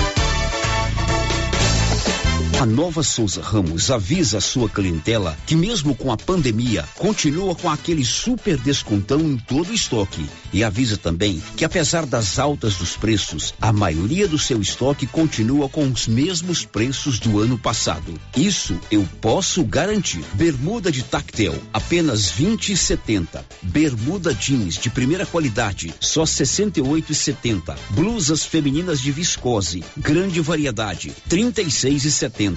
A 2.61 2.67
Nova 2.67 3.03
Souza 3.03 3.41
Ramos 3.41 3.91
avisa 3.91 4.37
a 4.37 4.41
sua 4.43 4.69
clientela 4.69 5.35
que 5.47 5.57
mesmo 5.57 5.95
com 5.95 6.13
a 6.13 6.17
pandemia, 6.19 6.87
continua 6.99 7.55
com 7.55 7.71
aquele 7.71 8.05
super 8.05 8.59
descontão 8.59 9.19
em 9.19 9.39
todo 9.39 9.71
o 9.71 9.75
estoque. 9.75 10.27
E 10.53 10.63
avisa 10.63 10.99
também 10.99 11.43
que 11.57 11.65
apesar 11.65 12.05
das 12.05 12.39
altas 12.39 12.75
dos 12.75 12.99
preços, 12.99 13.55
a 13.63 13.73
maioria 13.73 14.29
do 14.29 14.39
seu 14.39 14.61
estoque 14.61 15.07
continua 15.07 15.71
com 15.71 15.91
os 15.91 16.07
mesmos 16.07 16.63
preços 16.63 17.19
do 17.19 17.41
ano 17.41 17.57
passado. 17.57 18.13
Isso 18.37 18.79
eu 18.91 19.09
posso 19.23 19.65
garantir. 19.65 20.23
Bermuda 20.35 20.93
de 20.93 21.03
tactel, 21.03 21.55
apenas 21.73 22.29
20 22.29 22.75
e 22.75 22.77
70. 22.77 23.43
Bermuda 23.63 24.35
jeans 24.35 24.75
de 24.75 24.91
primeira 24.91 25.25
qualidade, 25.25 25.95
só 25.99 26.27
68 26.27 27.11
e 27.11 27.15
70. 27.15 27.75
Blusas 27.89 28.45
femininas 28.45 29.01
de 29.01 29.11
viscose, 29.11 29.83
grande 29.97 30.43
variedade, 30.43 31.11
36 31.27 32.05
e 32.05 32.13
70. 32.13 32.50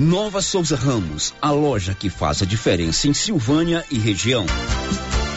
Nova 0.00 0.40
Souza 0.40 0.76
Ramos, 0.76 1.34
a 1.40 1.50
loja 1.50 1.94
que 1.94 2.08
faz 2.08 2.42
a 2.42 2.46
diferença 2.46 3.08
em 3.08 3.14
Silvânia 3.14 3.84
e 3.90 3.98
região. 3.98 4.46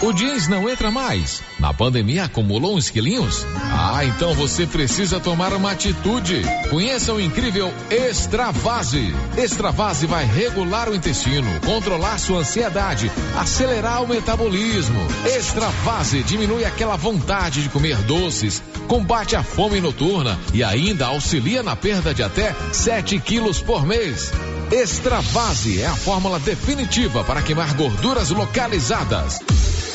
O 0.02 0.12
jeans 0.12 0.48
não 0.48 0.68
entra 0.68 0.90
mais. 0.90 1.44
Na 1.60 1.72
pandemia 1.72 2.24
acumulou 2.24 2.76
uns 2.76 2.90
quilinhos? 2.90 3.46
Ah, 3.72 4.04
então 4.04 4.34
você 4.34 4.66
precisa 4.66 5.20
tomar 5.20 5.54
uma 5.54 5.72
atitude. 5.72 6.42
Conheça 6.72 7.14
o 7.14 7.22
incrível 7.22 7.72
Extravase. 7.92 9.14
Extravase 9.38 10.08
vai 10.08 10.26
regular 10.26 10.90
o 10.90 10.96
intestino, 10.96 11.48
controlar 11.64 12.18
sua 12.18 12.40
ansiedade, 12.40 13.12
acelerar 13.38 14.02
o 14.02 14.08
metabolismo. 14.08 15.00
Extravase 15.24 16.24
diminui 16.24 16.66
aquela 16.66 16.96
vontade 16.96 17.62
de 17.62 17.70
comer 17.70 17.98
doces, 17.98 18.60
combate 18.88 19.36
a 19.36 19.44
fome 19.44 19.80
noturna 19.80 20.40
e 20.52 20.64
ainda 20.64 21.06
auxilia 21.06 21.62
na 21.62 21.76
perda 21.76 22.12
de 22.12 22.24
até 22.24 22.56
7 22.72 23.20
quilos 23.20 23.62
por 23.62 23.86
mês. 23.86 24.32
Extravase 24.72 25.82
é 25.82 25.86
a 25.86 25.96
fórmula 25.96 26.40
definitiva 26.40 27.24
para 27.24 27.44
queimar 27.44 27.74
gorduras 27.76 28.32
localizadas. 28.32 29.40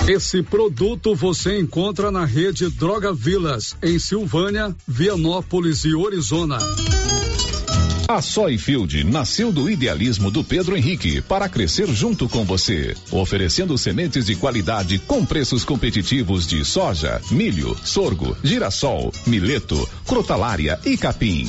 Esse 0.09 0.41
produto 0.41 1.17
você 1.17 1.59
encontra 1.59 2.13
na 2.13 2.25
rede 2.25 2.71
Droga 2.71 3.13
Vilas, 3.13 3.77
em 3.83 3.99
Silvânia, 3.99 4.75
Vianópolis 4.87 5.85
e 5.85 5.97
Orizona. 5.97 6.59
A 8.07 8.23
Soyfield 8.23 9.03
nasceu 9.03 9.51
do 9.51 9.69
idealismo 9.69 10.31
do 10.31 10.45
Pedro 10.45 10.77
Henrique 10.77 11.21
para 11.21 11.49
crescer 11.49 11.89
junto 11.89 12.29
com 12.29 12.45
você, 12.45 12.95
oferecendo 13.11 13.77
sementes 13.77 14.27
de 14.27 14.37
qualidade 14.37 15.01
com 15.01 15.27
preços 15.27 15.65
competitivos 15.65 16.47
de 16.47 16.65
soja, 16.65 17.21
milho, 17.33 17.77
sorgo, 17.85 18.37
girassol, 18.45 19.13
mileto, 19.27 19.89
crotalária 20.07 20.79
e 20.85 20.97
capim. 20.97 21.49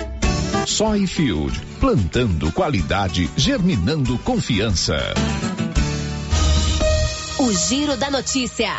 Soyfield, 0.65 1.59
plantando 1.79 2.51
qualidade, 2.51 3.29
germinando 3.35 4.17
confiança. 4.19 4.95
O 7.39 7.51
Giro 7.51 7.97
da 7.97 8.11
Notícia. 8.11 8.71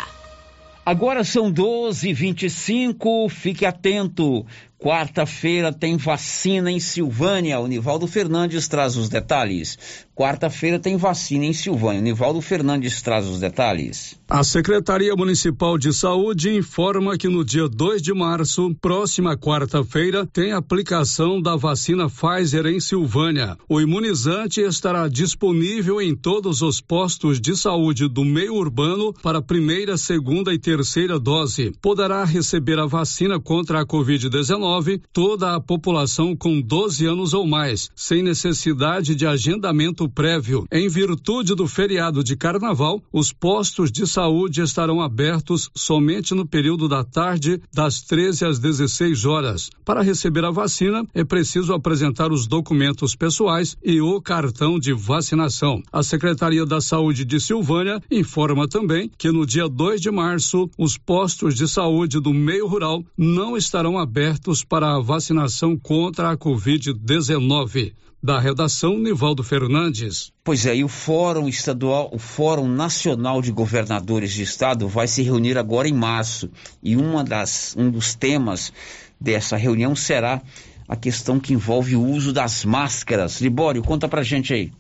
Agora 0.87 1.25
são 1.25 1.51
12 1.51 2.09
e 2.09 2.13
25 2.13 3.29
fique 3.29 3.67
atento. 3.67 4.47
Quarta-feira 4.79 5.73
tem 5.73 5.97
vacina 5.97 6.71
em 6.71 6.81
Silvânia. 6.81 7.61
O 7.61 7.69
Nivaldo 7.69 8.07
Fernandes 8.07 8.67
traz 8.67 8.97
os 8.97 9.09
detalhes. 9.09 10.07
Quarta-feira 10.15 10.79
tem 10.79 10.97
vacina 10.97 11.47
em 11.47 11.55
Silvânia. 11.55 12.03
Nivaldo 12.03 12.43
Fernandes 12.43 13.01
traz 13.01 13.27
os 13.27 13.41
detalhes. 13.41 14.21
A 14.29 14.45
Secretaria 14.45 15.17
Municipal 15.17 15.79
de 15.79 15.93
Saúde 15.93 16.55
informa 16.55 17.17
que 17.17 17.29
no 17.29 17.43
dia 17.43 17.67
2 17.67 18.03
de 18.03 18.13
março, 18.13 18.75
próxima 18.81 19.37
quarta-feira, 19.39 20.27
tem 20.27 20.53
aplicação 20.53 21.41
da 21.41 21.57
vacina 21.57 22.11
Pfizer 22.11 22.67
em 22.67 22.79
Silvânia. 22.79 23.57
O 23.67 23.81
imunizante 23.81 24.61
estará 24.61 25.09
disponível 25.09 26.01
em 26.01 26.15
todos 26.15 26.61
os 26.61 26.79
postos 26.81 27.41
de 27.41 27.57
saúde 27.57 28.07
do 28.07 28.25
meio 28.25 28.55
urbano 28.55 29.15
para 29.23 29.41
primeira, 29.41 29.97
segunda 29.97 30.53
e 30.53 30.59
terceira 30.59 31.19
dose. 31.19 31.73
Poderá 31.81 32.23
receber 32.25 32.79
a 32.79 32.87
vacina 32.87 33.41
contra 33.41 33.81
a 33.81 33.87
Covid-19 33.87 35.01
toda 35.11 35.55
a 35.55 35.61
população 35.61 36.37
com 36.37 36.61
12 36.61 37.07
anos 37.07 37.33
ou 37.33 37.47
mais, 37.47 37.89
sem 37.97 38.23
necessidade 38.23 39.15
de 39.15 39.27
agendamento 39.27 40.02
prévio. 40.09 40.67
Em 40.71 40.89
virtude 40.89 41.55
do 41.55 41.67
feriado 41.67 42.23
de 42.23 42.37
carnaval, 42.37 43.03
os 43.13 43.33
postos 43.33 43.91
de 43.91 44.07
saúde 44.07 44.61
estarão 44.61 45.01
abertos 45.01 45.71
somente 45.75 46.35
no 46.35 46.47
período 46.47 46.89
da 46.89 47.05
tarde, 47.05 47.61
das 47.73 48.03
13 48.03 48.45
às 48.45 48.59
16 48.59 49.25
horas. 49.25 49.71
Para 49.85 50.03
receber 50.03 50.45
a 50.45 50.51
vacina, 50.51 51.07
é 51.15 51.25
preciso 51.25 51.73
apresentar 51.73 52.33
os 52.33 52.47
documentos 52.47 53.15
pessoais 53.15 53.77
e 53.83 54.01
o 54.01 54.21
cartão 54.21 54.79
de 54.79 54.93
vacinação. 54.93 55.83
A 55.93 56.03
Secretaria 56.03 56.65
da 56.65 56.81
Saúde 56.81 57.25
de 57.25 57.41
Silvânia 57.41 58.01
informa 58.11 58.69
também 58.69 59.11
que 59.17 59.31
no 59.31 59.47
dia 59.47 59.69
2 59.69 60.01
de 60.01 60.11
março, 60.11 60.69
os 60.79 60.97
postos 60.97 61.55
de 61.55 61.69
saúde 61.69 62.21
do 62.21 62.33
meio 62.33 62.67
rural 62.67 63.05
não 63.17 63.57
estarão 63.57 63.99
abertos 63.99 64.65
para 64.65 64.95
a 64.95 65.01
vacinação 65.01 65.77
contra 65.77 66.31
a 66.31 66.37
Covid-19. 66.37 67.93
Da 68.25 68.39
redação, 68.39 69.01
Nivaldo 69.01 69.43
Fernandes. 69.43 70.33
Pois 70.45 70.65
é, 70.65 70.77
e 70.77 70.85
o 70.85 70.89
Fórum 70.89 71.49
Estadual, 71.49 72.09
o 72.13 72.21
Fórum 72.21 72.69
Nacional 72.69 73.43
de 73.43 73.51
Governadores 73.51 74.33
de 74.33 74.45
Estado 74.45 74.87
vai 74.87 75.09
se 75.09 75.23
reunir 75.23 75.59
agora 75.59 75.89
em 75.89 75.93
março. 75.93 76.49
E 76.81 76.95
uma 76.95 77.25
das, 77.25 77.75
um 77.77 77.91
dos 77.91 78.15
temas 78.15 78.73
dessa 79.21 79.57
reunião 79.57 79.97
será 79.97 80.41
a 80.87 80.95
questão 80.95 81.41
que 81.41 81.53
envolve 81.53 81.97
o 81.97 82.07
uso 82.07 82.33
das 82.33 82.65
máscaras. 82.65 83.41
Libório, 83.41 83.83
conta 83.83 84.09
pra 84.09 84.23
gente 84.23 84.55
aí. 84.55 84.71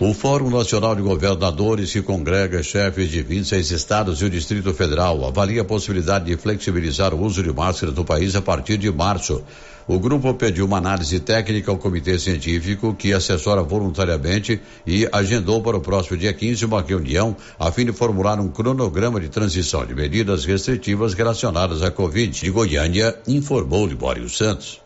O 0.00 0.14
Fórum 0.14 0.48
Nacional 0.48 0.94
de 0.94 1.02
Governadores, 1.02 1.92
que 1.92 2.00
congrega 2.00 2.62
chefes 2.62 3.10
de 3.10 3.20
26 3.20 3.72
estados 3.72 4.22
e 4.22 4.26
o 4.26 4.30
Distrito 4.30 4.72
Federal, 4.72 5.26
avalia 5.26 5.62
a 5.62 5.64
possibilidade 5.64 6.26
de 6.26 6.36
flexibilizar 6.36 7.12
o 7.12 7.20
uso 7.20 7.42
de 7.42 7.52
máscaras 7.52 7.96
no 7.96 8.04
país 8.04 8.36
a 8.36 8.40
partir 8.40 8.76
de 8.76 8.92
março. 8.92 9.42
O 9.88 9.98
grupo 9.98 10.32
pediu 10.34 10.66
uma 10.66 10.78
análise 10.78 11.18
técnica 11.18 11.72
ao 11.72 11.78
comitê 11.78 12.16
científico, 12.16 12.94
que 12.94 13.12
assessora 13.12 13.60
voluntariamente 13.64 14.60
e 14.86 15.08
agendou 15.10 15.60
para 15.60 15.76
o 15.76 15.80
próximo 15.80 16.16
dia 16.16 16.32
15 16.32 16.64
uma 16.64 16.80
reunião 16.80 17.36
a 17.58 17.72
fim 17.72 17.84
de 17.84 17.92
formular 17.92 18.38
um 18.38 18.46
cronograma 18.46 19.20
de 19.20 19.28
transição 19.28 19.84
de 19.84 19.96
medidas 19.96 20.44
restritivas 20.44 21.12
relacionadas 21.12 21.82
à 21.82 21.90
Covid. 21.90 22.40
De 22.40 22.50
Goiânia, 22.50 23.18
informou 23.26 23.84
Libório 23.84 24.28
Santos. 24.28 24.80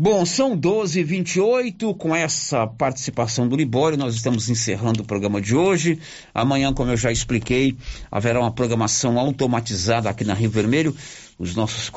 Bom, 0.00 0.24
são 0.24 0.56
12 0.56 1.00
h 1.00 1.08
28 1.08 1.92
com 1.96 2.14
essa 2.14 2.68
participação 2.68 3.48
do 3.48 3.56
Libório, 3.56 3.98
nós 3.98 4.14
estamos 4.14 4.48
encerrando 4.48 5.02
o 5.02 5.04
programa 5.04 5.40
de 5.40 5.56
hoje. 5.56 5.98
Amanhã, 6.32 6.72
como 6.72 6.92
eu 6.92 6.96
já 6.96 7.10
expliquei, 7.10 7.76
haverá 8.08 8.38
uma 8.38 8.52
programação 8.52 9.18
automatizada 9.18 10.08
aqui 10.08 10.22
na 10.22 10.34
Rio 10.34 10.50
Vermelho. 10.50 10.94
Os 11.36 11.56
nossos 11.56 11.90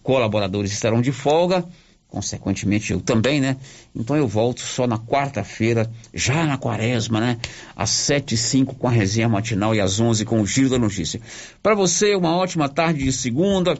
colaboradores 0.00 0.70
estarão 0.70 1.02
de 1.02 1.10
folga, 1.10 1.64
consequentemente 2.06 2.92
eu 2.92 3.00
também, 3.00 3.40
né? 3.40 3.56
Então 3.96 4.14
eu 4.14 4.28
volto 4.28 4.60
só 4.60 4.86
na 4.86 4.96
quarta-feira, 4.98 5.90
já 6.14 6.46
na 6.46 6.56
quaresma, 6.56 7.18
né? 7.18 7.36
Às 7.74 7.90
7 7.90 8.36
e 8.36 8.38
5 8.38 8.76
com 8.76 8.86
a 8.86 8.92
resenha 8.92 9.28
matinal 9.28 9.74
e 9.74 9.80
às 9.80 9.98
11 9.98 10.24
com 10.24 10.40
o 10.40 10.46
Giro 10.46 10.70
da 10.70 10.78
Notícia. 10.78 11.20
Para 11.60 11.74
você, 11.74 12.14
uma 12.14 12.36
ótima 12.36 12.68
tarde 12.68 13.02
de 13.02 13.12
segunda 13.12 13.76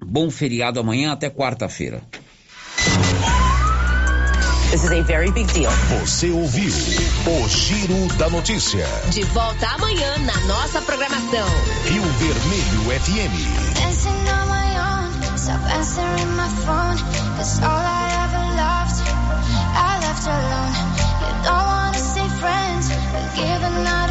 Bom 0.00 0.30
feriado 0.30 0.78
amanhã 0.78 1.12
até 1.12 1.30
quarta-feira. 1.30 2.02
This 4.70 4.82
is 4.82 4.90
a 4.90 5.02
very 5.02 5.30
big 5.30 5.46
deal. 5.52 5.70
Você 6.00 6.30
ouviu 6.30 6.72
o 7.26 7.48
Giro 7.48 8.08
da 8.16 8.28
Notícia. 8.28 8.84
De 9.10 9.22
volta 9.22 9.68
amanhã 9.68 10.18
na 10.18 10.36
nossa 10.46 10.82
programação. 10.82 11.46
Rio 11.84 12.02
Vermelho 12.02 13.00
FM. 13.00 13.74
Dancing 13.74 14.10
on 14.28 14.48
my 14.48 14.78
own, 14.80 15.38
stop 15.38 15.64
answering 15.70 16.36
my 16.36 16.48
phone. 16.64 16.98
All 17.62 17.84
I 17.86 18.10
ever 18.24 18.44
loved. 18.56 18.98
I 19.76 20.00
left 20.00 20.26
alone. 20.26 20.74
You 21.20 21.32
don't 21.44 21.66
wanna 21.66 21.94
friends, 22.40 22.88
giving 23.36 23.86
up. 23.86 24.03